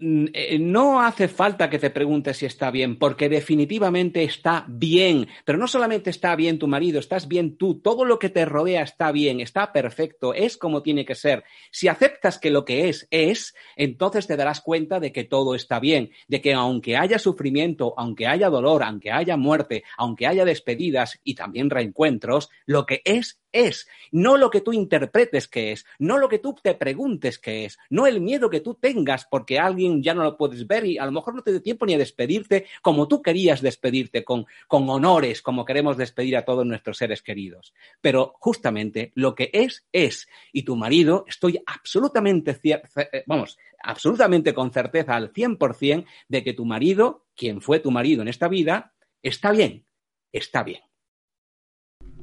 Eh, 0.04 0.58
no 0.60 1.02
hace 1.02 1.28
falta 1.28 1.70
que 1.70 1.78
te 1.78 1.92
preguntes 1.92 2.38
si 2.38 2.48
está 2.48 2.72
bien, 2.72 2.98
porque 2.98 3.30
definitivamente 3.30 4.24
está 4.24 4.66
bien. 4.68 5.28
Pero 5.46 5.60
no 5.60 5.68
solamente 5.68 6.10
está 6.10 6.36
bien 6.36 6.58
tu 6.58 6.68
marido, 6.68 7.00
estás 7.00 7.28
bien 7.28 7.56
tú. 7.56 7.80
Todo 7.82 8.04
lo 8.04 8.18
que 8.18 8.30
te 8.30 8.46
rodea 8.46 8.82
está 8.82 9.12
bien, 9.12 9.42
está 9.42 9.72
perfecto, 9.72 10.34
es 10.34 10.58
como 10.58 10.82
tiene 10.82 11.06
que 11.06 11.14
ser. 11.14 11.44
Si 11.72 11.88
aceptas 11.88 12.40
que 12.40 12.50
lo 12.50 12.66
que 12.66 12.90
es 12.90 13.08
es, 13.12 13.54
entonces 13.76 14.26
te 14.26 14.38
darás 14.38 14.62
cuenta 14.62 15.00
de 15.00 15.12
que 15.12 15.24
todo 15.24 15.54
está 15.54 15.80
bien, 15.80 16.12
de 16.28 16.42
que 16.42 16.54
aunque 16.54 16.98
haya 16.98 17.20
sufrimiento, 17.20 17.94
aunque 17.98 18.26
haya 18.26 18.50
dolor, 18.50 18.82
aunque 18.82 19.12
haya 19.12 19.38
muerte, 19.38 19.84
aunque 19.98 20.26
haya 20.26 20.46
despedidas 20.46 21.20
y 21.24 21.36
también 21.36 21.70
reencuentros, 21.70 22.50
lo 22.66 22.88
que 22.88 23.02
es 23.06 23.41
es, 23.52 23.88
no 24.12 24.38
lo 24.38 24.50
que 24.50 24.62
tú 24.62 24.74
interpretes 24.74 25.48
que 25.48 25.72
es, 25.72 25.86
no 26.00 26.18
lo 26.18 26.30
que 26.30 26.40
tú 26.40 26.56
te 26.62 26.76
preguntes 26.76 27.40
que 27.40 27.66
es, 27.66 27.78
no 27.90 28.08
el 28.08 28.22
miedo 28.22 28.50
que 28.50 28.62
tú 28.62 28.76
tengas 28.76 29.26
porque 29.26 29.60
alguien 29.60 30.02
ya 30.02 30.14
no 30.14 30.24
lo 30.24 30.38
puedes 30.38 30.68
ver 30.68 30.86
y 30.86 30.98
a 30.98 31.06
lo 31.06 31.12
mejor 31.12 31.36
no 31.36 31.42
te 31.42 31.52
dé 31.52 31.60
tiempo 31.60 31.86
ni 31.86 31.94
a 31.94 31.98
despedirte 31.98 32.66
como 32.82 33.08
tú 33.08 33.22
querías 33.22 33.62
despedirte, 33.62 34.24
con, 34.24 34.46
con 34.68 34.90
honores, 34.90 35.42
como 35.42 35.66
queremos 35.66 35.98
despedir 35.98 36.38
a 36.38 36.46
todos 36.46 36.66
nuestros 36.66 36.98
seres 36.98 37.22
queridos. 37.22 37.74
Pero 38.02 38.34
justamente 38.40 39.12
lo 39.16 39.36
que 39.36 39.50
es, 39.54 39.88
es. 39.92 40.28
Y 40.52 40.64
tu 40.64 40.76
marido, 40.76 41.26
estoy 41.28 41.62
absolutamente, 41.66 42.60
eh, 42.64 43.24
vamos, 43.26 43.58
absolutamente 43.84 44.54
con 44.54 44.72
certeza 44.72 45.16
al 45.16 45.34
100% 45.34 46.06
de 46.28 46.44
que 46.44 46.54
tu 46.54 46.66
marido, 46.66 47.26
quien 47.36 47.62
fue 47.62 47.80
tu 47.80 47.92
marido 47.92 48.22
en 48.22 48.28
esta 48.28 48.48
vida, 48.48 48.94
está 49.22 49.52
bien, 49.52 49.86
está 50.32 50.64
bien. 50.64 50.82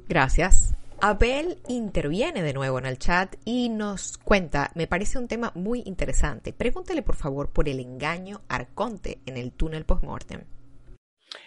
Gracias. 0.09 0.78
Abel 1.01 1.59
interviene 1.69 2.43
de 2.43 2.53
nuevo 2.53 2.79
en 2.79 2.87
el 2.87 2.99
chat 2.99 3.37
y 3.45 3.69
nos 3.69 4.19
cuenta, 4.19 4.73
me 4.75 4.89
parece 4.89 5.19
un 5.19 5.29
tema 5.29 5.53
muy 5.55 5.83
interesante. 5.87 6.53
Pregúntele 6.53 7.03
por 7.03 7.15
favor 7.15 7.51
por 7.53 7.69
el 7.69 7.79
engaño 7.79 8.41
Arconte 8.49 9.21
en 9.25 9.37
el 9.37 9.53
túnel 9.53 9.85
postmortem. 9.85 10.43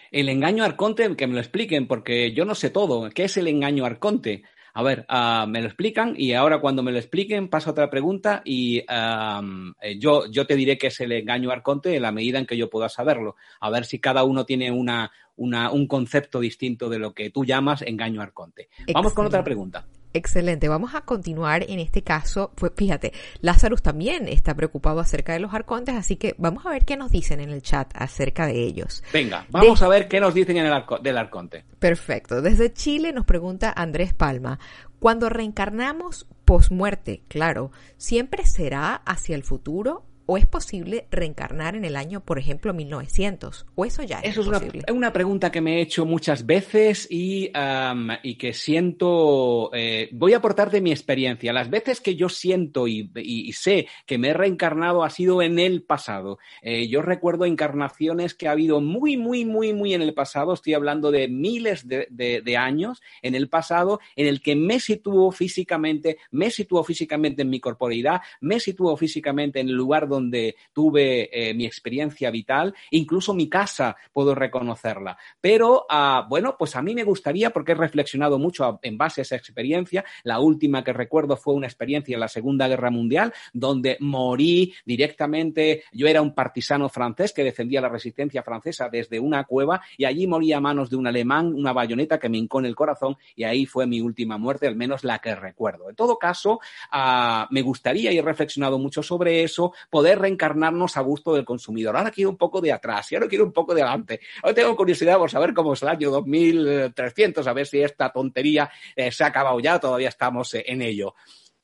El 0.09 0.29
engaño 0.29 0.63
Arconte, 0.63 1.15
que 1.17 1.27
me 1.27 1.33
lo 1.33 1.39
expliquen, 1.39 1.87
porque 1.87 2.33
yo 2.33 2.45
no 2.45 2.55
sé 2.55 2.69
todo. 2.69 3.09
¿Qué 3.09 3.25
es 3.25 3.35
el 3.35 3.47
engaño 3.47 3.85
Arconte? 3.85 4.43
A 4.73 4.84
ver, 4.84 5.05
uh, 5.10 5.47
me 5.47 5.62
lo 5.62 5.67
explican 5.67 6.13
y 6.17 6.34
ahora 6.34 6.60
cuando 6.60 6.84
me 6.84 6.91
lo 6.91 6.97
expliquen 6.97 7.49
paso 7.49 7.69
a 7.69 7.73
otra 7.73 7.89
pregunta 7.89 8.41
y 8.45 8.84
um, 8.91 9.73
yo, 9.99 10.25
yo 10.31 10.47
te 10.47 10.55
diré 10.55 10.77
que 10.77 10.88
es 10.88 10.99
el 11.01 11.12
engaño 11.12 11.51
arconte 11.51 11.95
en 11.95 12.01
la 12.01 12.12
medida 12.12 12.39
en 12.39 12.45
que 12.45 12.57
yo 12.57 12.69
pueda 12.69 12.89
saberlo. 12.89 13.36
A 13.60 13.69
ver 13.69 13.86
si 13.86 13.99
cada 13.99 14.23
uno 14.23 14.45
tiene 14.45 14.71
una, 14.71 15.12
una, 15.36 15.71
un 15.71 15.88
concepto 15.88 16.39
distinto 16.39 16.89
de 16.89 16.99
lo 16.99 17.13
que 17.13 17.29
tú 17.29 17.45
llamas 17.45 17.81
engaño 17.81 18.21
arconte. 18.21 18.69
Vamos 18.93 19.13
con 19.13 19.25
otra 19.25 19.43
pregunta. 19.43 19.86
Excelente, 20.13 20.67
vamos 20.67 20.93
a 20.93 21.02
continuar 21.02 21.63
en 21.69 21.80
este 21.80 22.02
caso. 22.04 22.52
Pues 22.56 22.74
fíjate, 22.76 23.13
Lázaro 23.39 23.78
también 23.78 24.28
está 24.28 24.54
preocupado 24.54 25.00
acerca 25.00 25.34
de 25.34 25.39
los 25.39 25.54
arcontes, 25.54 25.95
así 25.95 26.17
que 26.17 26.36
vamos 26.38 26.65
a 26.65 26.69
ver 26.69 26.86
qué 26.86 26.97
nos 26.97 27.12
dicen 27.12 27.39
en 27.39 27.50
el 27.50 27.62
chat 27.62 27.91
acerca 27.95 28.45
de 28.45 28.63
ellos. 28.63 29.04
Venga, 29.13 29.45
vamos 29.50 29.82
a 29.82 29.88
ver 29.88 30.08
qué 30.08 30.19
nos 30.19 30.34
dicen 30.34 30.58
en 30.58 30.65
el 30.65 30.84
del 31.02 31.17
arconte. 31.17 31.63
Perfecto. 31.80 32.41
Desde 32.41 32.74
Chile 32.74 33.13
nos 33.13 33.26
pregunta 33.26 33.74
Andrés 33.76 34.13
Palma, 34.13 34.60
cuando 35.00 35.29
reencarnamos 35.29 36.27
posmuerte, 36.46 37.23
claro, 37.27 37.71
¿siempre 37.98 38.46
será 38.46 38.96
hacia 38.96 39.35
el 39.35 39.44
futuro 39.44 40.06
¿O 40.32 40.38
es 40.38 40.46
posible 40.46 41.08
reencarnar 41.12 41.75
en 41.75 41.84
el 41.84 41.98
año, 41.98 42.23
por 42.23 42.40
ejemplo, 42.40 42.73
1900? 42.73 43.65
¿O 43.75 43.84
eso 43.84 44.02
ya 44.02 44.19
es, 44.19 44.38
eso 44.38 44.50
es 44.54 44.90
Una, 44.90 45.12
pregunta 45.12 45.52
que 45.52 45.60
me 45.60 45.75
he 45.75 45.82
hecho 45.82 46.06
muchas 46.06 46.46
veces 46.46 47.06
y, 47.12 47.52
y 48.23 48.36
que 48.36 48.54
siento. 48.54 49.71
Eh, 49.73 50.08
voy 50.13 50.32
a 50.32 50.38
aportar 50.38 50.71
de 50.71 50.79
mi 50.79 50.92
experiencia. 50.92 51.52
Las 51.52 51.69
veces 51.69 52.00
que 52.00 52.15
yo 52.15 52.29
siento 52.29 52.88
y, 52.88 53.52
sé 53.52 53.88
que 54.06 54.17
me 54.17 54.29
he 54.29 54.34
reencarnado 54.34 55.04
ha 55.04 55.10
sido 55.10 55.42
en 55.42 55.60
el 55.60 55.84
pasado. 55.84 56.40
Eh, 56.62 56.88
yo 56.88 57.02
recuerdo 57.02 57.44
encarnaciones 57.44 58.34
que 58.34 58.48
ha 58.48 58.52
habido 58.52 58.79
muy, 58.79 59.17
muy, 59.17 59.44
muy, 59.44 59.73
muy 59.73 59.94
en 59.94 60.02
el 60.02 60.13
pasado. 60.13 60.54
Estoy 60.54 60.75
hablando 60.75 61.12
de 61.12 61.27
miles 61.27 61.90
de, 61.90 62.08
de 62.10 62.56
años 62.58 63.02
en 63.21 63.36
el 63.36 63.50
pasado, 63.50 64.00
en 64.15 64.27
el 64.27 64.42
que 64.42 64.56
me 64.56 64.79
situó 64.79 65.29
físicamente, 65.34 66.19
me 66.32 66.52
situó 66.52 66.86
físicamente 66.86 67.42
en 67.42 67.50
mi 67.50 67.60
corporeidad, 67.60 68.21
me 68.40 68.62
situó 68.62 68.96
físicamente 68.96 69.60
en 69.60 69.67
el 69.67 69.75
lugar 69.75 70.08
donde 70.08 70.21
donde 70.22 70.56
tuve 70.72 71.30
eh, 71.32 71.54
mi 71.54 71.65
experiencia 71.65 72.30
vital, 72.30 72.74
incluso 72.92 73.34
mi 73.34 73.50
casa 73.50 73.96
puedo 74.13 74.36
reconocerla. 74.36 75.17
Pero, 75.40 75.86
ah, 75.90 76.26
bueno, 76.30 76.56
pues 76.58 76.76
a 76.76 76.82
mí 76.82 76.94
me 76.94 77.04
gustaría, 77.04 77.50
porque 77.50 77.72
he 77.72 77.76
reflexionado 77.76 78.38
mucho 78.38 78.80
en 78.84 78.98
base 78.98 79.22
a 79.22 79.24
esa 79.24 79.36
experiencia, 79.36 80.06
la 80.24 80.40
última 80.40 80.84
que 80.84 80.94
recuerdo 80.94 81.36
fue 81.36 81.56
una 81.56 81.67
experiencia 81.67 82.13
en 82.13 82.19
la 82.19 82.28
Segunda 82.28 82.67
Guerra 82.67 82.92
Mundial, 82.92 83.34
donde 83.52 83.98
morí 84.00 84.74
directamente, 84.86 85.84
yo 85.92 86.08
era 86.08 86.22
un 86.22 86.36
partisano 86.36 86.88
francés 86.90 87.34
que 87.34 87.44
defendía 87.44 87.82
la 87.82 87.90
resistencia 87.90 88.44
francesa 88.44 88.90
desde 88.90 89.19
una 89.19 89.44
cueva 89.46 89.82
y 89.98 90.06
allí 90.06 90.28
morí 90.28 90.54
a 90.54 90.60
manos 90.60 90.90
de 90.90 90.98
un 90.98 91.08
alemán, 91.08 91.54
una 91.54 91.74
bayoneta 91.74 92.19
que 92.19 92.30
me 92.30 92.38
hincó 92.38 92.60
en 92.60 92.65
el 92.67 92.76
corazón 92.76 93.17
y 93.36 93.44
ahí 93.44 93.65
fue 93.65 93.88
mi 93.88 94.02
última 94.02 94.38
muerte, 94.38 94.67
al 94.67 94.76
menos 94.76 95.04
la 95.04 95.19
que 95.19 95.36
recuerdo. 95.36 95.90
En 95.90 95.96
todo 95.96 96.17
caso, 96.17 96.60
ah, 96.92 97.48
me 97.50 97.62
gustaría, 97.62 98.12
y 98.12 98.17
he 98.17 98.22
reflexionado 98.22 98.78
mucho 98.78 99.02
sobre 99.02 99.44
eso, 99.44 99.74
reencarnarnos 100.02 100.97
a 100.97 101.02
gusto 101.02 101.33
del 101.33 101.45
consumidor. 101.45 101.95
Ahora 101.95 102.12
quiero 102.12 102.29
un 102.29 102.37
poco 102.37 102.62
de 102.62 102.71
atrás 102.71 103.12
y 103.12 103.15
ahora 103.15 103.27
quiero 103.27 103.45
un 103.45 103.52
poco 103.52 103.73
de 103.73 103.81
adelante. 103.81 104.19
Hoy 104.43 104.54
tengo 104.54 104.75
curiosidad 104.75 105.17
por 105.17 105.29
saber 105.29 105.54
cómo 105.54 105.73
es 105.73 105.81
el 105.81 105.89
año 105.89 106.10
2300, 106.12 107.45
a 107.45 107.54
ver 107.54 107.67
si 107.67 107.81
esta 107.81 108.12
tontería 108.12 108.69
eh, 108.95 109.12
se 109.12 109.23
ha 109.23 109.27
acabado 109.27 109.60
ya, 109.60 109.79
todavía 109.79 110.10
estamos 110.10 110.54
eh, 110.54 110.63
en 110.67 110.81
ello. 110.81 111.15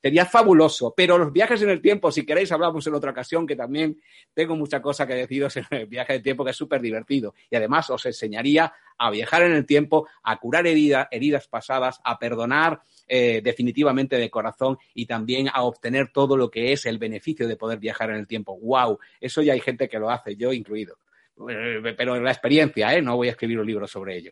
Sería 0.01 0.25
fabuloso, 0.25 0.93
pero 0.95 1.17
los 1.17 1.33
viajes 1.33 1.61
en 1.63 1.69
el 1.69 1.81
tiempo, 1.81 2.11
si 2.11 2.23
queréis, 2.23 2.51
hablamos 2.51 2.85
en 2.85 2.93
otra 2.93 3.11
ocasión, 3.11 3.47
que 3.47 3.55
también 3.55 3.99
tengo 4.33 4.55
mucha 4.55 4.81
cosa 4.81 5.07
que 5.07 5.15
deciros 5.15 5.57
en 5.57 5.65
el 5.71 5.87
viaje 5.87 6.13
de 6.13 6.19
tiempo, 6.19 6.45
que 6.45 6.51
es 6.51 6.55
súper 6.55 6.81
divertido. 6.81 7.33
Y 7.49 7.55
además 7.55 7.89
os 7.89 8.05
enseñaría 8.05 8.71
a 8.97 9.09
viajar 9.09 9.43
en 9.43 9.53
el 9.53 9.65
tiempo, 9.65 10.07
a 10.23 10.37
curar 10.37 10.67
heridas 10.67 11.47
pasadas, 11.47 11.99
a 12.03 12.19
perdonar 12.19 12.81
eh, 13.07 13.41
definitivamente 13.43 14.17
de 14.17 14.29
corazón 14.29 14.77
y 14.93 15.05
también 15.05 15.47
a 15.53 15.63
obtener 15.63 16.11
todo 16.11 16.37
lo 16.37 16.49
que 16.49 16.73
es 16.73 16.85
el 16.85 16.97
beneficio 16.97 17.47
de 17.47 17.55
poder 17.55 17.79
viajar 17.79 18.09
en 18.09 18.17
el 18.17 18.27
tiempo. 18.27 18.57
¡Wow! 18.59 18.99
Eso 19.19 19.41
ya 19.41 19.53
hay 19.53 19.61
gente 19.61 19.87
que 19.87 19.99
lo 19.99 20.09
hace, 20.09 20.35
yo 20.35 20.53
incluido. 20.53 20.97
Eh, 21.49 21.93
pero 21.95 22.19
la 22.19 22.31
experiencia, 22.31 22.93
¿eh? 22.93 23.01
No 23.01 23.15
voy 23.15 23.27
a 23.27 23.31
escribir 23.31 23.59
un 23.59 23.67
libro 23.67 23.87
sobre 23.87 24.17
ello. 24.17 24.31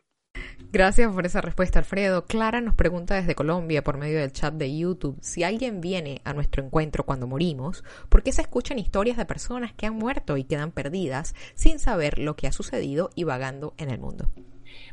Gracias 0.71 1.13
por 1.13 1.25
esa 1.25 1.41
respuesta, 1.41 1.79
Alfredo. 1.79 2.25
Clara 2.25 2.61
nos 2.61 2.75
pregunta 2.75 3.15
desde 3.15 3.35
Colombia 3.35 3.83
por 3.83 3.97
medio 3.97 4.19
del 4.19 4.31
chat 4.31 4.53
de 4.53 4.75
YouTube 4.75 5.17
si 5.21 5.43
alguien 5.43 5.81
viene 5.81 6.21
a 6.23 6.33
nuestro 6.33 6.63
encuentro 6.63 7.05
cuando 7.05 7.27
morimos, 7.27 7.83
¿por 8.09 8.23
qué 8.23 8.31
se 8.31 8.41
escuchan 8.41 8.79
historias 8.79 9.17
de 9.17 9.25
personas 9.25 9.73
que 9.73 9.85
han 9.85 9.95
muerto 9.95 10.37
y 10.37 10.43
quedan 10.43 10.71
perdidas 10.71 11.35
sin 11.53 11.79
saber 11.79 12.19
lo 12.19 12.35
que 12.35 12.47
ha 12.47 12.51
sucedido 12.51 13.09
y 13.15 13.23
vagando 13.23 13.73
en 13.77 13.89
el 13.89 13.99
mundo? 13.99 14.29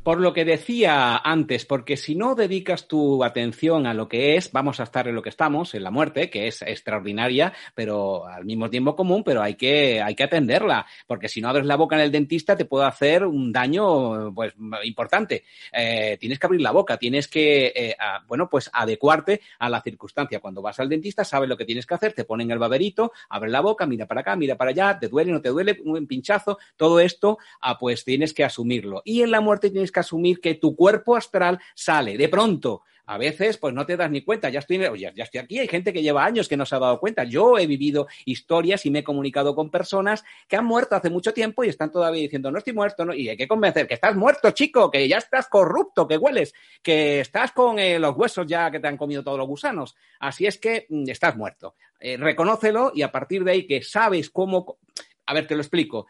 Por 0.03 0.21
lo 0.21 0.33
que 0.33 0.45
decía 0.45 1.17
antes, 1.17 1.65
porque 1.65 1.97
si 1.97 2.17
no 2.17 2.35
dedicas 2.35 2.89
tu 2.89 3.23
atención 3.23 3.87
a 3.87 3.95
lo 3.95 4.09
que 4.09 4.35
es, 4.35 4.51
vamos 4.51 4.81
a 4.81 4.83
estar 4.83 5.07
en 5.07 5.15
lo 5.15 5.23
que 5.23 5.29
estamos, 5.29 5.77
en 5.77 5.85
la 5.85 5.93
muerte, 5.93 6.29
que 6.29 6.49
es 6.49 6.61
extraordinaria, 6.63 7.53
pero 7.77 8.27
al 8.27 8.45
mismo 8.45 8.69
tiempo 8.69 8.97
común, 8.97 9.23
pero 9.23 9.43
hay 9.43 9.55
que, 9.55 10.03
hay 10.03 10.17
que 10.17 10.25
atenderla, 10.25 10.87
porque 11.07 11.29
si 11.29 11.41
no 11.41 11.49
abres 11.49 11.67
la 11.67 11.77
boca 11.77 11.95
en 11.95 12.03
el 12.03 12.11
dentista 12.11 12.57
te 12.57 12.65
puede 12.65 12.87
hacer 12.87 13.25
un 13.25 13.53
daño 13.53 14.35
pues 14.35 14.55
importante. 14.83 15.45
Eh, 15.73 16.17
tienes 16.19 16.41
que 16.41 16.47
abrir 16.47 16.63
la 16.63 16.73
boca, 16.73 16.97
tienes 16.97 17.29
que, 17.29 17.67
eh, 17.67 17.95
bueno, 18.27 18.51
pues 18.51 18.71
adecuarte 18.73 19.41
a 19.61 19.71
la 19.71 19.83
circunstancia. 19.83 20.41
Cuando 20.41 20.63
vas 20.63 20.81
al 20.81 20.89
dentista 20.89 21.23
sabes 21.23 21.49
lo 21.49 21.57
que 21.57 21.65
tienes 21.65 21.87
que 21.87 21.95
hacer, 21.95 22.13
te 22.13 22.25
ponen 22.25 22.51
el 22.51 22.59
baberito, 22.59 23.13
abre 23.29 23.53
la 23.53 23.61
boca, 23.61 23.87
mira 23.87 24.07
para 24.07 24.23
acá, 24.23 24.35
mira 24.35 24.57
para 24.57 24.71
allá, 24.73 24.99
te 24.99 25.07
duele, 25.07 25.31
no 25.31 25.41
te 25.41 25.51
duele, 25.51 25.81
un 25.85 26.09
pinchazo, 26.09 26.59
todo 26.77 26.99
esto, 26.99 27.39
ah, 27.61 27.79
pues 27.79 28.05
tienes 28.05 28.35
que 28.35 28.43
asumirlo. 28.43 29.03
Y 29.05 29.23
en 29.23 29.31
la 29.31 29.41
muerte 29.41 29.71
tienes 29.71 29.92
que 29.93 30.01
asumir 30.01 30.41
que 30.41 30.55
tu 30.55 30.75
cuerpo 30.75 31.17
astral 31.17 31.61
sale 31.75 32.17
de 32.17 32.29
pronto. 32.29 32.83
A 33.05 33.19
veces, 33.19 33.59
pues 33.59 33.75
no 33.75 33.85
te 33.85 33.97
das 33.97 34.11
ni 34.11 34.23
cuenta, 34.23 34.49
ya 34.49 34.61
estoy, 34.61 34.79
ya, 34.99 35.13
estoy 35.17 35.41
aquí, 35.41 35.59
hay 35.59 35.67
gente 35.67 35.93
que 35.93 36.03
lleva 36.03 36.25
años 36.25 36.49
que 36.49 36.57
no 36.57 36.65
se 36.65 36.77
ha 36.77 36.79
dado 36.79 37.01
cuenta. 37.01 37.25
Yo 37.25 37.59
he 37.59 37.67
vivido 37.67 38.07
historias 38.25 38.87
y 38.87 38.91
me 38.91 39.01
he 39.01 39.05
comunicado 39.05 39.55
con 39.55 39.71
personas 39.71 40.25
que 40.49 40.57
han 40.57 40.65
muerto 40.65 40.95
hace 40.95 41.11
mucho 41.11 41.35
tiempo 41.35 41.65
y 41.65 41.69
están 41.69 41.91
todavía 41.91 42.23
diciendo, 42.23 42.51
no 42.51 42.59
estoy 42.59 42.73
muerto, 42.73 43.05
¿no? 43.05 43.13
y 43.13 43.29
hay 43.29 43.37
que 43.37 43.49
convencer 43.49 43.89
que 43.89 43.95
estás 43.95 44.15
muerto, 44.15 44.51
chico, 44.53 44.91
que 44.91 45.07
ya 45.09 45.19
estás 45.19 45.49
corrupto, 45.49 46.07
que 46.07 46.17
hueles, 46.17 46.55
que 46.83 47.21
estás 47.21 47.53
con 47.53 47.79
eh, 47.79 47.99
los 47.99 48.17
huesos 48.17 48.47
ya 48.47 48.71
que 48.71 48.79
te 48.79 48.87
han 48.87 48.97
comido 48.97 49.23
todos 49.23 49.39
los 49.39 49.49
gusanos. 49.49 49.97
Así 50.21 50.47
es 50.47 50.59
que 50.59 50.87
mm, 50.89 51.11
estás 51.11 51.37
muerto. 51.37 51.75
Eh, 51.99 52.17
reconócelo 52.17 52.93
y 52.95 53.03
a 53.03 53.13
partir 53.13 53.45
de 53.45 53.53
ahí 53.53 53.67
que 53.67 53.83
sabes 53.83 54.31
cómo... 54.31 54.79
A 55.27 55.35
ver, 55.35 55.47
te 55.47 55.55
lo 55.55 55.63
explico 55.63 56.07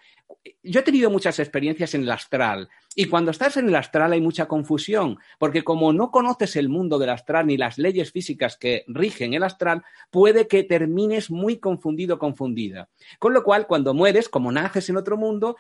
yo 0.63 0.81
he 0.81 0.83
tenido 0.83 1.11
muchas 1.11 1.39
experiencias 1.39 1.95
en 1.95 2.03
el 2.03 2.11
astral 2.11 2.69
y 2.95 3.07
cuando 3.07 3.31
estás 3.31 3.57
en 3.57 3.69
el 3.69 3.75
astral 3.75 4.13
hay 4.13 4.21
mucha 4.21 4.47
confusión, 4.47 5.19
porque 5.39 5.65
como 5.65 5.93
no 5.93 6.11
conoces 6.11 6.57
el 6.57 6.69
mundo 6.69 6.99
del 6.99 7.11
astral 7.11 7.47
ni 7.47 7.57
las 7.57 7.79
leyes 7.79 8.13
físicas 8.13 8.57
que 8.57 8.85
rigen 8.89 9.35
el 9.35 9.45
astral, 9.45 9.83
puede 10.11 10.49
que 10.49 10.65
termines 10.65 11.31
muy 11.31 11.59
confundido, 11.59 12.19
confundida. 12.19 12.89
Con 13.19 13.33
lo 13.33 13.45
cual, 13.45 13.67
cuando 13.67 13.95
mueres, 13.95 14.29
como 14.29 14.53
naces 14.53 14.89
en 14.91 14.97
otro 14.97 15.17
mundo, 15.17 15.57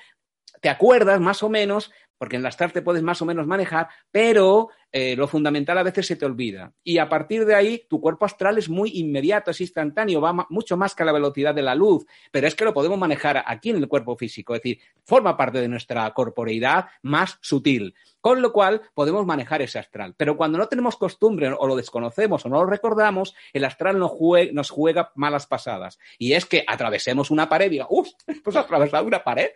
te 0.61 0.68
acuerdas 0.68 1.20
más 1.20 1.42
o 1.42 1.48
menos 1.48 1.90
porque 2.23 2.37
en 2.37 2.45
las 2.45 2.53
astral 2.53 2.70
te 2.73 2.83
puedes 2.83 3.03
más 3.03 3.20
o 3.20 3.25
menos 3.25 3.49
manejar, 3.49 3.89
pero 4.12 4.68
eh, 4.93 5.16
lo 5.16 5.27
fundamental 5.27 5.77
a 5.77 5.83
veces 5.83 6.07
se 6.07 6.14
te 6.14 6.25
olvida. 6.25 6.73
Y 6.85 6.99
a 6.99 7.09
partir 7.09 7.45
de 7.45 7.57
ahí, 7.57 7.85
tu 7.91 8.01
cuerpo 8.01 8.27
astral 8.27 8.59
es 8.59 8.68
muy 8.68 8.93
inmediato, 8.95 9.51
es 9.51 9.61
instantáneo, 9.61 10.20
va 10.20 10.47
mucho 10.49 10.77
más 10.77 10.95
que 10.95 11.03
a 11.03 11.07
la 11.07 11.11
velocidad 11.11 11.53
de 11.53 11.62
la 11.62 11.75
luz, 11.75 12.07
pero 12.31 12.47
es 12.47 12.55
que 12.55 12.64
lo 12.64 12.73
podemos 12.73 12.97
manejar 12.97 13.43
aquí 13.45 13.70
en 13.70 13.79
el 13.79 13.89
cuerpo 13.89 14.16
físico, 14.16 14.55
es 14.55 14.62
decir, 14.62 14.79
forma 15.03 15.37
parte 15.37 15.61
de 15.61 15.66
nuestra 15.66 16.09
corporeidad 16.14 16.87
más 17.03 17.39
sutil. 17.41 17.93
Con 18.20 18.41
lo 18.41 18.53
cual 18.53 18.83
podemos 18.95 19.27
manejar 19.27 19.61
ese 19.61 19.81
astral. 19.81 20.14
Pero 20.16 20.37
cuando 20.37 20.59
no 20.59 20.68
tenemos 20.68 20.97
costumbre 20.97 21.53
o 21.59 21.66
lo 21.66 21.75
desconocemos 21.75 22.47
o 22.47 22.49
no 22.49 22.62
lo 22.62 22.70
recordamos, 22.70 23.35
el 23.53 23.64
astral 23.64 23.99
nos 23.99 24.70
juega, 24.70 25.11
malas 25.16 25.49
pasadas. 25.49 25.99
Y 26.18 26.35
es 26.35 26.47
que 26.47 26.62
atravesemos 26.68 27.33
una 27.33 27.49
pared 27.49 27.66
y 27.66 27.70
diga, 27.70 27.89
¡Uf! 27.91 28.11
Pues 28.45 28.55
atravesado 28.55 29.07
una 29.07 29.25
pared. 29.25 29.49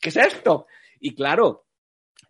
¿Qué 0.00 0.08
es 0.08 0.16
esto? 0.16 0.66
Y 0.98 1.14
claro, 1.14 1.67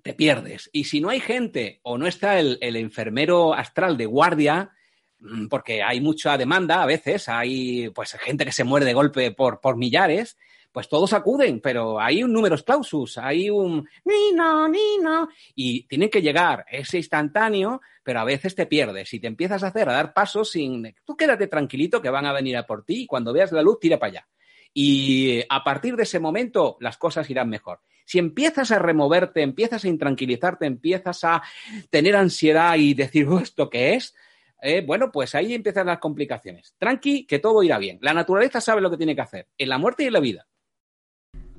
te 0.08 0.14
pierdes. 0.14 0.70
Y 0.72 0.84
si 0.84 1.02
no 1.02 1.10
hay 1.10 1.20
gente 1.20 1.80
o 1.82 1.98
no 1.98 2.06
está 2.06 2.40
el, 2.40 2.56
el 2.62 2.76
enfermero 2.76 3.52
astral 3.52 3.98
de 3.98 4.06
guardia, 4.06 4.70
mm, 5.18 5.48
porque 5.48 5.82
hay 5.82 6.00
mucha 6.00 6.38
demanda 6.38 6.82
a 6.82 6.86
veces, 6.86 7.28
hay 7.28 7.90
pues 7.90 8.12
gente 8.12 8.46
que 8.46 8.52
se 8.52 8.64
muere 8.64 8.86
de 8.86 8.94
golpe 8.94 9.32
por, 9.32 9.60
por 9.60 9.76
millares, 9.76 10.38
pues 10.72 10.88
todos 10.88 11.12
acuden, 11.12 11.60
pero 11.60 12.00
hay 12.00 12.22
un 12.22 12.32
número 12.32 12.56
clausus, 12.56 13.18
hay 13.18 13.50
un 13.50 13.86
Nino, 14.02 14.66
Nino, 14.66 15.28
y 15.54 15.82
tienen 15.82 16.08
que 16.08 16.22
llegar, 16.22 16.64
es 16.70 16.94
instantáneo, 16.94 17.82
pero 18.02 18.20
a 18.20 18.24
veces 18.24 18.54
te 18.54 18.64
pierdes 18.64 19.12
y 19.12 19.20
te 19.20 19.26
empiezas 19.26 19.62
a 19.62 19.66
hacer, 19.66 19.90
a 19.90 19.92
dar 19.92 20.14
pasos 20.14 20.52
sin, 20.52 20.94
tú 21.04 21.18
quédate 21.18 21.48
tranquilito 21.48 22.00
que 22.00 22.08
van 22.08 22.24
a 22.24 22.32
venir 22.32 22.56
a 22.56 22.66
por 22.66 22.82
ti 22.86 23.02
y 23.02 23.06
cuando 23.06 23.34
veas 23.34 23.52
la 23.52 23.60
luz, 23.60 23.78
tira 23.78 23.98
para 23.98 24.10
allá. 24.12 24.28
Y 24.72 25.42
a 25.50 25.62
partir 25.62 25.96
de 25.96 26.04
ese 26.04 26.18
momento 26.18 26.78
las 26.80 26.96
cosas 26.96 27.28
irán 27.28 27.50
mejor. 27.50 27.80
Si 28.08 28.18
empiezas 28.18 28.70
a 28.70 28.78
removerte, 28.78 29.42
empiezas 29.42 29.84
a 29.84 29.88
intranquilizarte, 29.88 30.64
empiezas 30.64 31.24
a 31.24 31.42
tener 31.90 32.16
ansiedad 32.16 32.74
y 32.76 32.94
decir, 32.94 33.28
oh, 33.28 33.38
¿esto 33.38 33.68
qué 33.68 33.96
es? 33.96 34.14
Eh, 34.62 34.82
bueno, 34.86 35.12
pues 35.12 35.34
ahí 35.34 35.52
empiezan 35.52 35.88
las 35.88 35.98
complicaciones. 35.98 36.74
Tranqui, 36.78 37.26
que 37.26 37.38
todo 37.38 37.62
irá 37.62 37.76
bien. 37.76 37.98
La 38.00 38.14
naturaleza 38.14 38.62
sabe 38.62 38.80
lo 38.80 38.90
que 38.90 38.96
tiene 38.96 39.14
que 39.14 39.20
hacer, 39.20 39.48
en 39.58 39.68
la 39.68 39.76
muerte 39.76 40.04
y 40.04 40.06
en 40.06 40.14
la 40.14 40.20
vida. 40.20 40.46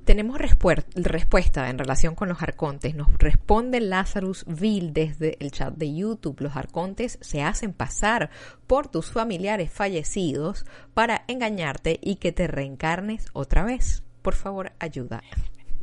Tenemos 0.05 0.39
respuesta 0.39 1.69
en 1.69 1.77
relación 1.77 2.15
con 2.15 2.29
los 2.29 2.41
arcontes. 2.41 2.95
Nos 2.95 3.15
responde 3.19 3.79
Lazarus 3.79 4.43
Ville 4.47 4.89
desde 4.91 5.37
el 5.39 5.51
chat 5.51 5.75
de 5.75 5.93
YouTube. 5.93 6.41
Los 6.41 6.55
arcontes 6.55 7.19
se 7.21 7.43
hacen 7.43 7.73
pasar 7.73 8.31
por 8.65 8.87
tus 8.87 9.11
familiares 9.11 9.71
fallecidos 9.71 10.65
para 10.95 11.25
engañarte 11.27 11.99
y 12.01 12.15
que 12.15 12.31
te 12.31 12.47
reencarnes 12.47 13.27
otra 13.33 13.63
vez. 13.63 14.01
Por 14.23 14.33
favor, 14.33 14.71
ayuda. 14.79 15.21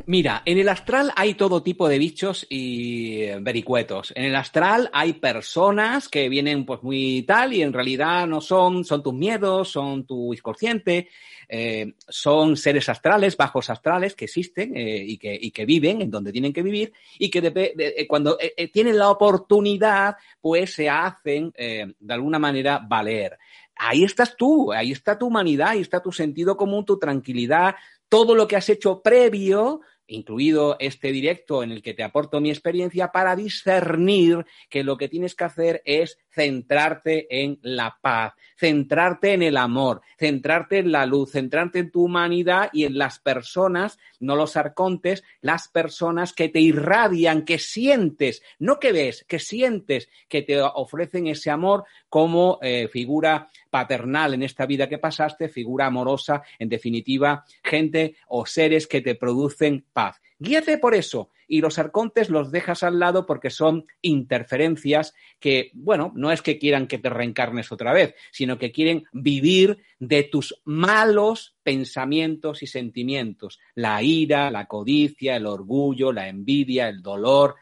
Mira, 0.04 0.42
en 0.44 0.58
el 0.58 0.68
astral 0.68 1.10
hay 1.16 1.34
todo 1.34 1.62
tipo 1.62 1.88
de 1.88 1.98
bichos 1.98 2.46
y 2.50 3.22
eh, 3.22 3.38
vericuetos. 3.40 4.12
En 4.14 4.24
el 4.24 4.36
astral 4.36 4.90
hay 4.92 5.14
personas 5.14 6.08
que 6.08 6.28
vienen 6.28 6.66
pues 6.66 6.82
muy 6.82 7.22
tal 7.22 7.54
y 7.54 7.62
en 7.62 7.72
realidad 7.72 8.26
no 8.26 8.40
son, 8.40 8.84
son 8.84 9.02
tus 9.02 9.14
miedos, 9.14 9.70
son 9.70 10.06
tu 10.06 10.34
inconsciente, 10.34 11.08
eh, 11.48 11.94
son 12.08 12.56
seres 12.56 12.88
astrales, 12.88 13.36
bajos 13.36 13.70
astrales 13.70 14.14
que 14.14 14.26
existen 14.26 14.76
eh, 14.76 15.02
y, 15.04 15.16
que, 15.16 15.36
y, 15.40 15.50
que, 15.50 15.64
viven 15.64 16.02
en 16.02 16.10
donde 16.10 16.30
tienen 16.30 16.52
que 16.52 16.62
vivir 16.62 16.92
y 17.18 17.30
que 17.30 17.40
de, 17.40 18.06
cuando 18.08 18.36
tienen 18.72 18.98
la 18.98 19.10
oportunidad 19.10 20.16
pues 20.40 20.74
se 20.74 20.88
hacen 20.88 21.52
de 21.56 22.14
alguna 22.14 22.38
manera 22.38 22.78
valer 22.78 23.38
ahí 23.76 24.04
estás 24.04 24.36
tú, 24.36 24.72
ahí 24.72 24.92
está 24.92 25.18
tu 25.18 25.26
humanidad, 25.26 25.68
ahí 25.68 25.80
está 25.80 26.00
tu 26.00 26.10
sentido 26.10 26.56
común, 26.56 26.84
tu 26.84 26.98
tranquilidad, 26.98 27.76
todo 28.08 28.34
lo 28.34 28.46
que 28.46 28.56
has 28.56 28.68
hecho 28.68 29.02
previo, 29.02 29.80
incluido 30.08 30.76
este 30.78 31.10
directo 31.10 31.62
en 31.62 31.72
el 31.72 31.82
que 31.82 31.94
te 31.94 32.04
aporto 32.04 32.40
mi 32.40 32.50
experiencia, 32.50 33.10
para 33.12 33.34
discernir 33.34 34.44
que 34.68 34.84
lo 34.84 34.96
que 34.96 35.08
tienes 35.08 35.34
que 35.34 35.44
hacer 35.44 35.82
es 35.84 36.18
centrarte 36.30 37.26
en 37.42 37.58
la 37.62 37.98
paz, 38.00 38.34
centrarte 38.56 39.32
en 39.32 39.42
el 39.42 39.56
amor, 39.56 40.02
centrarte 40.18 40.78
en 40.78 40.92
la 40.92 41.06
luz, 41.06 41.32
centrarte 41.32 41.80
en 41.80 41.90
tu 41.90 42.04
humanidad 42.04 42.70
y 42.72 42.84
en 42.84 42.98
las 42.98 43.18
personas, 43.18 43.98
no 44.20 44.36
los 44.36 44.56
arcontes, 44.56 45.24
las 45.40 45.68
personas 45.68 46.32
que 46.32 46.48
te 46.48 46.60
irradian, 46.60 47.44
que 47.44 47.58
sientes, 47.58 48.42
no 48.58 48.78
que 48.78 48.92
ves, 48.92 49.24
que 49.26 49.38
sientes, 49.38 50.08
que 50.28 50.42
te 50.42 50.60
ofrecen 50.60 51.26
ese 51.26 51.50
amor 51.50 51.84
como 52.08 52.58
eh, 52.62 52.88
figura 52.88 53.48
paternal 53.76 54.32
en 54.32 54.42
esta 54.42 54.64
vida 54.64 54.88
que 54.88 54.96
pasaste, 54.96 55.50
figura 55.50 55.84
amorosa, 55.84 56.42
en 56.58 56.70
definitiva, 56.70 57.44
gente 57.62 58.16
o 58.26 58.46
seres 58.46 58.86
que 58.86 59.02
te 59.02 59.16
producen 59.16 59.84
paz. 59.92 60.18
Guíate 60.38 60.78
por 60.78 60.94
eso 60.94 61.28
y 61.46 61.60
los 61.60 61.78
arcontes 61.78 62.30
los 62.30 62.50
dejas 62.50 62.82
al 62.82 62.98
lado 62.98 63.26
porque 63.26 63.50
son 63.50 63.84
interferencias 64.00 65.12
que, 65.38 65.72
bueno, 65.74 66.10
no 66.16 66.32
es 66.32 66.40
que 66.40 66.58
quieran 66.58 66.86
que 66.86 66.96
te 66.96 67.10
reencarnes 67.10 67.70
otra 67.70 67.92
vez, 67.92 68.14
sino 68.32 68.56
que 68.56 68.72
quieren 68.72 69.04
vivir 69.12 69.76
de 69.98 70.22
tus 70.22 70.58
malos 70.64 71.54
pensamientos 71.62 72.62
y 72.62 72.66
sentimientos. 72.66 73.60
La 73.74 74.02
ira, 74.02 74.50
la 74.50 74.64
codicia, 74.64 75.36
el 75.36 75.44
orgullo, 75.44 76.12
la 76.12 76.28
envidia, 76.28 76.88
el 76.88 77.02
dolor. 77.02 77.56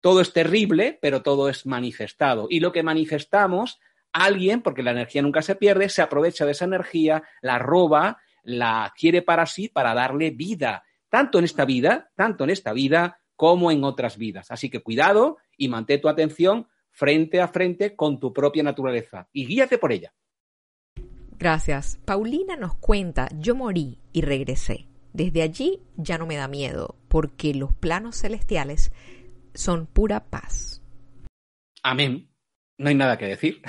Todo 0.00 0.20
es 0.20 0.32
terrible, 0.32 0.98
pero 1.00 1.22
todo 1.22 1.48
es 1.48 1.66
manifestado. 1.66 2.48
Y 2.50 2.58
lo 2.58 2.72
que 2.72 2.82
manifestamos, 2.82 3.78
alguien, 4.24 4.62
porque 4.62 4.82
la 4.82 4.92
energía 4.92 5.22
nunca 5.22 5.42
se 5.42 5.56
pierde, 5.56 5.88
se 5.88 6.02
aprovecha 6.02 6.44
de 6.44 6.52
esa 6.52 6.64
energía, 6.64 7.22
la 7.42 7.58
roba, 7.58 8.18
la 8.42 8.92
quiere 8.96 9.22
para 9.22 9.46
sí 9.46 9.68
para 9.68 9.94
darle 9.94 10.30
vida 10.30 10.84
tanto 11.08 11.38
en 11.38 11.44
esta 11.44 11.64
vida, 11.64 12.10
tanto 12.14 12.44
en 12.44 12.50
esta 12.50 12.72
vida 12.72 13.20
como 13.36 13.70
en 13.70 13.84
otras 13.84 14.16
vidas. 14.16 14.50
Así 14.50 14.70
que 14.70 14.82
cuidado 14.82 15.38
y 15.56 15.68
mantén 15.68 16.00
tu 16.00 16.08
atención 16.08 16.68
frente 16.90 17.40
a 17.40 17.48
frente 17.48 17.94
con 17.94 18.18
tu 18.18 18.32
propia 18.32 18.62
naturaleza 18.62 19.28
y 19.32 19.46
guíate 19.46 19.78
por 19.78 19.92
ella. 19.92 20.14
Gracias. 21.38 21.98
Paulina 22.04 22.56
nos 22.56 22.74
cuenta, 22.76 23.28
yo 23.34 23.54
morí 23.54 24.00
y 24.12 24.22
regresé. 24.22 24.88
Desde 25.12 25.42
allí 25.42 25.82
ya 25.96 26.18
no 26.18 26.26
me 26.26 26.36
da 26.36 26.48
miedo, 26.48 26.96
porque 27.08 27.54
los 27.54 27.72
planos 27.74 28.20
celestiales 28.20 28.92
son 29.54 29.86
pura 29.86 30.24
paz. 30.24 30.82
Amén 31.82 32.35
no 32.78 32.88
hay 32.88 32.94
nada 32.94 33.16
que 33.18 33.26
decir. 33.26 33.62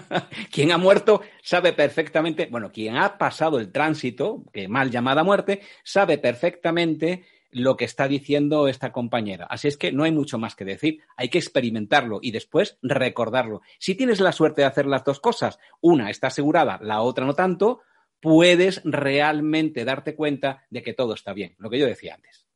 quien 0.52 0.72
ha 0.72 0.78
muerto 0.78 1.22
sabe 1.42 1.72
perfectamente, 1.72 2.48
bueno, 2.50 2.70
quien 2.72 2.96
ha 2.96 3.18
pasado 3.18 3.58
el 3.58 3.72
tránsito, 3.72 4.44
que 4.52 4.68
mal 4.68 4.90
llamada 4.90 5.24
muerte, 5.24 5.60
sabe 5.82 6.18
perfectamente 6.18 7.24
lo 7.52 7.76
que 7.76 7.84
está 7.84 8.06
diciendo 8.06 8.68
esta 8.68 8.92
compañera. 8.92 9.46
Así 9.46 9.68
es 9.68 9.76
que 9.76 9.92
no 9.92 10.04
hay 10.04 10.12
mucho 10.12 10.38
más 10.38 10.54
que 10.54 10.64
decir, 10.64 11.00
hay 11.16 11.28
que 11.28 11.38
experimentarlo 11.38 12.20
y 12.22 12.30
después 12.30 12.78
recordarlo. 12.82 13.62
Si 13.78 13.94
tienes 13.94 14.20
la 14.20 14.32
suerte 14.32 14.62
de 14.62 14.68
hacer 14.68 14.86
las 14.86 15.04
dos 15.04 15.20
cosas, 15.20 15.58
una 15.80 16.10
está 16.10 16.28
asegurada, 16.28 16.78
la 16.82 17.00
otra 17.00 17.26
no 17.26 17.34
tanto, 17.34 17.80
puedes 18.20 18.82
realmente 18.84 19.84
darte 19.84 20.14
cuenta 20.14 20.64
de 20.70 20.82
que 20.82 20.94
todo 20.94 21.14
está 21.14 21.32
bien, 21.32 21.54
lo 21.58 21.70
que 21.70 21.78
yo 21.78 21.86
decía 21.86 22.14
antes. 22.14 22.46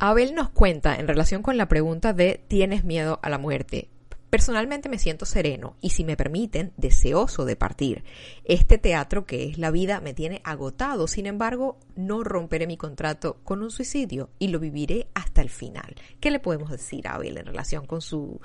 Abel 0.00 0.34
nos 0.34 0.50
cuenta 0.50 0.96
en 0.96 1.08
relación 1.08 1.42
con 1.42 1.56
la 1.56 1.68
pregunta 1.68 2.12
de 2.12 2.44
¿tienes 2.48 2.84
miedo 2.84 3.20
a 3.22 3.30
la 3.30 3.38
muerte? 3.38 3.88
Personalmente 4.34 4.88
me 4.88 4.98
siento 4.98 5.26
sereno 5.26 5.76
y 5.80 5.90
si 5.90 6.02
me 6.02 6.16
permiten, 6.16 6.72
deseoso 6.76 7.44
de 7.44 7.54
partir. 7.54 8.02
Este 8.42 8.78
teatro 8.78 9.26
que 9.26 9.44
es 9.44 9.58
la 9.58 9.70
vida 9.70 10.00
me 10.00 10.12
tiene 10.12 10.40
agotado, 10.42 11.06
sin 11.06 11.26
embargo, 11.26 11.78
no 11.94 12.24
romperé 12.24 12.66
mi 12.66 12.76
contrato 12.76 13.36
con 13.44 13.62
un 13.62 13.70
suicidio 13.70 14.30
y 14.40 14.48
lo 14.48 14.58
viviré 14.58 15.06
hasta 15.14 15.40
el 15.40 15.50
final. 15.50 15.94
¿Qué 16.18 16.32
le 16.32 16.40
podemos 16.40 16.68
decir 16.68 17.06
a 17.06 17.14
Abel 17.14 17.38
en 17.38 17.46
relación 17.46 17.86
con 17.86 18.00
su 18.02 18.40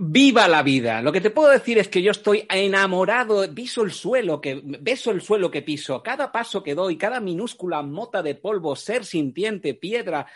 Viva 0.00 0.46
la 0.46 0.62
vida. 0.62 1.02
Lo 1.02 1.10
que 1.10 1.20
te 1.20 1.30
puedo 1.30 1.50
decir 1.50 1.76
es 1.76 1.88
que 1.88 2.00
yo 2.00 2.12
estoy 2.12 2.46
enamorado, 2.48 3.52
piso 3.52 3.82
el 3.82 3.90
suelo 3.90 4.40
que 4.40 4.62
beso 4.62 5.10
el 5.10 5.20
suelo 5.20 5.50
que 5.50 5.62
piso, 5.62 6.00
cada 6.04 6.30
paso 6.30 6.62
que 6.62 6.76
doy, 6.76 6.96
cada 6.96 7.18
minúscula 7.18 7.82
mota 7.82 8.22
de 8.22 8.36
polvo, 8.36 8.76
ser 8.76 9.04
sintiente, 9.04 9.74
piedra, 9.74 10.28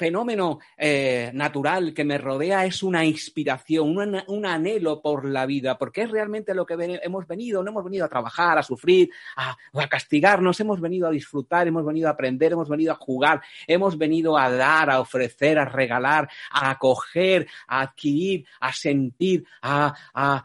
fenómeno 0.00 0.60
eh, 0.78 1.30
natural 1.34 1.92
que 1.92 2.04
me 2.04 2.16
rodea 2.16 2.64
es 2.64 2.82
una 2.82 3.04
inspiración, 3.04 4.24
un, 4.28 4.46
anhelo 4.46 5.02
por 5.02 5.26
la 5.26 5.44
vida, 5.44 5.76
porque 5.76 6.00
es 6.02 6.10
realmente 6.10 6.54
lo 6.54 6.64
que 6.64 6.98
hemos 7.02 7.26
venido, 7.26 7.62
no 7.62 7.70
hemos 7.70 7.84
venido 7.84 8.06
a 8.06 8.08
trabajar, 8.08 8.56
a 8.56 8.62
sufrir, 8.62 9.10
a, 9.36 9.54
a, 9.74 9.88
castigarnos, 9.90 10.58
hemos 10.58 10.80
venido 10.80 11.06
a 11.06 11.10
disfrutar, 11.10 11.68
hemos 11.68 11.84
venido 11.84 12.08
a 12.08 12.12
aprender, 12.12 12.52
hemos 12.52 12.70
venido 12.70 12.92
a 12.92 12.96
jugar, 12.96 13.42
hemos 13.66 13.98
venido 13.98 14.38
a 14.38 14.50
dar, 14.50 14.88
a 14.88 15.00
ofrecer, 15.00 15.58
a 15.58 15.66
regalar, 15.66 16.30
a 16.50 16.70
acoger, 16.70 17.46
a 17.68 17.82
adquirir, 17.82 18.46
a 18.58 18.72
sentir, 18.72 19.44
a, 19.60 19.94
a 20.14 20.42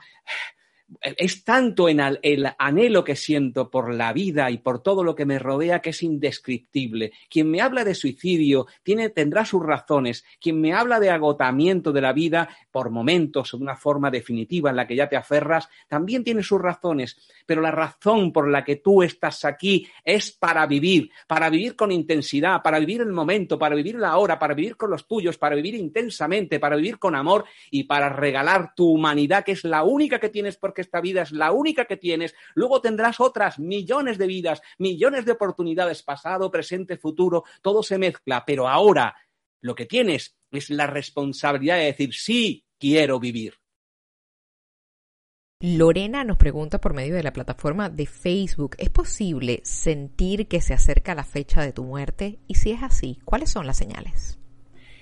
es 1.02 1.44
tanto 1.44 1.90
en 1.90 2.00
el 2.22 2.48
anhelo 2.58 3.04
que 3.04 3.16
siento 3.16 3.70
por 3.70 3.94
la 3.94 4.14
vida 4.14 4.52
y 4.52 4.60
por 4.60 4.84
todo 4.84 5.04
lo 5.04 5.16
que 5.16 5.26
me 5.26 5.40
rodea 5.40 5.80
que 5.80 5.90
es 5.90 6.04
indescriptible. 6.04 7.12
Quien 7.30 7.50
me 7.50 7.62
habla 7.62 7.84
de 7.84 7.96
suicidio 7.96 8.68
tiene, 8.84 9.10
tendrá 9.10 9.46
sus 9.46 9.64
razones. 9.64 10.24
Quien 10.40 10.62
me 10.62 10.74
habla 10.74 11.00
de 11.00 11.10
agotamiento 11.10 11.92
de 11.92 12.02
la 12.02 12.14
vida 12.14 12.50
por 12.72 12.92
momentos 12.92 13.54
o 13.54 13.58
de 13.58 13.64
una 13.64 13.76
forma 13.76 14.12
definitiva 14.12 14.70
en 14.70 14.76
la 14.76 14.86
que 14.86 14.96
ya 14.96 15.10
te 15.10 15.16
aferras, 15.16 15.68
también 15.88 16.24
tiene 16.24 16.44
sus 16.44 16.62
razones. 16.62 17.18
Pero 17.46 17.62
la 17.62 17.72
razón 17.72 18.32
por 18.32 18.50
la 18.50 18.64
que 18.64 18.76
tú 18.76 19.02
estás 19.02 19.44
aquí 19.44 19.88
es 20.04 20.32
para 20.32 20.68
vivir, 20.68 21.10
para 21.28 21.50
vivir 21.50 21.76
con 21.76 21.92
intensidad, 21.92 22.62
para 22.62 22.80
vivir 22.80 23.02
el 23.02 23.12
momento, 23.12 23.58
para 23.58 23.76
vivir 23.76 23.96
la 23.96 24.18
hora, 24.18 24.38
para 24.38 24.54
vivir 24.54 24.78
con 24.78 24.92
los 24.92 25.08
tuyos, 25.08 25.38
para 25.38 25.56
vivir 25.56 25.76
intensamente, 25.76 26.60
para 26.60 26.76
vivir 26.76 27.00
con 27.00 27.16
amor 27.16 27.46
y 27.72 27.84
para 27.84 28.10
regalar 28.10 28.74
tu 28.76 28.88
humanidad, 28.88 29.44
que 29.44 29.54
es 29.54 29.64
la 29.64 29.84
única 29.84 30.20
que 30.20 30.30
tienes 30.30 30.58
por 30.58 30.75
que 30.76 30.82
esta 30.82 31.02
vida 31.02 31.24
es 31.24 31.32
la 31.32 31.52
única 31.52 31.86
que 31.86 31.98
tienes, 31.98 32.36
luego 32.54 32.82
tendrás 32.82 33.20
otras 33.20 33.58
millones 33.58 34.20
de 34.20 34.28
vidas, 34.28 34.62
millones 34.78 35.26
de 35.26 35.32
oportunidades, 35.32 36.04
pasado, 36.04 36.52
presente, 36.52 36.98
futuro, 36.98 37.44
todo 37.64 37.82
se 37.82 37.98
mezcla, 37.98 38.46
pero 38.46 38.68
ahora 38.68 39.16
lo 39.62 39.74
que 39.74 39.88
tienes 39.88 40.38
es 40.52 40.70
la 40.70 40.86
responsabilidad 40.86 41.78
de 41.78 41.86
decir, 41.86 42.14
sí, 42.14 42.64
quiero 42.78 43.20
vivir. 43.20 43.56
Lorena 45.62 46.24
nos 46.24 46.38
pregunta 46.38 46.80
por 46.80 46.94
medio 46.94 47.16
de 47.16 47.24
la 47.24 47.34
plataforma 47.34 47.90
de 47.90 48.06
Facebook, 48.06 48.76
¿es 48.78 48.90
posible 48.90 49.62
sentir 49.64 50.48
que 50.48 50.62
se 50.62 50.74
acerca 50.74 51.16
la 51.16 51.24
fecha 51.24 51.64
de 51.64 51.74
tu 51.74 51.84
muerte? 51.84 52.40
Y 52.46 52.56
si 52.56 52.72
es 52.72 52.84
así, 52.84 53.20
¿cuáles 53.26 53.50
son 53.52 53.66
las 53.66 53.78
señales? 53.78 54.38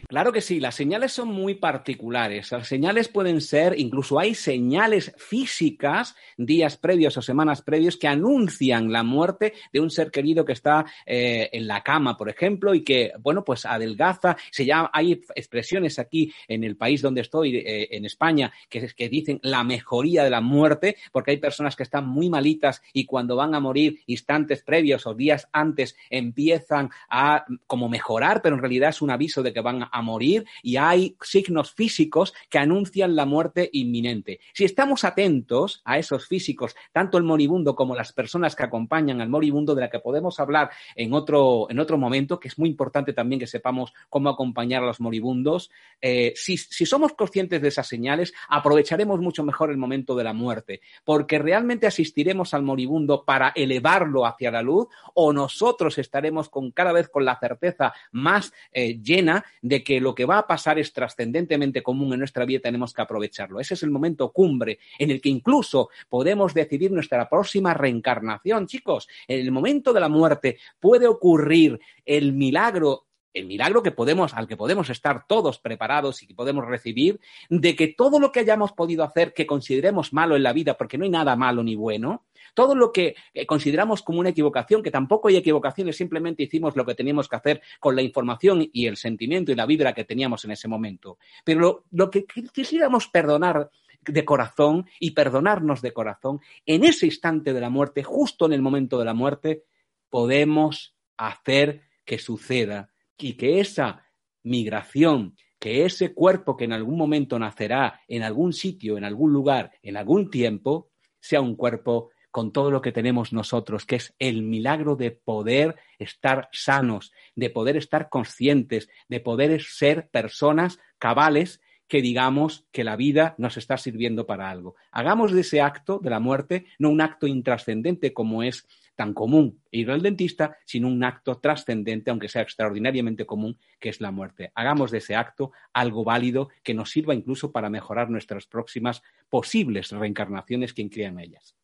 Claro 0.08 0.32
que 0.32 0.42
sí, 0.42 0.60
las 0.60 0.76
señales 0.76 1.12
son 1.14 1.30
muy 1.30 1.56
particulares. 1.56 2.52
Las 2.52 2.68
señales 2.68 3.08
pueden 3.08 3.42
ser, 3.42 3.80
incluso 3.80 4.20
hay 4.20 4.36
señales 4.36 5.14
físicas 5.18 6.16
días 6.38 6.78
previos 6.78 7.18
o 7.18 7.22
semanas 7.22 7.62
previos 7.62 7.98
que 7.98 8.08
anuncian 8.08 8.92
la 8.92 9.04
muerte 9.04 9.54
de 9.72 9.80
un 9.80 9.90
ser 9.90 10.12
querido 10.12 10.46
que 10.46 10.54
está 10.54 10.86
eh, 11.06 11.50
en 11.52 11.68
la 11.68 11.82
cama, 11.82 12.18
por 12.18 12.30
ejemplo, 12.30 12.76
y 12.76 12.84
que, 12.84 13.14
bueno, 13.20 13.44
pues 13.44 13.66
adelgaza. 13.66 14.36
Se 14.52 14.66
llama, 14.66 14.92
hay 14.94 15.22
expresiones 15.36 15.98
aquí 16.00 16.34
en 16.48 16.64
el 16.64 16.76
país 16.76 17.02
donde 17.02 17.22
estoy, 17.22 17.58
eh, 17.58 17.88
en 17.92 18.06
España, 18.06 18.52
que, 18.70 18.88
que 18.96 19.10
dicen 19.10 19.40
la 19.42 19.64
mejoría 19.64 20.24
de 20.24 20.30
la 20.30 20.42
muerte, 20.42 20.98
porque 21.12 21.32
hay 21.32 21.38
personas 21.38 21.76
que 21.76 21.84
están 21.84 22.08
muy 22.08 22.30
malitas 22.30 22.82
y 22.94 23.06
cuando 23.06 23.36
van 23.36 23.56
a 23.56 23.60
morir 23.60 24.00
instantes 24.08 24.64
previos 24.64 25.08
o 25.08 25.14
días 25.14 25.48
antes 25.52 25.96
empiezan 26.10 26.90
a 27.10 27.46
como 27.68 27.90
mejorar, 27.90 28.42
pero 28.42 28.56
en 28.56 28.62
realidad 28.62 28.90
es 28.90 29.02
un 29.02 29.12
aviso 29.12 29.42
de 29.42 29.54
que 29.54 29.62
van 29.62 29.84
a 29.92 29.93
morir 30.02 30.46
y 30.62 30.78
hay 30.78 31.16
signos 31.22 31.74
físicos 31.74 32.34
que 32.50 32.60
anuncian 32.60 33.16
la 33.16 33.26
muerte 33.26 33.70
inminente. 33.74 34.40
Si 34.54 34.66
estamos 34.66 35.04
atentos 35.04 35.82
a 35.86 35.98
esos 35.98 36.28
físicos, 36.28 36.76
tanto 36.92 37.18
el 37.18 37.24
moribundo 37.24 37.76
como 37.76 37.96
las 37.96 38.12
personas 38.14 38.56
que 38.56 38.64
acompañan 38.64 39.22
al 39.22 39.30
moribundo, 39.30 39.76
de 39.76 39.82
la 39.82 39.90
que 39.90 40.00
podemos 40.00 40.40
hablar 40.40 40.72
en 40.96 41.14
otro, 41.14 41.68
en 41.70 41.80
otro 41.80 41.98
momento, 41.98 42.40
que 42.40 42.48
es 42.48 42.58
muy 42.58 42.70
importante 42.70 43.14
también 43.14 43.40
que 43.40 43.48
sepamos 43.48 43.94
cómo 44.10 44.30
acompañar 44.30 44.84
a 44.84 44.88
los 44.88 45.00
moribundos, 45.00 45.70
eh, 46.02 46.34
si, 46.36 46.58
si 46.58 46.86
somos 46.86 47.14
conscientes 47.14 47.62
de 47.62 47.68
esas 47.68 47.88
señales, 47.88 48.34
aprovecharemos 48.50 49.20
mucho 49.20 49.44
mejor 49.44 49.70
el 49.70 49.78
momento 49.78 50.16
de 50.16 50.24
la 50.24 50.34
muerte, 50.34 50.82
porque 51.04 51.40
realmente 51.40 51.88
asistiremos 51.88 52.54
al 52.54 52.64
moribundo 52.64 53.24
para 53.26 53.50
elevarlo 53.56 54.26
hacia 54.26 54.52
la 54.52 54.62
luz 54.62 54.88
o 55.14 55.34
nosotros 55.34 55.98
estaremos 55.98 56.50
con 56.50 56.72
cada 56.72 56.92
vez 56.92 57.10
con 57.10 57.26
la 57.26 57.38
certeza 57.40 57.94
más 58.12 58.54
eh, 58.72 59.00
llena 59.02 59.46
de 59.62 59.83
que 59.84 60.00
lo 60.00 60.16
que 60.16 60.26
va 60.26 60.40
a 60.40 60.48
pasar 60.48 60.80
es 60.80 60.94
trascendentemente 60.94 61.84
común 61.84 62.14
en 62.14 62.20
nuestra 62.20 62.46
vida 62.46 62.62
tenemos 62.62 62.94
que 62.94 63.02
aprovecharlo. 63.02 63.60
Ese 63.60 63.74
es 63.74 63.84
el 63.84 63.92
momento 63.92 64.32
cumbre 64.32 64.80
en 64.98 65.12
el 65.12 65.22
que 65.22 65.30
incluso 65.30 65.90
podemos 66.10 66.54
decidir 66.54 66.92
nuestra 66.92 67.30
próxima 67.30 67.74
reencarnación, 67.74 68.68
chicos. 68.68 69.08
En 69.28 69.40
el 69.40 69.52
momento 69.52 69.94
de 69.94 70.00
la 70.00 70.10
muerte 70.10 70.58
puede 70.80 71.08
ocurrir 71.08 71.80
el 72.06 72.34
milagro 72.34 73.08
el 73.34 73.46
milagro 73.46 73.84
que 73.84 73.92
podemos, 73.92 74.34
al 74.34 74.48
que 74.48 74.58
podemos 74.58 74.90
estar 74.90 75.26
todos 75.28 75.60
preparados 75.60 76.22
y 76.24 76.28
que 76.28 76.36
podemos 76.36 76.66
recibir, 76.66 77.20
de 77.50 77.76
que 77.76 77.88
todo 77.88 78.20
lo 78.20 78.32
que 78.32 78.42
hayamos 78.42 78.72
podido 78.74 79.04
hacer 79.04 79.34
que 79.34 79.48
consideremos 79.48 80.14
malo 80.14 80.36
en 80.36 80.44
la 80.44 80.54
vida, 80.54 80.78
porque 80.78 80.98
no 80.98 81.04
hay 81.04 81.10
nada 81.10 81.36
malo 81.36 81.64
ni 81.64 81.76
bueno, 81.76 82.26
todo 82.54 82.76
lo 82.76 82.92
que 82.92 83.16
eh, 83.34 83.46
consideramos 83.46 84.02
como 84.02 84.20
una 84.20 84.30
equivocación, 84.30 84.84
que 84.84 84.92
tampoco 84.92 85.28
hay 85.28 85.38
equivocaciones, 85.38 85.98
simplemente 85.98 86.44
hicimos 86.44 86.76
lo 86.76 86.86
que 86.86 86.96
teníamos 86.96 87.28
que 87.28 87.36
hacer 87.36 87.62
con 87.80 87.96
la 87.96 88.02
información 88.02 88.70
y 88.72 88.88
el 88.88 88.98
sentimiento 88.98 89.52
y 89.52 89.56
la 89.56 89.66
vibra 89.66 89.94
que 89.94 90.06
teníamos 90.06 90.46
en 90.46 90.52
ese 90.52 90.68
momento. 90.68 91.18
Pero 91.44 91.60
lo, 91.60 91.84
lo 91.92 92.12
que 92.12 92.26
quisiéramos 92.26 93.08
perdonar 93.08 93.70
de 94.02 94.26
corazón 94.26 94.86
y 95.00 95.12
perdonarnos 95.12 95.82
de 95.82 95.94
corazón, 95.94 96.42
en 96.66 96.84
ese 96.84 97.06
instante 97.06 97.54
de 97.54 97.62
la 97.62 97.70
muerte, 97.70 98.04
justo 98.04 98.46
en 98.46 98.54
el 98.54 98.62
momento 98.62 99.00
de 99.00 99.06
la 99.06 99.14
muerte, 99.14 99.64
podemos 100.10 100.96
hacer 101.18 101.84
que 102.06 102.20
suceda 102.20 102.93
y 103.18 103.34
que 103.34 103.60
esa 103.60 104.06
migración, 104.44 105.36
que 105.60 105.86
ese 105.86 106.14
cuerpo 106.14 106.58
que 106.58 106.66
en 106.66 106.74
algún 106.74 106.98
momento 106.98 107.40
nacerá 107.40 108.02
en 108.08 108.24
algún 108.24 108.54
sitio, 108.54 108.98
en 108.98 109.06
algún 109.06 109.32
lugar, 109.32 109.72
en 109.82 109.98
algún 109.98 110.30
tiempo, 110.30 110.90
sea 111.20 111.42
un 111.42 111.56
cuerpo 111.56 112.10
con 112.32 112.52
todo 112.52 112.72
lo 112.72 112.82
que 112.82 112.92
tenemos 112.92 113.32
nosotros, 113.32 113.86
que 113.86 113.98
es 113.98 114.16
el 114.18 114.42
milagro 114.42 114.96
de 114.96 115.12
poder 115.12 115.76
estar 116.00 116.50
sanos, 116.52 117.14
de 117.36 117.52
poder 117.52 117.78
estar 117.78 118.10
conscientes, 118.10 118.90
de 119.08 119.20
poder 119.20 119.62
ser 119.62 120.10
personas 120.10 120.80
cabales 120.98 121.62
que 121.88 122.02
digamos 122.02 122.66
que 122.72 122.84
la 122.84 122.96
vida 122.96 123.36
nos 123.38 123.58
está 123.58 123.78
sirviendo 123.78 124.26
para 124.26 124.50
algo. 124.50 124.76
Hagamos 124.92 125.32
de 125.32 125.42
ese 125.42 125.62
acto 125.62 126.00
de 126.00 126.10
la 126.10 126.20
muerte 126.20 126.66
no 126.80 126.90
un 126.90 127.02
acto 127.02 127.28
intrascendente 127.28 128.14
como 128.14 128.42
es 128.42 128.68
tan 128.96 129.14
común 129.14 129.62
ir 129.72 129.92
al 129.92 130.02
dentista, 130.02 130.58
sino 130.66 130.88
un 130.88 131.04
acto 131.04 131.40
trascendente, 131.40 132.12
aunque 132.12 132.30
sea 132.30 132.42
extraordinariamente 132.42 133.26
común, 133.26 133.58
que 133.80 133.90
es 133.90 134.02
la 134.02 134.12
muerte. 134.12 134.52
Hagamos 134.56 134.92
de 134.92 135.00
ese 135.00 135.16
acto 135.16 135.52
algo 135.74 136.04
válido 136.04 136.50
que 136.64 136.74
nos 136.74 136.92
sirva 136.92 137.14
incluso 137.14 137.52
para 137.52 137.70
mejorar 137.70 138.10
nuestras 138.10 138.48
próximas 138.48 139.02
posibles 139.30 139.92
reencarnaciones, 139.92 140.74
quien 140.74 140.90
crea 140.90 141.10
en 141.10 141.20
ellas. 141.20 141.56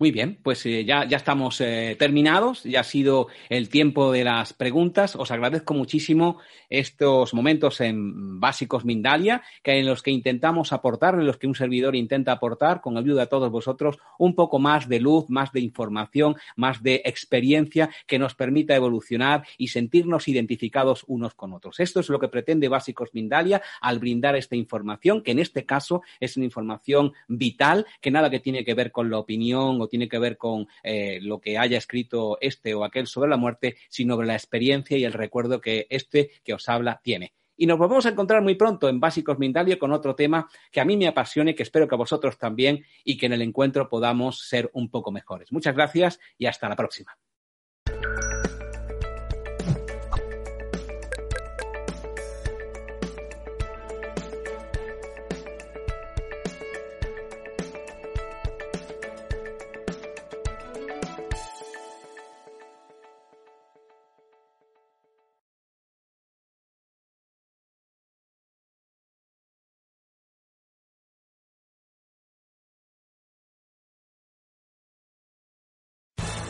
Muy 0.00 0.12
bien, 0.12 0.38
pues 0.44 0.64
eh, 0.64 0.84
ya, 0.84 1.08
ya, 1.08 1.16
estamos 1.16 1.60
eh, 1.60 1.96
terminados, 1.98 2.62
ya 2.62 2.80
ha 2.80 2.84
sido 2.84 3.26
el 3.48 3.68
tiempo 3.68 4.12
de 4.12 4.22
las 4.22 4.52
preguntas. 4.52 5.16
Os 5.16 5.32
agradezco 5.32 5.74
muchísimo 5.74 6.38
estos 6.70 7.34
momentos 7.34 7.80
en 7.80 8.38
Básicos 8.38 8.84
Mindalia, 8.84 9.42
que 9.60 9.72
en 9.72 9.86
los 9.86 10.04
que 10.04 10.12
intentamos 10.12 10.72
aportar, 10.72 11.14
en 11.14 11.26
los 11.26 11.36
que 11.36 11.48
un 11.48 11.56
servidor 11.56 11.96
intenta 11.96 12.30
aportar, 12.30 12.80
con 12.80 12.96
ayuda 12.96 13.22
de 13.22 13.26
todos 13.26 13.50
vosotros, 13.50 13.98
un 14.20 14.36
poco 14.36 14.60
más 14.60 14.88
de 14.88 15.00
luz, 15.00 15.24
más 15.30 15.50
de 15.50 15.62
información, 15.62 16.36
más 16.54 16.80
de 16.80 17.02
experiencia 17.04 17.90
que 18.06 18.20
nos 18.20 18.36
permita 18.36 18.76
evolucionar 18.76 19.48
y 19.56 19.66
sentirnos 19.66 20.28
identificados 20.28 21.02
unos 21.08 21.34
con 21.34 21.52
otros. 21.52 21.80
Esto 21.80 21.98
es 21.98 22.08
lo 22.08 22.20
que 22.20 22.28
pretende 22.28 22.68
Básicos 22.68 23.10
Mindalia 23.14 23.62
al 23.80 23.98
brindar 23.98 24.36
esta 24.36 24.54
información, 24.54 25.24
que 25.24 25.32
en 25.32 25.40
este 25.40 25.66
caso 25.66 26.02
es 26.20 26.36
una 26.36 26.46
información 26.46 27.14
vital, 27.26 27.84
que 28.00 28.12
nada 28.12 28.30
que 28.30 28.38
tiene 28.38 28.64
que 28.64 28.74
ver 28.74 28.92
con 28.92 29.10
la 29.10 29.18
opinión 29.18 29.80
o 29.80 29.87
tiene 29.88 30.08
que 30.08 30.18
ver 30.18 30.36
con 30.36 30.66
eh, 30.82 31.18
lo 31.22 31.40
que 31.40 31.58
haya 31.58 31.78
escrito 31.78 32.38
este 32.40 32.74
o 32.74 32.84
aquel 32.84 33.06
sobre 33.06 33.30
la 33.30 33.36
muerte, 33.36 33.76
sino 33.88 34.14
sobre 34.14 34.26
la 34.26 34.34
experiencia 34.34 34.96
y 34.96 35.04
el 35.04 35.12
recuerdo 35.12 35.60
que 35.60 35.86
este 35.90 36.30
que 36.44 36.54
os 36.54 36.68
habla 36.68 37.00
tiene. 37.02 37.32
Y 37.60 37.66
nos 37.66 37.76
volvemos 37.76 38.06
a 38.06 38.10
encontrar 38.10 38.40
muy 38.40 38.54
pronto 38.54 38.88
en 38.88 39.00
Básicos 39.00 39.38
Mindalio 39.38 39.80
con 39.80 39.92
otro 39.92 40.14
tema 40.14 40.48
que 40.70 40.80
a 40.80 40.84
mí 40.84 40.96
me 40.96 41.08
apasione, 41.08 41.56
que 41.56 41.64
espero 41.64 41.88
que 41.88 41.96
a 41.96 41.98
vosotros 41.98 42.38
también 42.38 42.84
y 43.02 43.16
que 43.16 43.26
en 43.26 43.32
el 43.32 43.42
encuentro 43.42 43.88
podamos 43.88 44.46
ser 44.46 44.70
un 44.74 44.88
poco 44.90 45.10
mejores. 45.10 45.50
Muchas 45.50 45.74
gracias 45.74 46.20
y 46.38 46.46
hasta 46.46 46.68
la 46.68 46.76
próxima. 46.76 47.18